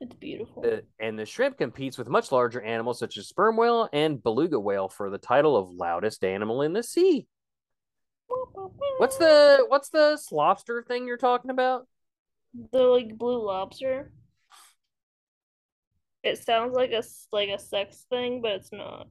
It's 0.00 0.14
beautiful. 0.14 0.62
The- 0.62 0.84
and 0.98 1.18
the 1.18 1.24
shrimp 1.24 1.56
competes 1.56 1.96
with 1.96 2.08
much 2.08 2.30
larger 2.30 2.60
animals 2.60 2.98
such 2.98 3.16
as 3.16 3.28
sperm 3.28 3.56
whale 3.56 3.88
and 3.94 4.22
beluga 4.22 4.60
whale 4.60 4.88
for 4.88 5.08
the 5.08 5.18
title 5.18 5.56
of 5.56 5.70
loudest 5.70 6.22
animal 6.22 6.60
in 6.60 6.74
the 6.74 6.82
sea. 6.82 7.26
What's 8.98 9.16
the 9.18 9.64
what's 9.68 9.88
the 9.90 10.20
lobster 10.30 10.82
thing 10.82 11.06
you're 11.06 11.16
talking 11.16 11.50
about? 11.50 11.86
the 12.72 12.82
like 12.82 13.16
blue 13.16 13.44
lobster? 13.44 14.12
It 16.22 16.38
sounds 16.38 16.74
like 16.74 16.92
a 16.92 17.02
like 17.32 17.50
a 17.50 17.58
sex 17.58 18.06
thing, 18.08 18.40
but 18.40 18.52
it's 18.52 18.72
not. 18.72 19.08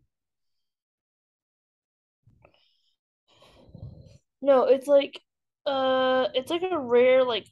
No, 4.41 4.65
it's 4.65 4.87
like 4.87 5.19
uh 5.65 6.27
it's 6.33 6.51
like 6.51 6.63
a 6.69 6.77
rare 6.77 7.23
like 7.23 7.47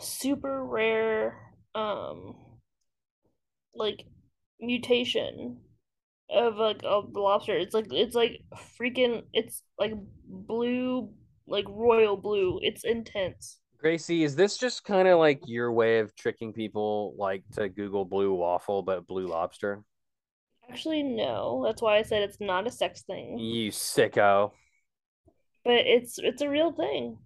super 0.00 0.64
rare 0.64 1.38
um 1.74 2.36
like 3.74 4.04
mutation 4.60 5.58
of 6.30 6.56
like 6.56 6.82
a 6.82 7.00
lobster. 7.12 7.56
It's 7.56 7.74
like 7.74 7.86
it's 7.90 8.14
like 8.14 8.42
freaking 8.78 9.22
it's 9.32 9.62
like 9.78 9.92
blue 10.26 11.10
like 11.46 11.64
royal 11.68 12.16
blue. 12.16 12.58
It's 12.62 12.84
intense. 12.84 13.58
Gracie, 13.78 14.24
is 14.24 14.34
this 14.34 14.58
just 14.58 14.84
kind 14.84 15.06
of 15.06 15.18
like 15.18 15.40
your 15.46 15.72
way 15.72 16.00
of 16.00 16.14
tricking 16.16 16.52
people 16.52 17.14
like 17.16 17.44
to 17.52 17.68
Google 17.68 18.04
blue 18.04 18.34
waffle 18.34 18.82
but 18.82 19.06
blue 19.06 19.28
lobster? 19.28 19.84
Actually, 20.68 21.02
no. 21.02 21.62
That's 21.64 21.80
why 21.80 21.96
I 21.96 22.02
said 22.02 22.22
it's 22.22 22.40
not 22.40 22.66
a 22.66 22.70
sex 22.70 23.02
thing. 23.02 23.38
You 23.38 23.70
sicko. 23.70 24.52
But 25.64 25.86
it's 25.86 26.18
it's 26.18 26.42
a 26.42 26.48
real 26.48 26.72
thing. 26.72 27.18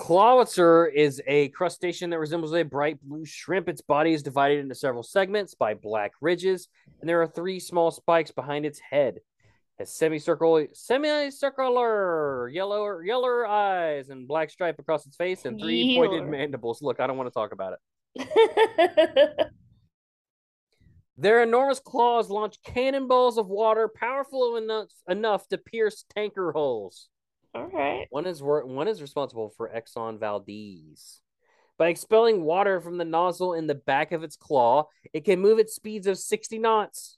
Clawitzer 0.00 0.86
is 0.86 1.20
a 1.26 1.48
crustacean 1.50 2.08
that 2.08 2.18
resembles 2.18 2.54
a 2.54 2.62
bright 2.62 2.98
blue 3.02 3.26
shrimp. 3.26 3.68
Its 3.68 3.82
body 3.82 4.14
is 4.14 4.22
divided 4.22 4.58
into 4.58 4.74
several 4.74 5.02
segments 5.02 5.54
by 5.54 5.74
black 5.74 6.12
ridges, 6.22 6.68
and 7.00 7.08
there 7.08 7.20
are 7.20 7.26
three 7.26 7.60
small 7.60 7.90
spikes 7.90 8.30
behind 8.30 8.64
its 8.64 8.78
head. 8.78 9.16
It 9.16 9.22
has 9.78 9.92
semicircle, 9.92 10.68
semicircular 10.72 12.48
yellow 12.48 13.00
yellow 13.00 13.44
eyes 13.46 14.08
and 14.08 14.26
black 14.26 14.48
stripe 14.48 14.78
across 14.78 15.04
its 15.04 15.16
face 15.16 15.44
and 15.44 15.60
three 15.60 15.98
pointed 15.98 16.26
mandibles. 16.26 16.80
Look, 16.80 16.98
I 16.98 17.06
don't 17.06 17.18
want 17.18 17.28
to 17.28 17.34
talk 17.34 17.52
about 17.52 17.74
it. 18.16 19.48
Their 21.18 21.42
enormous 21.42 21.78
claws 21.78 22.30
launch 22.30 22.56
cannonballs 22.64 23.36
of 23.36 23.48
water, 23.48 23.86
powerful 23.86 24.56
enough 24.56 24.88
enough 25.06 25.46
to 25.48 25.58
pierce 25.58 26.06
tanker 26.16 26.52
hulls. 26.52 27.10
All 27.54 27.66
right. 27.66 28.06
One 28.10 28.26
is 28.26 28.42
one 28.42 28.88
is 28.88 29.02
responsible 29.02 29.50
for 29.56 29.68
Exxon 29.68 30.18
Valdez. 30.18 31.20
By 31.78 31.88
expelling 31.88 32.44
water 32.44 32.80
from 32.80 32.98
the 32.98 33.04
nozzle 33.04 33.54
in 33.54 33.66
the 33.66 33.74
back 33.74 34.12
of 34.12 34.22
its 34.22 34.36
claw, 34.36 34.88
it 35.12 35.24
can 35.24 35.40
move 35.40 35.58
at 35.58 35.70
speeds 35.70 36.06
of 36.06 36.18
60 36.18 36.58
knots. 36.58 37.16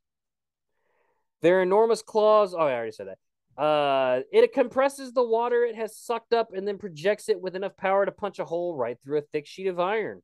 Their 1.41 1.63
enormous 1.63 2.01
claws, 2.01 2.55
oh, 2.55 2.61
I 2.61 2.73
already 2.73 2.93
said 2.93 3.09
that. 3.09 3.61
Uh, 3.61 4.21
it 4.33 4.53
compresses 4.53 5.13
the 5.13 5.25
water 5.25 5.65
it 5.65 5.75
has 5.75 5.97
sucked 5.97 6.33
up 6.33 6.55
and 6.55 6.67
then 6.67 6.79
projects 6.79 7.29
it 7.29 7.41
with 7.41 7.57
enough 7.57 7.77
power 7.77 8.07
to 8.07 8.13
punch 8.13 8.39
a 8.39 8.45
hole 8.45 8.77
right 8.77 8.97
through 9.03 9.19
a 9.19 9.23
thick 9.33 9.47
sheet 9.47 9.67
of 9.67 9.81
iron. 9.81 10.23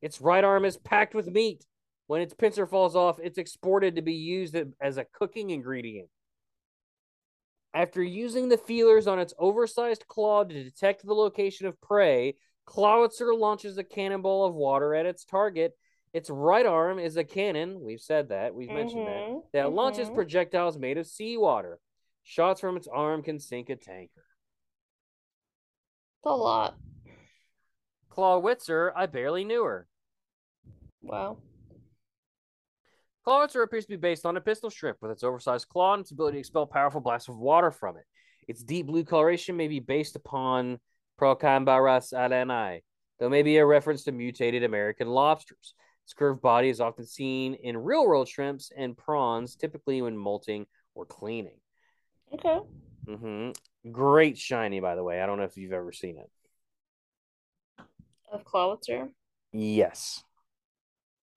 Its 0.00 0.20
right 0.20 0.42
arm 0.42 0.64
is 0.64 0.76
packed 0.78 1.14
with 1.14 1.28
meat. 1.28 1.64
When 2.06 2.22
its 2.22 2.34
pincer 2.34 2.66
falls 2.66 2.96
off, 2.96 3.20
it's 3.22 3.38
exported 3.38 3.96
to 3.96 4.02
be 4.02 4.14
used 4.14 4.56
as 4.80 4.96
a 4.96 5.04
cooking 5.04 5.50
ingredient. 5.50 6.08
After 7.76 8.02
using 8.02 8.48
the 8.48 8.56
feelers 8.56 9.06
on 9.06 9.18
its 9.18 9.34
oversized 9.38 10.08
claw 10.08 10.44
to 10.44 10.64
detect 10.64 11.04
the 11.04 11.12
location 11.12 11.66
of 11.66 11.78
prey, 11.82 12.36
Clawitzer 12.64 13.34
launches 13.34 13.76
a 13.76 13.84
cannonball 13.84 14.46
of 14.46 14.54
water 14.54 14.94
at 14.94 15.04
its 15.04 15.26
target. 15.26 15.76
Its 16.14 16.30
right 16.30 16.64
arm 16.64 16.98
is 16.98 17.18
a 17.18 17.22
cannon. 17.22 17.82
We've 17.82 18.00
said 18.00 18.30
that. 18.30 18.54
We've 18.54 18.70
mentioned 18.70 19.06
that. 19.06 19.28
Mhm, 19.28 19.42
That 19.52 19.72
launches 19.72 20.08
mhm. 20.08 20.14
projectiles 20.14 20.78
made 20.78 20.96
of 20.96 21.06
seawater. 21.06 21.78
Shots 22.22 22.62
from 22.62 22.78
its 22.78 22.88
arm 22.88 23.22
can 23.22 23.38
sink 23.38 23.68
a 23.68 23.76
tanker. 23.76 24.24
It's 26.20 26.24
a 26.24 26.34
lot. 26.34 26.78
Clawitzer, 28.08 28.94
I 28.96 29.04
barely 29.04 29.44
knew 29.44 29.64
her. 29.64 29.86
Wow. 31.02 31.42
Clawitzer 33.26 33.62
appears 33.62 33.84
to 33.86 33.90
be 33.90 33.96
based 33.96 34.24
on 34.24 34.36
a 34.36 34.40
pistol 34.40 34.70
shrimp 34.70 34.98
with 35.00 35.10
its 35.10 35.24
oversized 35.24 35.68
claw 35.68 35.94
and 35.94 36.02
its 36.02 36.12
ability 36.12 36.36
to 36.36 36.40
expel 36.40 36.66
powerful 36.66 37.00
blasts 37.00 37.28
of 37.28 37.36
water 37.36 37.72
from 37.72 37.96
it. 37.96 38.04
Its 38.46 38.62
deep 38.62 38.86
blue 38.86 39.04
coloration 39.04 39.56
may 39.56 39.66
be 39.66 39.80
based 39.80 40.14
upon 40.14 40.78
Procambarus 41.20 42.12
alleni, 42.12 42.82
though 43.18 43.28
may 43.28 43.42
be 43.42 43.56
a 43.56 43.66
reference 43.66 44.04
to 44.04 44.12
mutated 44.12 44.62
American 44.62 45.08
lobsters. 45.08 45.74
Its 46.04 46.12
curved 46.14 46.40
body 46.40 46.68
is 46.68 46.80
often 46.80 47.04
seen 47.04 47.54
in 47.54 47.76
real 47.76 48.06
world 48.06 48.28
shrimps 48.28 48.70
and 48.76 48.96
prawns, 48.96 49.56
typically 49.56 50.00
when 50.02 50.16
molting 50.16 50.66
or 50.94 51.04
cleaning. 51.04 51.58
Okay. 52.32 52.60
Mm-hmm. 53.08 53.90
Great 53.90 54.38
shiny, 54.38 54.78
by 54.78 54.94
the 54.94 55.02
way. 55.02 55.20
I 55.20 55.26
don't 55.26 55.38
know 55.38 55.44
if 55.44 55.56
you've 55.56 55.72
ever 55.72 55.90
seen 55.90 56.18
it. 56.18 56.30
Of 58.30 58.44
Clawitzer. 58.44 59.08
Yes. 59.52 60.22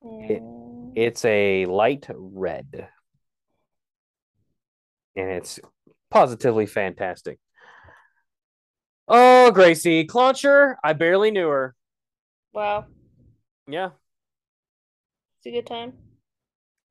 It- 0.02 0.41
Mm, 0.41 0.93
It's 0.95 1.24
a 1.26 1.66
light 1.66 2.08
red. 2.10 2.89
And 5.16 5.30
it's 5.30 5.60
positively 6.10 6.66
fantastic. 6.66 7.39
Oh, 9.08 9.52
Gracie, 9.52 10.06
Clauncher, 10.06 10.78
I 10.84 10.93
barely 10.93 11.32
knew 11.32 11.47
her. 11.50 11.76
wow. 12.54 12.86
Yeah. 13.68 13.91
It's 15.38 15.45
a 15.45 15.52
good 15.52 15.68
time. 15.68 15.93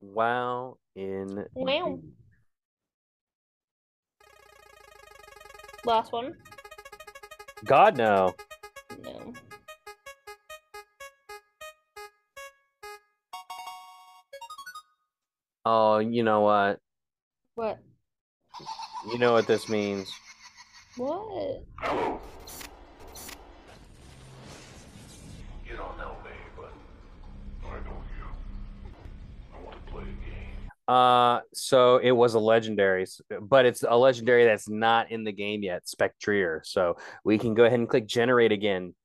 Wow. 0.01 0.77
In 0.95 1.45
Wow. 1.53 1.99
Last 5.85 6.11
one. 6.11 6.35
God 7.65 7.97
no. 7.97 8.33
No. 9.03 9.33
Oh, 15.71 15.99
you 15.99 16.23
know 16.23 16.41
what? 16.41 16.79
What? 17.53 17.77
You 19.11 19.19
know 19.19 19.33
what 19.33 19.45
this 19.45 19.69
means. 19.69 20.11
What? 20.97 21.61
You 25.63 25.77
don't 25.77 25.95
know 25.99 26.15
me, 26.25 26.31
but 26.57 26.73
I 27.63 27.73
know 27.85 28.01
you. 28.17 28.25
I 29.53 29.63
want 29.63 29.85
to 29.85 29.91
play 29.91 30.01
a 30.01 30.05
game. 30.05 30.71
Uh, 30.87 31.41
so 31.53 31.97
it 31.97 32.13
was 32.13 32.33
a 32.33 32.39
legendary, 32.39 33.05
but 33.39 33.67
it's 33.67 33.83
a 33.87 33.95
legendary 33.95 34.45
that's 34.45 34.67
not 34.67 35.11
in 35.11 35.23
the 35.23 35.31
game 35.31 35.61
yet, 35.61 35.87
Spectrier. 35.87 36.63
So 36.65 36.97
we 37.23 37.37
can 37.37 37.53
go 37.53 37.65
ahead 37.65 37.77
and 37.77 37.87
click 37.87 38.07
generate 38.07 38.51
again. 38.51 38.95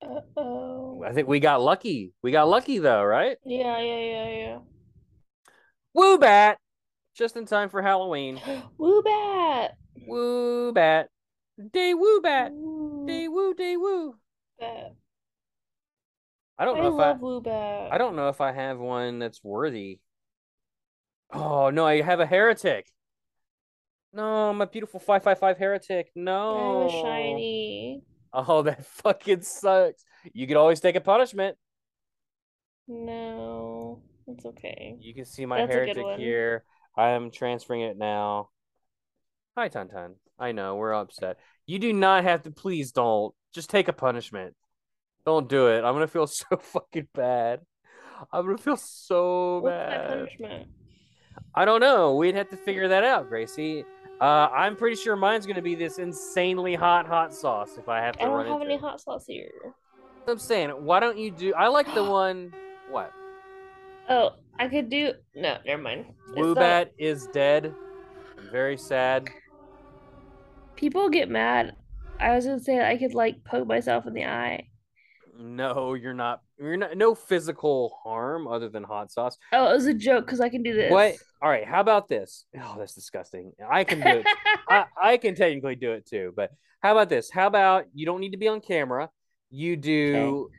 Uh 0.00 0.20
oh. 0.38 1.04
I 1.06 1.12
think 1.12 1.28
we 1.28 1.40
got 1.40 1.60
lucky. 1.60 2.14
We 2.22 2.30
got 2.30 2.48
lucky 2.48 2.78
though, 2.78 3.04
right? 3.04 3.36
Yeah, 3.44 3.78
yeah, 3.80 3.98
yeah, 3.98 4.56
Woo 4.56 4.73
bat! 5.94 6.58
Just 7.14 7.36
in 7.36 7.46
time 7.46 7.68
for 7.68 7.82
Halloween. 7.82 8.40
Woobat. 8.78 9.70
Woo 10.06 10.72
bat. 10.72 11.08
Day 11.72 11.94
woo 11.94 12.20
bat. 12.20 12.52
Woo 12.52 13.06
Day 13.06 13.28
woo 13.28 13.54
day 13.54 13.76
woo. 13.76 14.16
bat. 14.58 14.94
I 16.58 16.64
don't 16.64 16.76
I 16.76 16.80
know 16.80 16.88
if 16.88 16.94
love 16.94 17.16
I 17.16 17.20
Woobat. 17.20 17.92
I 17.92 17.98
don't 17.98 18.16
know 18.16 18.28
if 18.28 18.40
I 18.40 18.52
have 18.52 18.78
one 18.78 19.18
that's 19.18 19.42
worthy. 19.42 20.00
Oh 21.32 21.70
no, 21.70 21.86
I 21.86 22.00
have 22.02 22.20
a 22.20 22.26
heretic. 22.26 22.90
No, 24.12 24.52
my 24.52 24.64
beautiful 24.66 25.00
555 25.00 25.58
heretic. 25.58 26.12
I 26.16 26.20
No. 26.20 26.80
have 26.82 26.88
a 26.88 26.90
shiny. 27.02 28.02
Oh, 28.32 28.62
that 28.62 28.84
fucking 29.02 29.42
sucks. 29.42 30.04
You 30.32 30.46
could 30.46 30.56
always 30.56 30.80
take 30.80 30.96
a 30.96 31.00
punishment. 31.00 31.56
No, 32.86 33.73
it's 34.26 34.44
okay. 34.46 34.96
You 35.00 35.14
can 35.14 35.24
see 35.24 35.46
my 35.46 35.58
That's 35.58 35.72
heretic 35.74 36.06
here. 36.18 36.64
I 36.96 37.10
am 37.10 37.30
transferring 37.30 37.82
it 37.82 37.96
now. 37.98 38.50
Hi, 39.56 39.68
Tantan. 39.68 40.14
I 40.38 40.52
know 40.52 40.76
we're 40.76 40.94
upset. 40.94 41.38
You 41.66 41.78
do 41.78 41.92
not 41.92 42.24
have 42.24 42.42
to. 42.42 42.50
Please 42.50 42.92
don't. 42.92 43.34
Just 43.54 43.70
take 43.70 43.88
a 43.88 43.92
punishment. 43.92 44.54
Don't 45.24 45.48
do 45.48 45.68
it. 45.68 45.84
I'm 45.84 45.94
gonna 45.94 46.06
feel 46.06 46.26
so 46.28 46.56
fucking 46.56 47.08
bad. 47.14 47.60
I'm 48.32 48.44
gonna 48.44 48.58
feel 48.58 48.76
so 48.76 49.58
What's 49.60 49.72
bad. 49.74 50.08
punishment? 50.08 50.68
I 51.54 51.64
don't 51.64 51.80
know. 51.80 52.14
We'd 52.16 52.34
have 52.34 52.50
to 52.50 52.56
figure 52.56 52.88
that 52.88 53.04
out, 53.04 53.28
Gracie. 53.28 53.84
Uh, 54.20 54.48
I'm 54.54 54.76
pretty 54.76 54.96
sure 54.96 55.16
mine's 55.16 55.46
gonna 55.46 55.62
be 55.62 55.74
this 55.74 55.98
insanely 55.98 56.74
hot 56.74 57.06
hot 57.06 57.34
sauce 57.34 57.76
if 57.78 57.88
I 57.88 57.98
have 58.00 58.16
to 58.16 58.22
I 58.22 58.26
don't 58.26 58.46
have 58.46 58.62
any 58.62 58.74
it. 58.74 58.80
hot 58.80 59.00
sauce 59.00 59.26
here. 59.26 59.50
I'm 60.26 60.38
saying, 60.38 60.70
why 60.70 61.00
don't 61.00 61.18
you 61.18 61.30
do? 61.30 61.52
I 61.54 61.68
like 61.68 61.92
the 61.94 62.04
one. 62.10 62.52
What? 62.90 63.12
Oh, 64.08 64.30
I 64.58 64.68
could 64.68 64.88
do. 64.88 65.12
No, 65.34 65.58
never 65.66 65.82
mind. 65.82 66.06
It's 66.36 66.58
not- 66.58 66.88
is 66.98 67.26
dead. 67.28 67.74
Very 68.52 68.76
sad. 68.76 69.28
People 70.76 71.08
get 71.08 71.28
mad. 71.28 71.76
I 72.20 72.34
was 72.34 72.46
gonna 72.46 72.60
say 72.60 72.80
I 72.80 72.96
could 72.96 73.14
like 73.14 73.44
poke 73.44 73.66
myself 73.66 74.06
in 74.06 74.14
the 74.14 74.24
eye. 74.24 74.68
No, 75.36 75.94
you're 75.94 76.14
not. 76.14 76.42
You're 76.58 76.76
not. 76.76 76.96
No 76.96 77.14
physical 77.14 77.98
harm 78.04 78.46
other 78.46 78.68
than 78.68 78.84
hot 78.84 79.10
sauce. 79.10 79.36
Oh, 79.52 79.70
it 79.70 79.74
was 79.74 79.86
a 79.86 79.94
joke 79.94 80.26
because 80.26 80.40
I 80.40 80.48
can 80.48 80.62
do 80.62 80.74
this. 80.74 80.92
What? 80.92 81.16
All 81.42 81.48
right. 81.50 81.66
How 81.66 81.80
about 81.80 82.08
this? 82.08 82.46
Oh, 82.60 82.76
that's 82.78 82.94
disgusting. 82.94 83.52
I 83.68 83.82
can 83.84 84.00
do 84.00 84.20
it. 84.20 84.26
I, 84.68 84.84
I 85.02 85.16
can 85.16 85.34
technically 85.34 85.74
do 85.74 85.92
it 85.92 86.06
too. 86.06 86.32
But 86.36 86.50
how 86.80 86.92
about 86.92 87.08
this? 87.08 87.30
How 87.30 87.46
about 87.48 87.86
you 87.94 88.06
don't 88.06 88.20
need 88.20 88.30
to 88.30 88.36
be 88.36 88.46
on 88.48 88.60
camera? 88.60 89.10
You 89.50 89.76
do 89.76 90.50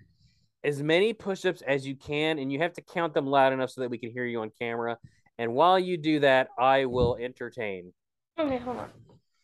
as 0.65 0.81
many 0.81 1.13
push-ups 1.13 1.61
as 1.61 1.85
you 1.85 1.95
can, 1.95 2.39
and 2.39 2.51
you 2.51 2.59
have 2.59 2.73
to 2.73 2.81
count 2.81 3.13
them 3.13 3.27
loud 3.27 3.53
enough 3.53 3.69
so 3.69 3.81
that 3.81 3.89
we 3.89 3.97
can 3.97 4.11
hear 4.11 4.25
you 4.25 4.41
on 4.41 4.51
camera. 4.59 4.97
And 5.37 5.53
while 5.53 5.77
you 5.79 5.97
do 5.97 6.19
that, 6.21 6.49
I 6.57 6.85
will 6.85 7.17
entertain. 7.17 7.93
okay, 8.37 8.57
hold 8.57 8.77
on. 8.77 8.89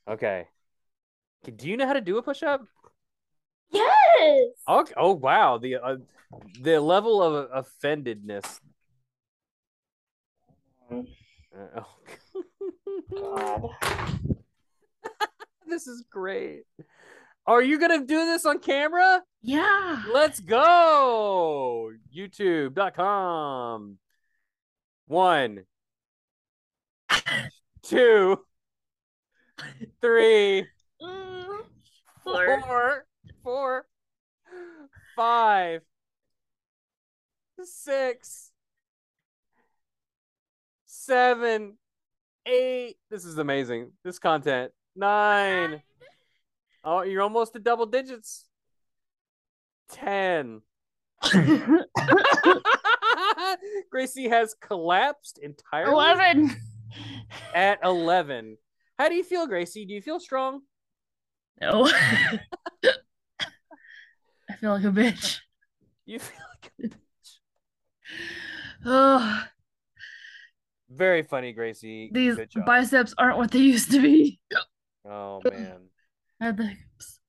Okay. 0.07 0.47
Do 1.55 1.69
you 1.69 1.77
know 1.77 1.87
how 1.87 1.93
to 1.93 2.01
do 2.01 2.17
a 2.17 2.23
push-up? 2.23 2.65
Yes. 3.71 4.49
Okay. 4.67 4.93
Oh 4.97 5.13
wow, 5.13 5.57
the 5.57 5.77
uh, 5.77 5.95
the 6.59 6.79
level 6.79 7.21
of 7.21 7.65
offendedness. 7.65 8.59
Uh, 10.91 11.01
oh. 11.77 11.87
God. 13.11 13.69
this 15.67 15.87
is 15.87 16.03
great. 16.09 16.63
Are 17.47 17.61
you 17.61 17.79
gonna 17.79 18.05
do 18.05 18.25
this 18.25 18.45
on 18.45 18.59
camera? 18.59 19.23
Yeah. 19.41 20.03
Let's 20.13 20.39
go. 20.39 21.91
YouTube.com. 22.15 23.97
One, 25.07 25.65
two, 27.83 28.39
three, 30.01 30.67
Mm, 31.01 31.45
four, 32.23 32.61
Four. 32.61 33.05
four, 33.43 33.85
five, 35.15 35.81
six, 37.63 38.51
seven, 40.85 41.77
eight. 42.45 42.97
This 43.09 43.25
is 43.25 43.37
amazing. 43.39 43.91
This 44.03 44.19
content. 44.19 44.71
Nine. 44.95 45.81
Oh, 46.83 47.03
you're 47.03 47.21
almost 47.21 47.53
to 47.53 47.59
double 47.59 47.85
digits. 47.85 48.45
Ten. 49.89 50.61
Gracie 53.91 54.29
has 54.29 54.55
collapsed 54.59 55.37
entirely 55.39 55.91
Eleven. 55.91 56.49
at 57.53 57.79
11. 57.83 58.57
How 58.97 59.09
do 59.09 59.15
you 59.15 59.23
feel, 59.23 59.45
Gracie? 59.47 59.85
Do 59.85 59.93
you 59.93 60.01
feel 60.01 60.19
strong? 60.19 60.61
No. 61.61 61.87
I 61.87 62.39
feel 64.59 64.71
like 64.71 64.83
a 64.83 64.87
bitch. 64.87 65.37
You 66.05 66.19
feel 66.19 66.39
like 66.63 66.71
a 66.79 66.81
bitch. 66.87 66.95
Oh, 68.85 69.43
very 70.89 71.23
funny, 71.23 71.53
Gracie. 71.53 72.09
these 72.11 72.35
biceps 72.65 73.13
aren't 73.17 73.37
what 73.37 73.51
they 73.51 73.59
used 73.59 73.91
to 73.91 74.01
be. 74.01 74.39
Oh 75.05 75.41
man. 75.49 75.87
I 76.41 76.45
had 76.45 76.57
the 76.57 76.65
hiccups. 76.65 77.19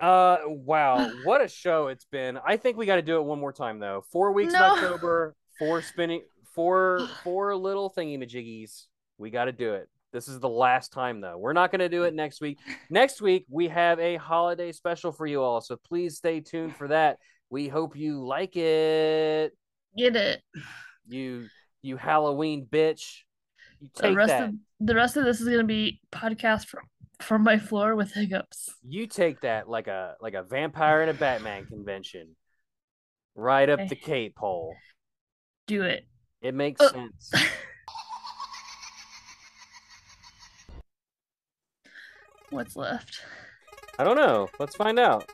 Uh 0.00 0.38
wow, 0.46 1.08
what 1.24 1.40
a 1.44 1.48
show 1.48 1.86
it's 1.86 2.04
been. 2.06 2.38
I 2.44 2.56
think 2.56 2.76
we 2.76 2.86
got 2.86 2.96
to 2.96 3.02
do 3.02 3.18
it 3.18 3.22
one 3.22 3.38
more 3.38 3.52
time 3.52 3.78
though. 3.78 4.04
4 4.10 4.32
weeks 4.32 4.52
No. 4.52 4.74
October, 4.74 5.36
four 5.60 5.80
spinning 5.80 6.22
four 6.54 7.08
four 7.24 7.54
little 7.54 7.88
thingy 7.96 8.18
majiggies. 8.18 8.86
We 9.18 9.30
got 9.30 9.44
to 9.44 9.52
do 9.52 9.74
it. 9.74 9.88
This 10.12 10.26
is 10.26 10.40
the 10.40 10.48
last 10.48 10.92
time 10.92 11.20
though. 11.20 11.38
We're 11.38 11.52
not 11.52 11.70
going 11.70 11.78
to 11.78 11.88
do 11.88 12.02
it 12.02 12.14
next 12.14 12.40
week. 12.40 12.58
Next 12.90 13.22
week 13.22 13.46
we 13.48 13.68
have 13.68 14.00
a 14.00 14.16
holiday 14.16 14.72
special 14.72 15.12
for 15.12 15.24
you 15.26 15.40
all, 15.40 15.60
so 15.60 15.76
please 15.76 16.16
stay 16.16 16.40
tuned 16.40 16.74
for 16.76 16.88
that. 16.88 17.18
We 17.48 17.68
hope 17.68 17.94
you 17.96 18.26
like 18.26 18.56
it. 18.56 19.56
Get 19.96 20.16
it. 20.16 20.42
You 21.06 21.46
you 21.80 21.96
Halloween 21.96 22.66
bitch. 22.68 23.20
You 23.80 23.88
The 23.94 24.14
rest 24.14 24.28
that. 24.30 24.48
of 24.48 24.54
the 24.80 24.94
rest 24.96 25.16
of 25.16 25.24
this 25.24 25.40
is 25.40 25.48
gonna 25.48 25.62
be 25.64 26.00
podcast 26.10 26.66
from 26.66 26.82
from 27.22 27.42
my 27.42 27.58
floor 27.58 27.94
with 27.96 28.12
hiccups. 28.12 28.74
You 28.86 29.06
take 29.06 29.40
that 29.42 29.68
like 29.68 29.86
a 29.88 30.16
like 30.20 30.34
a 30.34 30.42
vampire 30.42 31.00
and 31.02 31.10
a 31.10 31.14
Batman 31.14 31.66
convention. 31.66 32.36
Right 33.34 33.68
up 33.68 33.80
Okay. 33.80 33.88
the 33.88 33.96
cape 33.96 34.38
hole. 34.38 34.74
Do 35.66 35.82
it. 35.82 36.06
It 36.42 36.54
makes 36.54 36.80
Uh. 36.80 36.90
sense. 36.92 37.32
What's 42.50 42.76
left? 42.76 43.20
I 43.98 44.04
don't 44.04 44.16
know. 44.16 44.48
Let's 44.58 44.76
find 44.76 44.98
out. 44.98 45.24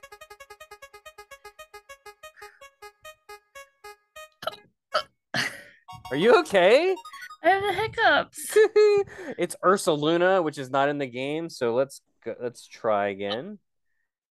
Are 6.10 6.16
you 6.16 6.38
okay? 6.40 6.94
I 7.42 7.50
have 7.50 7.62
the 7.62 7.72
hiccups. 7.72 8.56
it's 9.38 9.56
Ursaluna, 9.64 10.42
which 10.42 10.58
is 10.58 10.70
not 10.70 10.88
in 10.88 10.98
the 10.98 11.06
game. 11.06 11.48
So 11.48 11.74
let's 11.74 12.00
go, 12.24 12.34
let's 12.42 12.66
try 12.66 13.08
again. 13.08 13.58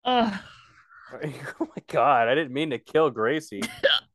Ugh. 0.06 0.34
Oh 1.14 1.68
my 1.68 1.84
god! 1.88 2.30
I 2.30 2.36
didn't 2.36 2.54
mean 2.54 2.70
to 2.70 2.80
kill 2.80 3.10
Gracie. 3.10 3.62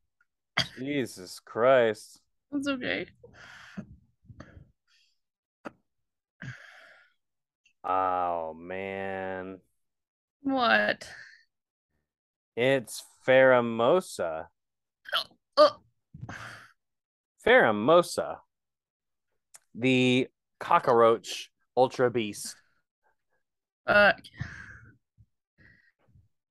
Jesus 0.78 1.40
Christ! 1.40 2.22
It's 2.52 2.66
okay. 2.66 3.06
Oh 7.84 8.54
man, 8.54 9.58
What? 10.40 11.08
it's 12.56 13.04
Pheromosa. 13.26 14.46
Oh, 15.58 15.76
Pheromosa, 17.46 18.38
the 19.78 20.28
cockroach 20.60 21.50
ultra 21.76 22.10
beast. 22.10 22.56
uh, 23.86 24.12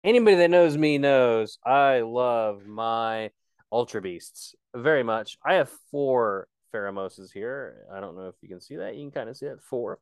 Anybody 0.04 0.36
that 0.38 0.52
knows 0.52 0.78
me 0.78 0.98
knows 1.00 1.58
I 1.66 2.02
love 2.02 2.68
my 2.68 3.32
ultra 3.72 4.02
beasts 4.02 4.54
very 4.76 5.02
much. 5.04 5.38
I 5.44 5.56
have 5.56 5.70
four 5.90 6.48
Pheromosas 6.74 7.32
here. 7.34 7.86
I 7.92 8.00
don't 8.00 8.16
know 8.16 8.28
if 8.28 8.36
you 8.42 8.48
can 8.50 8.62
see 8.62 8.76
that. 8.76 8.96
You 8.96 9.02
can 9.04 9.12
kind 9.12 9.30
of 9.30 9.38
see 9.38 9.48
that 9.48 9.62
four. 9.64 9.98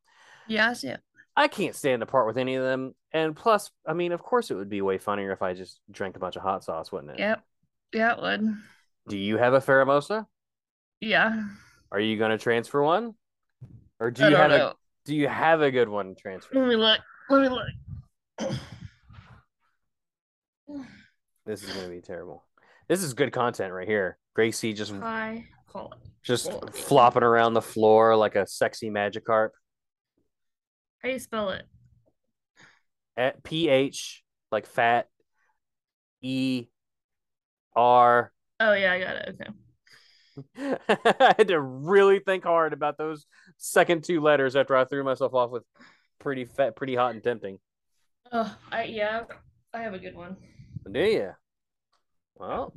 yeah, 0.48 0.70
I 0.70 0.74
see 0.74 0.90
it. 0.90 1.00
I 1.36 1.48
can't 1.48 1.76
stand 1.76 2.04
apart 2.04 2.28
with 2.28 2.38
any 2.38 2.56
of 2.56 2.64
them. 2.64 2.94
And 3.14 3.36
plus, 3.36 3.72
I 3.88 3.94
mean, 3.94 4.12
of 4.12 4.22
course, 4.22 4.52
it 4.52 4.56
would 4.56 4.70
be 4.70 4.82
way 4.82 4.98
funnier 4.98 5.32
if 5.32 5.42
I 5.42 5.54
just 5.54 5.80
drank 5.90 6.16
a 6.16 6.20
bunch 6.20 6.36
of 6.36 6.42
hot 6.44 6.64
sauce, 6.64 6.92
wouldn't 6.92 7.12
it? 7.14 7.20
Yep. 7.20 7.44
Yeah, 7.94 8.14
it 8.14 8.22
would. 8.22 8.56
Do 9.08 9.18
you 9.18 9.38
have 9.38 9.54
a 9.54 9.60
Pheromosa? 9.62 10.28
Yeah. 11.00 11.44
Are 11.94 12.00
you 12.00 12.18
gonna 12.18 12.39
transfer 12.39 12.82
one, 12.82 13.14
or 14.00 14.10
do 14.10 14.24
I 14.26 14.30
you 14.30 14.36
have 14.36 14.52
a 14.52 14.76
do 15.06 15.16
you 15.16 15.28
have 15.28 15.62
a 15.62 15.70
good 15.70 15.88
one 15.88 16.16
to 16.16 16.16
transfer? 16.16 16.56
Let 16.60 16.68
me 16.68 16.76
look. 16.76 17.00
Let 17.30 17.41
me 17.44 17.50
look. 17.50 18.58
This 21.46 21.62
is 21.62 21.70
gonna 21.76 21.89
be 21.89 22.02
terrible. 22.02 22.44
This 22.88 23.04
is 23.04 23.14
good 23.14 23.32
content 23.32 23.72
right 23.72 23.88
here. 23.88 24.18
Gracie 24.34 24.74
just 24.74 24.91
Hi. 24.94 25.48
Just 26.24 26.48
Well- 26.48 26.68
flopping 26.72 27.22
around 27.24 27.54
the 27.54 27.62
floor 27.62 28.16
like 28.16 28.36
a 28.36 28.48
sexy 28.48 28.89
Magikarp. 28.89 29.50
How 31.00 31.10
do 31.10 31.12
you 31.14 31.20
spell 31.20 31.52
it? 31.52 31.66
At 33.16 33.44
PH 33.44 34.24
like 34.52 34.66
fat 34.66 35.10
E 36.22 36.68
R. 37.76 38.34
Oh 38.60 38.74
yeah, 38.74 38.94
I 38.94 39.00
got 39.00 39.16
it. 39.18 39.36
Okay. 39.39 39.52
I 40.58 41.36
had 41.38 41.48
to 41.50 41.60
really 41.60 42.20
think 42.20 42.44
hard 42.44 42.74
about 42.74 42.98
those 42.98 43.26
second 43.58 44.04
two 44.04 44.22
letters 44.22 44.56
after 44.56 44.76
I 44.76 44.86
threw 44.86 45.04
myself 45.04 45.34
off 45.34 45.52
with 45.52 45.64
pretty 46.20 46.46
fat, 46.46 46.76
pretty 46.76 46.96
hot 46.96 47.14
and 47.14 47.24
tempting. 47.24 47.60
Oh, 48.32 48.56
I 48.72 48.84
yeah, 48.86 49.24
I 49.74 49.82
have 49.82 49.94
a 49.94 50.00
good 50.00 50.16
one. 50.16 50.38
Do 50.92 51.00
you? 51.00 51.32
Well, 52.36 52.74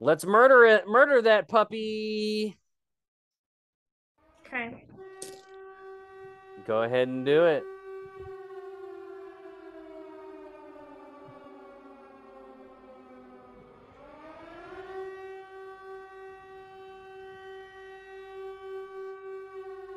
let's 0.00 0.24
murder 0.24 0.64
it. 0.64 0.86
Murder 0.86 1.22
that 1.22 1.48
puppy. 1.48 2.58
Okay. 4.46 4.84
Go 6.66 6.82
ahead 6.82 7.08
and 7.08 7.24
do 7.24 7.46
it. 7.46 7.62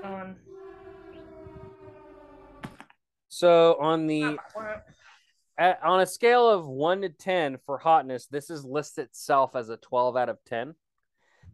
On. 0.04 0.36
So 3.42 3.76
on 3.80 4.06
the 4.06 4.38
at, 5.58 5.82
on 5.84 6.00
a 6.00 6.06
scale 6.06 6.48
of 6.48 6.68
one 6.68 7.02
to 7.02 7.10
ten 7.10 7.58
for 7.66 7.80
hotness, 7.80 8.28
this 8.28 8.52
is 8.52 8.64
listed 8.64 9.06
itself 9.06 9.56
as 9.56 9.70
a 9.70 9.78
twelve 9.78 10.16
out 10.16 10.30
of 10.30 10.38
ten. 10.46 10.76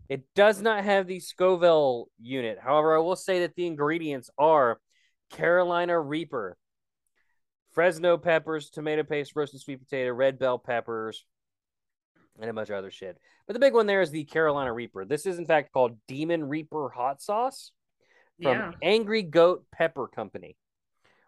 It 0.09 0.25
does 0.35 0.61
not 0.61 0.83
have 0.83 1.07
the 1.07 1.21
Scoville 1.21 2.09
unit. 2.21 2.59
However, 2.61 2.93
I 2.93 2.99
will 2.99 3.15
say 3.15 3.39
that 3.39 3.55
the 3.55 3.65
ingredients 3.65 4.29
are 4.37 4.81
Carolina 5.31 5.97
Reaper, 5.97 6.57
Fresno 7.71 8.17
peppers, 8.17 8.69
tomato 8.69 9.03
paste, 9.03 9.31
roasted 9.33 9.61
sweet 9.61 9.79
potato, 9.79 10.11
red 10.11 10.37
bell 10.37 10.59
peppers, 10.59 11.23
and 12.37 12.49
a 12.49 12.53
bunch 12.53 12.69
of 12.69 12.75
other 12.75 12.91
shit. 12.91 13.17
But 13.45 13.53
the 13.53 13.61
big 13.61 13.73
one 13.73 13.87
there 13.87 14.01
is 14.01 14.11
the 14.11 14.25
Carolina 14.25 14.73
Reaper. 14.73 15.05
This 15.05 15.25
is 15.25 15.39
in 15.39 15.45
fact 15.45 15.71
called 15.71 15.97
Demon 16.09 16.49
Reaper 16.49 16.89
hot 16.89 17.21
sauce 17.21 17.71
from 18.43 18.57
Yeah. 18.57 18.71
Angry 18.83 19.21
Goat 19.21 19.63
Pepper 19.71 20.09
Company. 20.09 20.57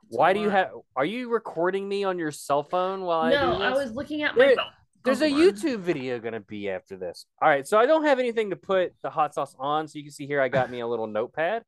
Why 0.09 0.33
do 0.33 0.39
you 0.39 0.49
have? 0.49 0.71
Are 0.95 1.05
you 1.05 1.29
recording 1.31 1.87
me 1.87 2.03
on 2.03 2.17
your 2.17 2.31
cell 2.31 2.63
phone 2.63 3.01
while 3.01 3.21
I 3.21 3.31
No. 3.31 3.61
I 3.61 3.71
was 3.71 3.91
looking 3.91 4.23
at 4.23 4.35
my 4.35 4.45
There- 4.47 4.55
phone. 4.55 4.71
There's 5.05 5.21
a 5.21 5.31
on. 5.31 5.39
YouTube 5.39 5.79
video 5.79 6.19
gonna 6.19 6.41
be 6.41 6.69
after 6.69 6.97
this. 6.97 7.25
All 7.41 7.47
right, 7.47 7.65
so 7.65 7.77
I 7.79 7.85
don't 7.85 8.03
have 8.03 8.19
anything 8.19 8.49
to 8.49 8.55
put 8.57 8.93
the 9.01 9.09
hot 9.09 9.33
sauce 9.33 9.55
on, 9.57 9.87
so 9.87 9.97
you 9.97 10.03
can 10.03 10.11
see 10.11 10.27
here 10.27 10.41
I 10.41 10.49
got 10.49 10.69
me 10.69 10.81
a 10.81 10.87
little 10.87 11.07
notepad, 11.07 11.63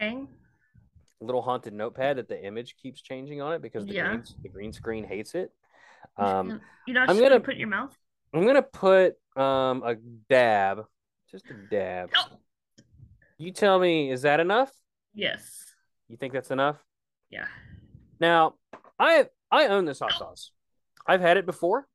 Okay. 0.00 0.26
a 1.20 1.24
little 1.24 1.42
haunted 1.42 1.74
notepad 1.74 2.16
that 2.16 2.28
the 2.28 2.42
image 2.42 2.76
keeps 2.76 3.02
changing 3.02 3.42
on 3.42 3.52
it 3.52 3.60
because 3.60 3.84
the 3.84 3.92
Yeah. 3.94 4.08
green 4.08 4.24
the 4.42 4.48
green 4.48 4.72
screen 4.72 5.04
hates 5.04 5.34
it. 5.34 5.52
Um, 6.16 6.60
You're 6.86 6.94
not 6.94 7.10
I'm 7.10 7.18
gonna, 7.18 7.38
put 7.38 7.56
your 7.56 7.68
mouth. 7.68 7.94
I'm 8.32 8.46
gonna 8.46 8.62
put 8.62 9.16
um 9.36 9.82
a 9.84 9.96
dab, 9.96 10.86
just 11.30 11.50
a 11.50 11.54
dab. 11.54 12.10
Oh. 12.16 12.38
You 13.36 13.52
tell 13.52 13.78
me, 13.78 14.10
is 14.10 14.22
that 14.22 14.40
enough? 14.40 14.72
Yes. 15.14 15.74
You 16.08 16.16
think 16.16 16.32
that's 16.32 16.50
enough? 16.50 16.82
Yeah. 17.28 17.46
Now, 18.20 18.54
I 18.98 19.26
I 19.50 19.66
own 19.68 19.84
this 19.84 20.00
hot 20.00 20.12
sauce. 20.12 20.52
I've 21.06 21.20
had 21.20 21.36
it 21.36 21.46
before. 21.46 21.86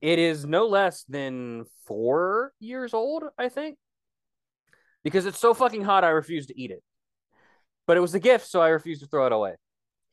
It 0.00 0.18
is 0.18 0.46
no 0.46 0.66
less 0.66 1.04
than 1.08 1.64
four 1.86 2.52
years 2.60 2.94
old, 2.94 3.24
I 3.38 3.48
think. 3.48 3.76
Because 5.02 5.26
it's 5.26 5.38
so 5.38 5.54
fucking 5.54 5.82
hot, 5.82 6.04
I 6.04 6.10
refuse 6.10 6.46
to 6.46 6.58
eat 6.60 6.70
it. 6.70 6.82
But 7.86 7.96
it 7.96 8.00
was 8.00 8.14
a 8.14 8.20
gift, 8.20 8.46
so 8.46 8.60
I 8.60 8.68
refuse 8.68 9.00
to 9.00 9.06
throw 9.06 9.26
it 9.26 9.32
away. 9.32 9.56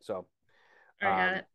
So 0.02 0.26
I 1.02 1.06
got 1.06 1.30
Um, 1.30 1.36
it. 1.36 1.46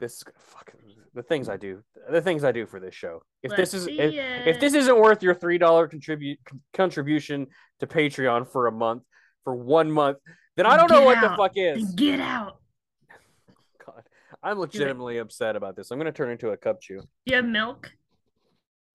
this 0.00 0.16
is 0.16 0.24
fucking 0.38 0.80
the 1.14 1.22
things 1.22 1.48
I 1.48 1.56
do, 1.56 1.82
the 2.10 2.20
things 2.20 2.44
I 2.44 2.52
do 2.52 2.66
for 2.66 2.80
this 2.80 2.94
show. 2.94 3.22
If 3.42 3.50
Let's 3.52 3.72
this 3.72 3.74
is 3.74 3.86
if, 3.86 4.14
if 4.46 4.60
this 4.60 4.74
isn't 4.74 4.98
worth 4.98 5.22
your 5.22 5.34
three 5.34 5.58
dollar 5.58 5.86
contribute 5.88 6.38
contribution 6.72 7.46
to 7.80 7.86
Patreon 7.86 8.48
for 8.50 8.66
a 8.66 8.72
month 8.72 9.04
for 9.44 9.54
one 9.54 9.90
month, 9.90 10.18
then 10.56 10.66
I 10.66 10.76
don't 10.76 10.90
know 10.90 11.00
Get 11.00 11.06
what 11.06 11.20
the 11.20 11.36
fuck 11.36 11.52
is. 11.54 11.94
Get 11.94 12.20
out. 12.20 12.58
God, 13.84 14.02
I'm 14.42 14.58
legitimately 14.58 15.18
upset 15.18 15.56
about 15.56 15.76
this. 15.76 15.90
I'm 15.90 15.98
gonna 15.98 16.12
turn 16.12 16.30
into 16.30 16.50
a 16.50 16.56
cup 16.56 16.80
chew. 16.80 17.00
Do 17.00 17.06
you 17.26 17.36
have 17.36 17.44
milk? 17.44 17.92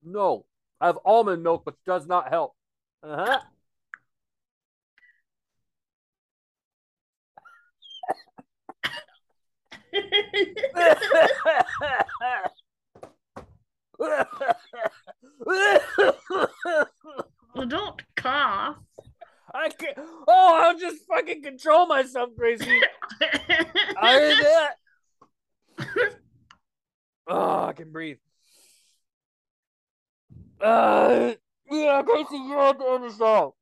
No, 0.04 0.44
I 0.80 0.86
have 0.86 0.98
almond 1.04 1.42
milk, 1.42 1.66
which 1.66 1.76
does 1.84 2.06
not 2.06 2.28
help. 2.28 2.54
Uh-huh. 3.02 3.40
well, 17.54 17.66
don't 17.66 18.02
cough. 18.16 18.76
I 19.54 19.68
can't. 19.70 19.96
Oh, 20.28 20.60
I'll 20.62 20.78
just 20.78 21.04
fucking 21.08 21.42
control 21.42 21.86
myself, 21.86 22.30
Gracie. 22.36 22.80
I 23.96 24.18
did 24.18 24.38
that. 25.78 26.12
Oh, 27.26 27.64
I 27.66 27.72
can 27.72 27.90
breathe. 27.92 28.18
Uh, 30.60 31.32
yeah, 31.70 32.02
Gracie, 32.02 32.36
you 32.36 32.52
have 32.58 32.78
to 32.78 32.84
end 32.86 33.04
the 33.10 33.14
show. 33.16 33.54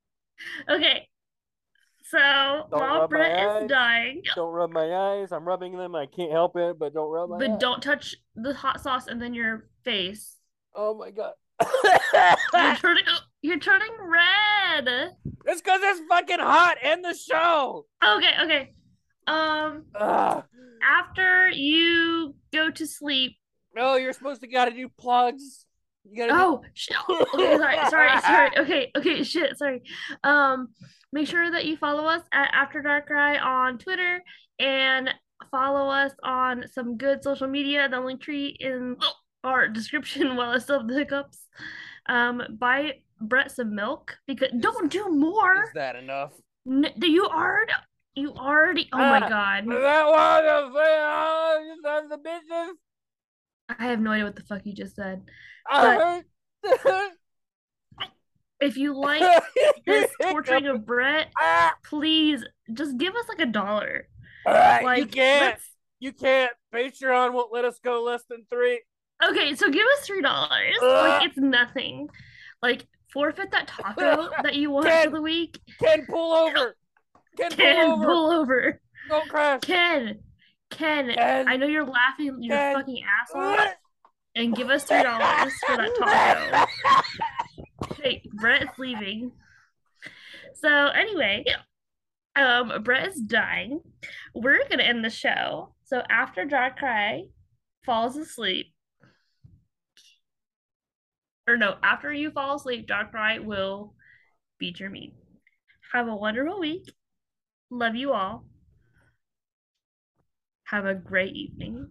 okay. 0.69 1.09
So 2.09 2.19
while 2.71 3.09
Bret 3.09 3.63
is 3.65 3.69
dying, 3.69 4.23
Don't 4.37 4.53
rub 4.53 4.71
my 4.71 4.95
eyes. 4.95 5.33
I'm 5.33 5.45
rubbing 5.45 5.77
them. 5.77 5.97
I 5.97 6.07
can't 6.07 6.31
help 6.31 6.57
it, 6.57 6.79
but 6.79 6.95
don't 6.95 7.11
rub 7.11 7.31
my 7.31 7.39
but 7.39 7.51
eyes. 7.51 7.59
don't 7.59 7.83
touch 7.83 8.15
the 8.37 8.55
hot 8.55 8.81
sauce 8.81 9.09
and 9.09 9.21
then 9.21 9.35
your 9.35 9.67
face. 9.83 10.37
Oh 10.73 10.95
my 10.97 11.11
god. 11.11 11.33
You're 12.55 12.77
turning. 12.77 13.03
You're 13.47 13.61
turning 13.61 13.93
red. 14.01 14.89
it's 15.47 15.61
because 15.63 15.81
it's 15.85 16.01
fucking 16.09 16.41
hot. 16.41 16.79
in 16.83 17.03
the 17.03 17.15
show. 17.15 17.87
Okay. 18.05 18.33
Okay. 18.43 18.71
Um. 19.29 19.85
Ugh. 19.95 20.43
After 20.83 21.49
you 21.49 22.35
go 22.53 22.71
to 22.71 22.87
sleep. 22.87 23.37
No, 23.75 23.95
you're 23.97 24.13
supposed 24.13 24.41
to 24.41 24.49
gotta 24.49 24.73
do 24.73 24.89
plugs. 24.99 25.65
You 26.05 26.27
gotta. 26.27 26.33
do- 26.33 26.39
Oh 26.39 26.63
shit. 26.75 26.97
Okay. 27.09 27.57
Sorry. 27.57 27.77
Sorry. 27.91 28.21
Sorry. 28.21 28.51
Okay. 28.59 28.91
Okay. 28.97 29.23
Shit. 29.23 29.57
Sorry. 29.59 29.83
Um. 30.25 30.69
Make 31.13 31.29
sure 31.29 31.49
that 31.51 31.65
you 31.67 31.77
follow 31.77 32.05
us 32.07 32.23
at 32.33 32.51
After 32.53 32.83
Darkrai 32.83 33.41
on 33.41 33.79
Twitter 33.79 34.23
and 34.59 35.09
follow 35.53 35.89
us 35.89 36.11
on 36.25 36.65
some 36.73 36.97
good 36.97 37.23
social 37.23 37.47
media. 37.47 37.89
The 37.89 38.01
link 38.01 38.21
tree 38.21 38.57
in 38.59 38.97
our 39.45 39.69
description 39.69 40.35
while 40.37 40.51
I 40.51 40.59
still 40.59 40.81
have 40.81 40.89
the 40.89 40.95
hiccups. 40.95 41.39
Um, 42.09 42.43
buy 42.59 42.95
Bret 43.21 43.51
some 43.51 43.75
milk 43.75 44.19
because 44.27 44.51
don't 44.61 44.91
do 44.91 45.09
more. 45.11 45.63
Is 45.65 45.71
that 45.75 45.97
enough? 45.97 46.33
N- 46.69 46.93
you 47.01 47.27
already, 47.27 47.73
you 48.15 48.33
already. 48.35 48.89
Oh 48.93 48.99
my 48.99 49.21
Ah, 49.25 49.29
god, 49.29 49.65
Is 49.65 49.69
that 49.83 50.07
of 50.47 50.73
the 50.73 52.03
is 52.03 52.09
the 52.11 52.19
business? 52.19 52.77
I 53.69 53.85
have 53.87 54.01
no 54.01 54.11
idea 54.13 54.25
what 54.25 54.37
the 54.37 54.43
fuck 54.43 54.63
you 54.65 54.73
just 54.75 54.95
said. 54.97 55.23
Heard. 55.69 56.25
If 58.61 58.77
you 58.77 58.95
like 58.99 59.43
this 59.87 60.11
torturing 60.23 60.67
of 60.67 60.87
Bret, 60.87 61.29
Ah, 61.39 61.75
please 61.85 62.45
just 62.73 62.97
give 62.97 63.15
us 63.15 63.29
like 63.29 63.41
a 63.41 63.47
dollar. 63.51 64.09
ah, 64.47 64.81
Like 64.83 64.99
you 64.99 65.07
can't. 65.07 65.45
let's- 65.47 65.71
You 66.01 66.13
can't. 66.13 66.53
Patreon 66.75 67.33
won't 67.33 67.53
let 67.53 67.65
us 67.65 67.79
go 67.83 68.03
less 68.03 68.23
than 68.29 68.45
three. 68.51 68.83
Okay, 69.25 69.55
so 69.55 69.71
give 69.71 69.87
us 69.99 70.07
three 70.07 70.23
dollars. 70.23 70.77
Like 70.83 71.25
it's 71.29 71.39
nothing. 71.39 72.09
Like 72.63 72.87
forfeit 73.17 73.51
that 73.51 73.67
taco 73.67 74.29
that 74.43 74.55
you 74.55 74.71
want 74.71 74.87
Ken, 74.87 75.05
for 75.09 75.17
the 75.17 75.23
week. 75.23 75.59
Ken, 75.83 76.05
pull 76.07 76.35
over. 76.35 76.77
Ken, 77.51 77.51
pull 77.57 77.93
over. 77.95 78.05
pull 78.05 78.31
over. 78.31 78.81
Don't 79.09 79.29
crash. 79.31 79.61
Ken, 79.63 80.19
Ken, 80.71 81.11
Ken. 81.15 81.49
I 81.49 81.57
know 81.57 81.67
you're 81.67 81.87
laughing 81.87 82.37
your 82.43 82.55
Ken. 82.55 82.75
fucking 82.75 83.03
ass 83.03 83.31
off, 83.35 83.75
and 84.35 84.55
give 84.55 84.69
us 84.69 84.85
three 84.85 85.03
dollars 85.03 85.55
for 85.67 85.77
that 85.79 86.69
taco. 87.79 87.95
Hey, 88.03 88.23
Bret 88.35 88.65
is 88.65 88.69
leaving. 88.79 89.33
So 90.57 90.69
anyway, 90.89 91.45
um, 92.37 92.83
Bret 92.83 93.09
is 93.09 93.19
dying. 93.19 93.81
We're 94.35 94.69
gonna 94.69 94.83
end 94.83 95.03
the 95.03 95.11
show. 95.11 95.75
So 95.85 96.03
after 96.11 96.45
Darkrai 96.45 97.29
falls 97.87 98.19
asleep, 98.19 98.75
or 101.47 101.57
no, 101.57 101.77
after 101.83 102.13
you 102.13 102.31
fall 102.31 102.57
asleep, 102.57 102.87
Dark 102.87 103.11
Cry 103.11 103.39
will 103.39 103.95
beat 104.59 104.81
your 104.81 104.91
meat. 104.91 105.15
Have 105.93 106.09
a 106.09 106.17
wonderful 106.17 106.61
week. 106.61 106.91
Love 107.71 107.95
you 107.95 108.13
all. 108.13 108.45
Have 110.65 110.87
a 110.87 110.95
great 110.95 111.35
evening. 111.35 111.89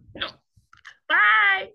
Bye. 1.08 1.70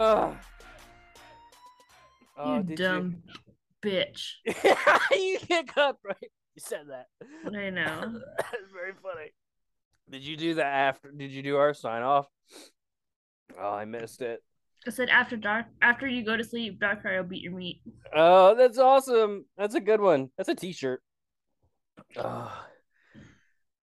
Ugh. 0.00 0.34
Oh, 2.38 2.56
you 2.56 2.62
did 2.62 2.78
dumb 2.78 3.22
bitch. 3.84 4.32
You... 5.12 5.16
you 5.16 5.38
can't 5.38 5.68
cut, 5.68 5.96
right? 6.02 6.16
You 6.54 6.60
said 6.60 6.86
that. 6.88 7.06
I 7.46 7.70
know. 7.70 8.20
That's 8.38 8.72
very 8.72 8.92
funny. 9.02 9.32
Did 10.08 10.22
you 10.22 10.36
do 10.36 10.54
that 10.54 10.66
after? 10.66 11.10
Did 11.12 11.30
you 11.30 11.42
do 11.42 11.56
our 11.56 11.74
sign 11.74 12.02
off? 12.02 12.26
Oh, 13.60 13.70
I 13.70 13.84
missed 13.84 14.22
it. 14.22 14.42
I 14.86 14.90
said 14.90 15.10
after 15.10 15.36
dark, 15.36 15.66
after 15.82 16.06
you 16.06 16.24
go 16.24 16.36
to 16.36 16.44
sleep, 16.44 16.80
Darkrai 16.80 17.18
will 17.18 17.28
beat 17.28 17.42
your 17.42 17.52
meat. 17.52 17.82
Oh, 18.14 18.54
that's 18.54 18.78
awesome. 18.78 19.44
That's 19.58 19.74
a 19.74 19.80
good 19.80 20.00
one. 20.00 20.30
That's 20.36 20.48
a 20.48 20.54
t-shirt. 20.54 21.02
Oh. 22.16 22.64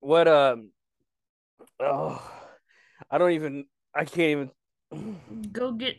What 0.02 0.28
um 0.28 0.70
Oh. 1.80 2.22
I 3.10 3.18
don't 3.18 3.32
even 3.32 3.66
I 3.96 4.06
can't 4.06 4.20
even 4.20 4.52
Go 5.52 5.72
get, 5.74 5.98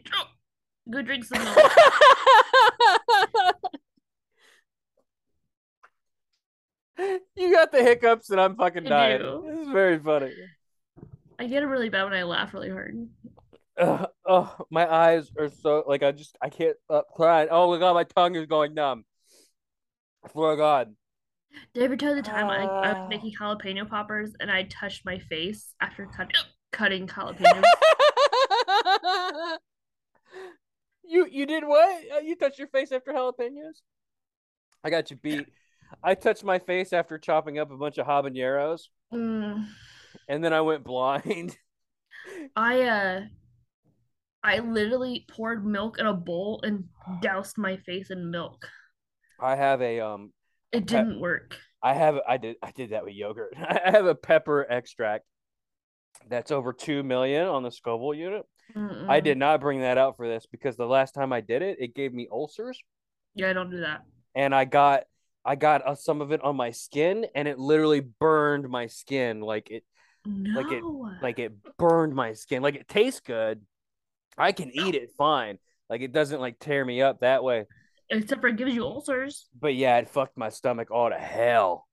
go 0.90 1.02
drink 1.02 1.24
some 1.24 1.42
milk. 1.42 1.56
You 7.36 7.52
got 7.52 7.72
the 7.72 7.82
hiccups 7.82 8.30
and 8.30 8.40
I'm 8.40 8.56
fucking 8.56 8.86
I 8.86 8.88
dying. 8.88 9.18
do. 9.20 9.44
This 9.46 9.58
is 9.60 9.68
very 9.68 9.98
funny. 9.98 10.32
I 11.38 11.46
get 11.46 11.62
it 11.62 11.66
really 11.66 11.90
bad 11.90 12.04
when 12.04 12.14
I 12.14 12.22
laugh 12.22 12.54
really 12.54 12.70
hard. 12.70 13.06
Ugh, 13.78 14.08
oh, 14.26 14.56
my 14.70 14.90
eyes 14.90 15.30
are 15.38 15.50
so 15.50 15.84
like 15.86 16.02
I 16.02 16.12
just 16.12 16.36
I 16.40 16.48
can't 16.48 16.76
stop 16.84 17.08
crying. 17.14 17.48
Oh 17.50 17.70
my 17.70 17.78
god, 17.78 17.92
my 17.92 18.04
tongue 18.04 18.34
is 18.34 18.46
going 18.46 18.72
numb. 18.72 19.04
For 20.32 20.56
God. 20.56 20.94
Did 21.74 21.82
I 21.82 21.84
ever 21.84 21.96
tell 21.96 22.16
you 22.16 22.22
the 22.22 22.28
time 22.28 22.48
I, 22.48 22.64
I 22.64 22.92
Ah. 22.92 23.00
was 23.02 23.10
making 23.10 23.32
jalapeno 23.38 23.88
poppers 23.88 24.32
and 24.40 24.50
I 24.50 24.62
touched 24.64 25.04
my 25.04 25.18
face 25.18 25.74
after 25.80 26.06
cut, 26.06 26.32
cutting 26.72 27.06
jalapenos? 27.06 27.62
you 31.08 31.26
you 31.30 31.46
did 31.46 31.64
what? 31.64 32.02
Uh, 32.14 32.18
You 32.20 32.36
touched 32.36 32.58
your 32.58 32.68
face 32.68 32.92
after 32.92 33.12
jalapenos? 33.12 33.80
I 34.84 34.90
got 34.90 35.10
you 35.10 35.16
beat. 35.16 35.46
I 36.02 36.14
touched 36.14 36.44
my 36.44 36.58
face 36.58 36.92
after 36.92 37.18
chopping 37.18 37.58
up 37.58 37.70
a 37.70 37.76
bunch 37.76 37.98
of 37.98 38.06
habaneros, 38.06 38.82
Mm, 39.12 39.66
and 40.28 40.42
then 40.44 40.52
I 40.52 40.60
went 40.60 40.84
blind. 40.84 41.56
I 42.56 42.82
uh, 42.82 43.20
I 44.42 44.58
literally 44.60 45.26
poured 45.30 45.64
milk 45.66 45.98
in 45.98 46.06
a 46.06 46.14
bowl 46.14 46.60
and 46.62 46.84
doused 47.20 47.58
my 47.58 47.76
face 47.78 48.10
in 48.10 48.30
milk. 48.30 48.68
I 49.40 49.56
have 49.56 49.82
a 49.82 50.00
um, 50.00 50.32
It 50.72 50.86
didn't 50.86 51.20
work. 51.20 51.56
I 51.82 51.94
have 51.94 52.18
I 52.26 52.36
did 52.36 52.56
I 52.62 52.70
did 52.72 52.90
that 52.90 53.04
with 53.04 53.14
yogurt. 53.14 53.54
I 53.58 53.90
have 53.90 54.06
a 54.06 54.14
pepper 54.14 54.66
extract 54.68 55.24
that's 56.28 56.50
over 56.50 56.72
two 56.72 57.02
million 57.02 57.46
on 57.46 57.62
the 57.62 57.70
Scoville 57.70 58.14
unit. 58.14 58.44
I 58.74 58.78
Mm-mm. 58.78 59.24
did 59.24 59.38
not 59.38 59.60
bring 59.60 59.80
that 59.80 59.98
out 59.98 60.16
for 60.16 60.26
this 60.28 60.46
because 60.46 60.76
the 60.76 60.86
last 60.86 61.12
time 61.12 61.32
I 61.32 61.40
did 61.40 61.62
it, 61.62 61.78
it 61.80 61.94
gave 61.94 62.12
me 62.12 62.28
ulcers, 62.30 62.80
Yeah, 63.34 63.50
I 63.50 63.52
don't 63.52 63.70
do 63.70 63.80
that. 63.80 64.02
and 64.34 64.54
I 64.54 64.64
got 64.64 65.04
I 65.44 65.54
got 65.54 65.86
uh, 65.86 65.94
some 65.94 66.20
of 66.20 66.32
it 66.32 66.42
on 66.42 66.56
my 66.56 66.72
skin, 66.72 67.26
and 67.34 67.46
it 67.46 67.58
literally 67.58 68.00
burned 68.00 68.68
my 68.68 68.86
skin. 68.88 69.40
Like 69.40 69.70
it 69.70 69.84
No. 70.26 70.60
Like 70.60 70.72
it- 70.72 70.82
like 71.22 71.38
it 71.38 71.52
burned 71.78 72.14
my 72.14 72.34
skin. 72.34 72.62
Like 72.62 72.74
it 72.74 72.88
tastes 72.88 73.20
good. 73.20 73.62
I 74.36 74.52
can 74.52 74.70
eat 74.74 74.94
it 74.94 75.12
fine. 75.16 75.58
Like 75.88 76.02
it 76.02 76.12
doesn't 76.12 76.40
like 76.40 76.58
tear 76.58 76.84
me 76.84 77.00
up 77.00 77.20
that 77.20 77.42
way. 77.44 77.64
Except 78.10 78.40
for 78.40 78.48
it 78.48 78.56
gives 78.56 78.74
you 78.74 78.84
ulcers. 78.84 79.46
But 79.58 79.74
yeah, 79.74 79.98
it 79.98 80.08
fucked 80.10 80.36
my 80.36 80.48
stomach 80.50 80.90
all 80.90 81.10
to 81.10 81.16
hell. 81.18 81.86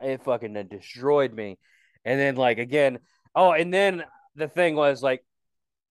It 0.00 0.24
fucking 0.24 0.54
destroyed 0.70 1.32
me. 1.34 1.58
And 2.04 2.18
then 2.20 2.36
like 2.36 2.58
again, 2.58 2.98
oh, 3.34 3.52
and 3.52 3.72
then 3.74 4.04
the 4.36 4.48
thing 4.48 4.74
was 4.76 5.02
like 5.02 5.24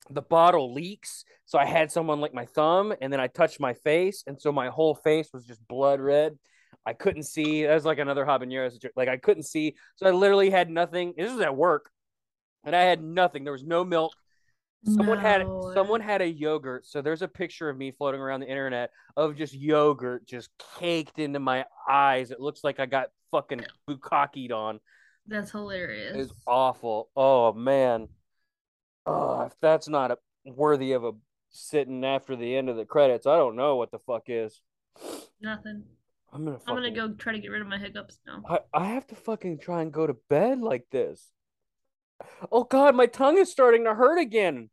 the 0.10 0.22
bottle 0.22 0.74
leaks. 0.74 1.26
So 1.46 1.58
I 1.58 1.66
had 1.66 1.92
someone 1.92 2.22
lick 2.22 2.34
my 2.34 2.46
thumb 2.46 2.94
and 3.02 3.12
then 3.12 3.20
I 3.20 3.28
touched 3.28 3.60
my 3.60 3.74
face. 3.74 4.24
And 4.28 4.40
so 4.40 4.52
my 4.52 4.70
whole 4.70 4.96
face 4.96 5.30
was 5.34 5.46
just 5.46 5.68
blood 5.68 6.00
red. 6.00 6.38
I 6.86 6.94
couldn't 6.94 7.24
see. 7.24 7.66
That 7.66 7.74
was 7.74 7.86
like 7.86 8.00
another 8.00 8.26
habanero. 8.26 8.72
Like 8.96 9.10
I 9.10 9.18
couldn't 9.18 9.44
see. 9.44 9.76
So 9.96 10.08
I 10.08 10.12
literally 10.12 10.50
had 10.50 10.70
nothing. 10.70 11.14
This 11.18 11.32
was 11.32 11.42
at 11.42 11.56
work. 11.56 11.90
And 12.64 12.76
I 12.76 12.82
had 12.82 13.04
nothing. 13.04 13.44
There 13.44 13.54
was 13.54 13.64
no 13.64 13.84
milk. 13.84 14.14
Someone 14.88 15.18
had 15.18 15.48
someone 15.74 16.00
had 16.00 16.22
a 16.22 16.28
yogurt. 16.28 16.86
So 16.86 17.02
there's 17.02 17.24
a 17.24 17.28
picture 17.28 17.70
of 17.70 17.78
me 17.78 17.92
floating 17.92 18.22
around 18.22 18.42
the 18.42 18.48
internet 18.48 18.92
of 19.18 19.36
just 19.36 19.54
yogurt 19.56 20.28
just 20.28 20.50
caked 20.78 21.18
into 21.18 21.40
my 21.40 21.66
eyes. 21.90 22.30
It 22.30 22.40
looks 22.40 22.64
like 22.64 22.80
I 22.80 22.86
got 22.86 23.08
fucking 23.32 23.66
bukakied 23.90 24.52
on. 24.52 24.80
That's 25.28 25.50
hilarious. 25.50 26.16
It's 26.16 26.34
awful. 26.46 27.10
Oh 27.16 27.52
man. 27.54 28.10
Oh, 29.06 29.42
if 29.42 29.54
that's 29.62 29.88
not 29.88 30.12
a, 30.12 30.18
worthy 30.46 30.94
of 30.94 31.04
a 31.04 31.12
sitting 31.50 32.04
after 32.04 32.36
the 32.36 32.56
end 32.56 32.70
of 32.70 32.76
the 32.76 32.86
credits, 32.86 33.28
I 33.28 33.38
don't 33.38 33.56
know 33.56 33.76
what 33.76 33.92
the 33.92 34.00
fuck 34.00 34.24
is. 34.28 34.62
Nothing. 35.42 35.84
I'm 36.34 36.46
gonna. 36.46 36.60
I'm 36.68 36.76
gonna 36.76 36.92
go 36.92 37.14
try 37.14 37.34
to 37.34 37.40
get 37.40 37.50
rid 37.50 37.62
of 37.62 37.68
my 37.68 37.78
hiccups 37.78 38.20
now. 38.28 38.44
I, 38.50 38.60
I 38.74 38.88
have 38.88 39.08
to 39.08 39.16
fucking 39.16 39.60
try 39.60 39.82
and 39.82 39.92
go 39.92 40.06
to 40.06 40.16
bed 40.30 40.60
like 40.60 40.86
this. 40.92 41.32
Oh 42.52 42.64
god, 42.64 42.96
my 42.96 43.06
tongue 43.06 43.38
is 43.38 43.52
starting 43.52 43.86
to 43.86 43.94
hurt 43.94 44.20
again. 44.20 44.70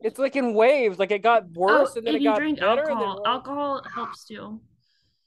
It's 0.00 0.18
like 0.18 0.36
in 0.36 0.54
waves. 0.54 0.98
Like 0.98 1.10
it 1.10 1.22
got 1.22 1.44
oh, 1.44 1.60
worse 1.60 1.92
oh, 1.94 1.98
and 1.98 2.06
then 2.06 2.16
it 2.16 2.22
you 2.22 2.30
got 2.30 2.38
drink 2.38 2.60
better. 2.60 2.80
alcohol, 2.80 3.22
alcohol 3.24 3.82
helps 3.94 4.24
too. 4.24 4.60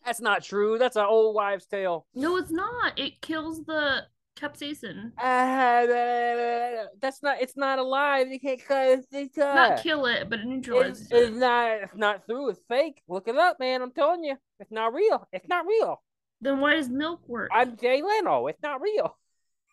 That's 0.05 0.21
not 0.21 0.43
true. 0.43 0.77
That's 0.77 0.97
an 0.97 1.05
old 1.05 1.36
wives' 1.36 1.65
tale. 1.65 2.05
No, 2.13 2.38
it's 2.38 2.51
not. 2.51 2.99
It 2.99 3.21
kills 3.21 3.63
the 3.63 4.03
capsaicin. 4.36 5.11
Uh, 5.17 6.86
that's 7.01 7.23
not. 7.23 7.41
It's 7.41 7.57
not 7.57 7.79
alive. 7.79 8.27
You 8.29 8.39
can't 8.39 8.63
cut. 8.65 8.99
It's, 9.11 9.38
uh, 9.38 9.53
Not 9.53 9.83
kill 9.83 10.05
it, 10.05 10.29
but 10.29 10.39
it 10.39 10.45
neutralizes 10.45 11.03
it's, 11.03 11.11
it. 11.11 11.23
it's 11.29 11.38
not. 11.38 11.71
It's 11.71 11.95
not 11.95 12.25
through. 12.25 12.49
It's 12.49 12.61
fake. 12.67 13.01
Look 13.07 13.27
it 13.27 13.38
up, 13.38 13.59
man. 13.59 13.81
I'm 13.81 13.91
telling 13.91 14.23
you, 14.23 14.36
it's 14.59 14.71
not 14.71 14.93
real. 14.93 15.27
It's 15.31 15.47
not 15.47 15.65
real. 15.65 16.01
Then 16.41 16.59
why 16.59 16.75
does 16.75 16.89
milk 16.89 17.21
work? 17.27 17.49
I'm 17.53 17.77
Jay 17.77 18.01
Leno. 18.01 18.47
It's 18.47 18.61
not 18.61 18.81
real. 18.81 19.17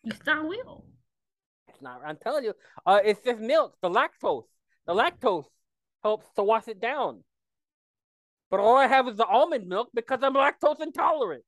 It's 0.05 0.25
not 0.27 0.49
real. 0.49 0.85
It's 1.69 1.83
not. 1.83 2.01
I'm 2.05 2.17
telling 2.17 2.45
you. 2.45 2.55
Uh, 2.87 3.01
it's 3.05 3.25
just 3.25 3.41
milk. 3.41 3.75
The 3.83 3.91
lactose. 3.91 4.45
The 4.87 4.95
lactose 4.95 5.47
helps 6.03 6.27
to 6.37 6.43
wash 6.43 6.69
it 6.69 6.81
down. 6.81 7.23
But 8.51 8.61
all 8.61 8.77
I 8.77 8.87
have 8.87 9.09
is 9.09 9.17
the 9.17 9.27
almond 9.27 9.67
milk 9.67 9.89
because 9.95 10.21
I'm 10.23 10.35
lactose 10.35 10.81
intolerant. 10.81 11.45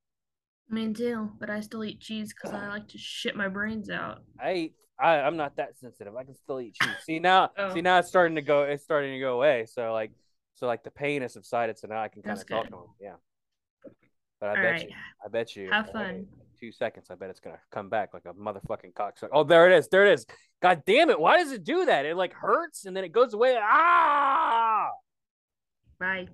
Me 0.69 0.91
too, 0.93 1.31
but 1.39 1.49
I 1.49 1.59
still 1.61 1.83
eat 1.83 1.99
cheese 1.99 2.33
because 2.33 2.53
I 2.55 2.67
like 2.67 2.87
to 2.89 2.97
shit 2.97 3.35
my 3.35 3.47
brains 3.47 3.89
out. 3.89 4.19
I 4.41 4.53
eat. 4.53 4.73
I, 4.99 5.19
I'm 5.19 5.35
not 5.37 5.57
that 5.57 5.77
sensitive. 5.77 6.15
I 6.15 6.23
can 6.23 6.35
still 6.35 6.59
eat 6.59 6.75
cheese. 6.81 6.95
See 7.03 7.19
now, 7.19 7.49
Oh. 7.57 7.73
see 7.73 7.81
now 7.81 7.99
it's 7.99 8.07
starting 8.07 8.35
to 8.35 8.41
go. 8.41 8.63
It's 8.63 8.83
starting 8.83 9.13
to 9.13 9.19
go 9.19 9.35
away. 9.35 9.65
So 9.69 9.91
like, 9.93 10.11
so 10.55 10.67
like 10.67 10.83
the 10.83 10.91
pain 10.91 11.21
has 11.21 11.33
subsided. 11.33 11.77
So 11.77 11.87
now 11.87 12.01
I 12.01 12.07
can 12.07 12.21
kind 12.23 12.37
That's 12.37 12.43
of 12.43 12.49
talk 12.49 12.63
good. 12.65 12.71
to 12.71 12.77
him. 12.77 12.89
Yeah. 12.99 13.91
But 14.39 14.47
I 14.47 14.49
All 14.49 14.55
bet 14.55 14.71
right. 14.71 14.81
you. 14.89 14.95
I 15.23 15.27
bet 15.27 15.55
you. 15.55 15.69
Have 15.69 15.91
fun. 15.91 16.25
Two 16.59 16.71
seconds. 16.71 17.07
I 17.11 17.15
bet 17.15 17.29
it's 17.29 17.41
gonna 17.41 17.59
come 17.71 17.89
back 17.89 18.13
like 18.13 18.23
a 18.25 18.33
motherfucking 18.33 18.93
cocksucker. 18.93 19.29
Oh, 19.33 19.43
there 19.43 19.69
it 19.71 19.77
is. 19.77 19.87
There 19.89 20.05
it 20.07 20.13
is. 20.13 20.25
God 20.61 20.83
damn 20.87 21.09
it! 21.09 21.19
Why 21.19 21.37
does 21.37 21.51
it 21.51 21.63
do 21.65 21.85
that? 21.85 22.05
It 22.05 22.15
like 22.15 22.33
hurts 22.33 22.85
and 22.85 22.95
then 22.95 23.03
it 23.03 23.11
goes 23.11 23.33
away. 23.33 23.57
Ah! 23.61 24.89
Bye. 25.99 26.27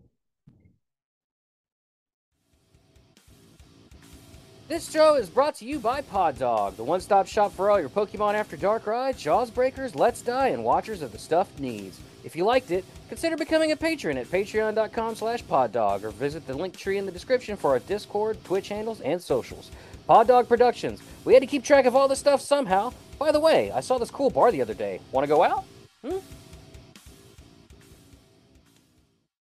This 4.71 4.89
show 4.89 5.15
is 5.15 5.29
brought 5.29 5.55
to 5.55 5.65
you 5.65 5.79
by 5.79 5.99
Pod 5.99 6.39
Dog, 6.39 6.77
the 6.77 6.83
one-stop 6.85 7.27
shop 7.27 7.51
for 7.51 7.69
all 7.69 7.77
your 7.77 7.89
Pokemon 7.89 8.35
After 8.35 8.55
Dark 8.55 8.87
rides, 8.87 9.21
Jaws 9.21 9.51
breakers, 9.51 9.95
Let's 9.95 10.21
Die, 10.21 10.47
and 10.47 10.63
watchers 10.63 11.01
of 11.01 11.11
the 11.11 11.17
stuffed 11.17 11.59
needs. 11.59 11.99
If 12.23 12.37
you 12.37 12.45
liked 12.45 12.71
it, 12.71 12.85
consider 13.09 13.35
becoming 13.35 13.73
a 13.73 13.75
patron 13.75 14.17
at 14.17 14.27
patreon.com 14.27 15.15
slash 15.15 15.45
poddog 15.45 16.05
or 16.05 16.11
visit 16.11 16.47
the 16.47 16.53
link 16.53 16.77
tree 16.77 16.97
in 16.97 17.05
the 17.05 17.11
description 17.11 17.57
for 17.57 17.71
our 17.71 17.79
Discord, 17.79 18.41
Twitch 18.45 18.69
handles, 18.69 19.01
and 19.01 19.21
socials. 19.21 19.71
Pod 20.07 20.27
Dog 20.27 20.47
Productions. 20.47 21.01
We 21.25 21.33
had 21.33 21.43
to 21.43 21.47
keep 21.47 21.65
track 21.65 21.85
of 21.85 21.93
all 21.93 22.07
this 22.07 22.19
stuff 22.19 22.39
somehow. 22.39 22.93
By 23.19 23.33
the 23.33 23.41
way, 23.41 23.73
I 23.73 23.81
saw 23.81 23.97
this 23.97 24.09
cool 24.09 24.29
bar 24.29 24.53
the 24.53 24.61
other 24.61 24.73
day. 24.73 25.01
Want 25.11 25.25
to 25.25 25.27
go 25.27 25.43
out? 25.43 25.65
Hmm? 26.01 26.19